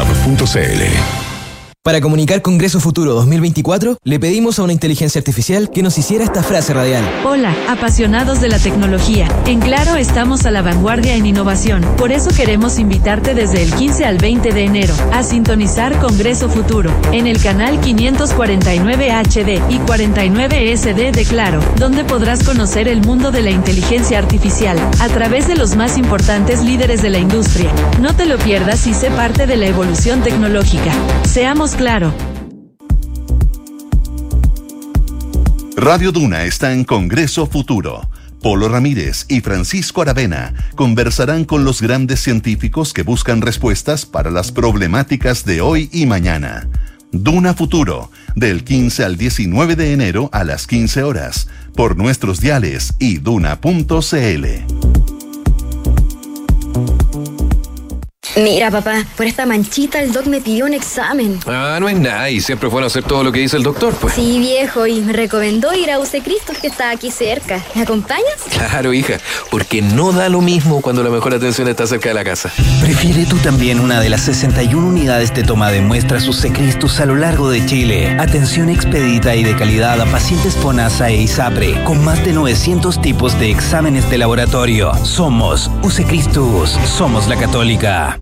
Para 1.83 1.99
comunicar 1.99 2.43
Congreso 2.43 2.79
Futuro 2.79 3.15
2024, 3.15 3.97
le 4.03 4.19
pedimos 4.19 4.59
a 4.59 4.63
una 4.63 4.71
inteligencia 4.71 5.17
artificial 5.17 5.71
que 5.71 5.81
nos 5.81 5.97
hiciera 5.97 6.23
esta 6.23 6.43
frase 6.43 6.75
radial. 6.75 7.03
Hola, 7.25 7.55
apasionados 7.67 8.39
de 8.39 8.49
la 8.49 8.59
tecnología. 8.59 9.27
En 9.47 9.59
Claro 9.59 9.95
estamos 9.95 10.45
a 10.45 10.51
la 10.51 10.61
vanguardia 10.61 11.15
en 11.15 11.25
innovación. 11.25 11.81
Por 11.97 12.11
eso 12.11 12.29
queremos 12.37 12.77
invitarte 12.77 13.33
desde 13.33 13.63
el 13.63 13.73
15 13.73 14.05
al 14.05 14.19
20 14.19 14.51
de 14.51 14.63
enero 14.63 14.93
a 15.11 15.23
sintonizar 15.23 15.99
Congreso 15.99 16.49
Futuro 16.49 16.91
en 17.13 17.25
el 17.25 17.41
canal 17.41 17.79
549 17.79 19.11
HD 19.11 19.59
y 19.71 19.79
49 19.79 20.77
SD 20.77 21.11
de 21.11 21.25
Claro, 21.25 21.61
donde 21.77 22.03
podrás 22.03 22.43
conocer 22.43 22.87
el 22.87 23.01
mundo 23.01 23.31
de 23.31 23.41
la 23.41 23.49
inteligencia 23.49 24.19
artificial 24.19 24.77
a 24.99 25.07
través 25.07 25.47
de 25.47 25.55
los 25.55 25.75
más 25.75 25.97
importantes 25.97 26.63
líderes 26.63 27.01
de 27.01 27.09
la 27.09 27.17
industria. 27.17 27.71
No 27.99 28.15
te 28.15 28.27
lo 28.27 28.37
pierdas 28.37 28.85
y 28.85 28.93
sé 28.93 29.09
parte 29.09 29.47
de 29.47 29.57
la 29.57 29.65
evolución 29.65 30.21
tecnológica. 30.21 30.93
Seamos 31.23 31.70
claro. 31.75 32.13
Radio 35.75 36.11
Duna 36.11 36.43
está 36.43 36.73
en 36.73 36.83
Congreso 36.83 37.47
Futuro. 37.47 38.09
Polo 38.41 38.69
Ramírez 38.69 39.25
y 39.29 39.41
Francisco 39.41 40.01
Aravena 40.01 40.53
conversarán 40.75 41.45
con 41.45 41.63
los 41.63 41.81
grandes 41.81 42.19
científicos 42.19 42.93
que 42.93 43.03
buscan 43.03 43.41
respuestas 43.41 44.05
para 44.05 44.31
las 44.31 44.51
problemáticas 44.51 45.45
de 45.45 45.61
hoy 45.61 45.89
y 45.91 46.05
mañana. 46.05 46.67
Duna 47.11 47.53
Futuro, 47.53 48.09
del 48.35 48.63
15 48.63 49.03
al 49.03 49.17
19 49.17 49.75
de 49.75 49.93
enero 49.93 50.29
a 50.33 50.43
las 50.43 50.65
15 50.65 51.03
horas, 51.03 51.47
por 51.75 51.97
nuestros 51.97 52.39
diales 52.39 52.93
y 52.99 53.17
duna.cl. 53.17 55.00
Mira, 58.35 58.71
papá, 58.71 59.05
por 59.17 59.25
esta 59.25 59.45
manchita 59.45 59.99
el 59.99 60.13
doc 60.13 60.25
me 60.25 60.39
pidió 60.39 60.65
un 60.65 60.73
examen. 60.73 61.39
Ah, 61.45 61.77
no 61.81 61.89
es 61.89 61.99
nada, 61.99 62.29
y 62.29 62.39
siempre 62.39 62.67
es 62.67 62.71
bueno 62.71 62.87
hacer 62.87 63.03
todo 63.03 63.23
lo 63.23 63.31
que 63.31 63.39
dice 63.39 63.57
el 63.57 63.63
doctor, 63.63 63.93
pues. 63.95 64.13
Sí, 64.13 64.39
viejo, 64.39 64.87
y 64.87 65.01
me 65.01 65.11
recomendó 65.11 65.73
ir 65.73 65.91
a 65.91 65.99
UC 65.99 66.23
Cristo, 66.23 66.53
que 66.59 66.67
está 66.67 66.91
aquí 66.91 67.11
cerca. 67.11 67.61
¿Me 67.75 67.81
acompañas? 67.81 68.41
Claro, 68.49 68.93
hija, 68.93 69.17
porque 69.49 69.81
no 69.81 70.11
da 70.13 70.29
lo 70.29 70.41
mismo 70.41 70.81
cuando 70.81 71.03
la 71.03 71.09
mejor 71.09 71.33
atención 71.33 71.67
está 71.67 71.85
cerca 71.87 72.09
de 72.09 72.15
la 72.15 72.23
casa. 72.23 72.51
Prefiere 72.81 73.25
tú 73.25 73.37
también 73.37 73.79
una 73.79 73.99
de 73.99 74.09
las 74.09 74.21
61 74.21 74.87
unidades 74.87 75.33
de 75.33 75.43
toma 75.43 75.71
de 75.71 75.81
muestras 75.81 76.27
UC 76.27 76.51
a 76.99 77.05
lo 77.05 77.15
largo 77.15 77.49
de 77.49 77.65
Chile. 77.65 78.15
Atención 78.19 78.69
expedita 78.69 79.35
y 79.35 79.43
de 79.43 79.55
calidad 79.55 79.99
a 79.99 80.05
pacientes 80.05 80.55
FONASA 80.55 81.09
e 81.09 81.21
ISAPRE, 81.21 81.83
con 81.83 82.03
más 82.03 82.23
de 82.23 82.33
900 82.33 83.01
tipos 83.01 83.39
de 83.39 83.51
exámenes 83.51 84.09
de 84.09 84.17
laboratorio. 84.17 84.93
Somos 85.03 85.69
UC 85.83 86.07
Cristus, 86.07 86.71
somos 86.85 87.27
la 87.27 87.35
católica. 87.35 88.21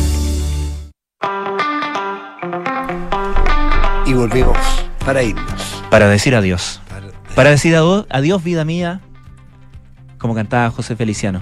Y 4.11 4.13
volvemos 4.13 4.57
para 5.05 5.23
irnos. 5.23 5.81
Para 5.89 6.09
decir 6.09 6.35
adiós. 6.35 6.81
Para 7.33 7.49
decir 7.51 7.73
adiós, 7.77 8.05
adiós, 8.09 8.43
vida 8.43 8.65
mía, 8.65 8.99
como 10.17 10.35
cantaba 10.35 10.69
José 10.69 10.97
Feliciano. 10.97 11.41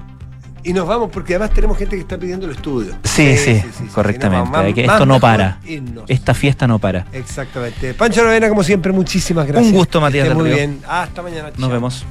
Y 0.63 0.71
nos 0.73 0.87
vamos 0.87 1.09
porque 1.11 1.33
además 1.33 1.49
tenemos 1.55 1.79
gente 1.79 1.95
que 1.95 2.03
está 2.03 2.19
pidiendo 2.19 2.45
el 2.45 2.51
estudio. 2.51 2.93
Sí, 3.05 3.35
sí, 3.37 3.63
correctamente. 3.91 4.51
Más- 4.51 4.71
que 4.75 4.85
más 4.85 4.97
esto 4.97 5.05
no 5.07 5.19
para. 5.19 5.57
irnos. 5.65 6.03
Esta 6.07 6.35
fiesta 6.35 6.67
no 6.67 6.77
para. 6.77 7.07
Exactamente. 7.11 7.95
Pancho 7.95 8.23
Rovena, 8.23 8.47
como 8.49 8.63
siempre, 8.63 8.91
muchísimas 8.91 9.47
gracias. 9.47 9.71
Un 9.71 9.75
gusto, 9.75 9.99
Matías 9.99 10.27
esté 10.27 10.35
Muy 10.37 10.51
bien. 10.51 10.79
Hasta 10.87 11.23
mañana. 11.23 11.49
Nos 11.49 11.57
Chao. 11.57 11.69
vemos. 11.69 12.05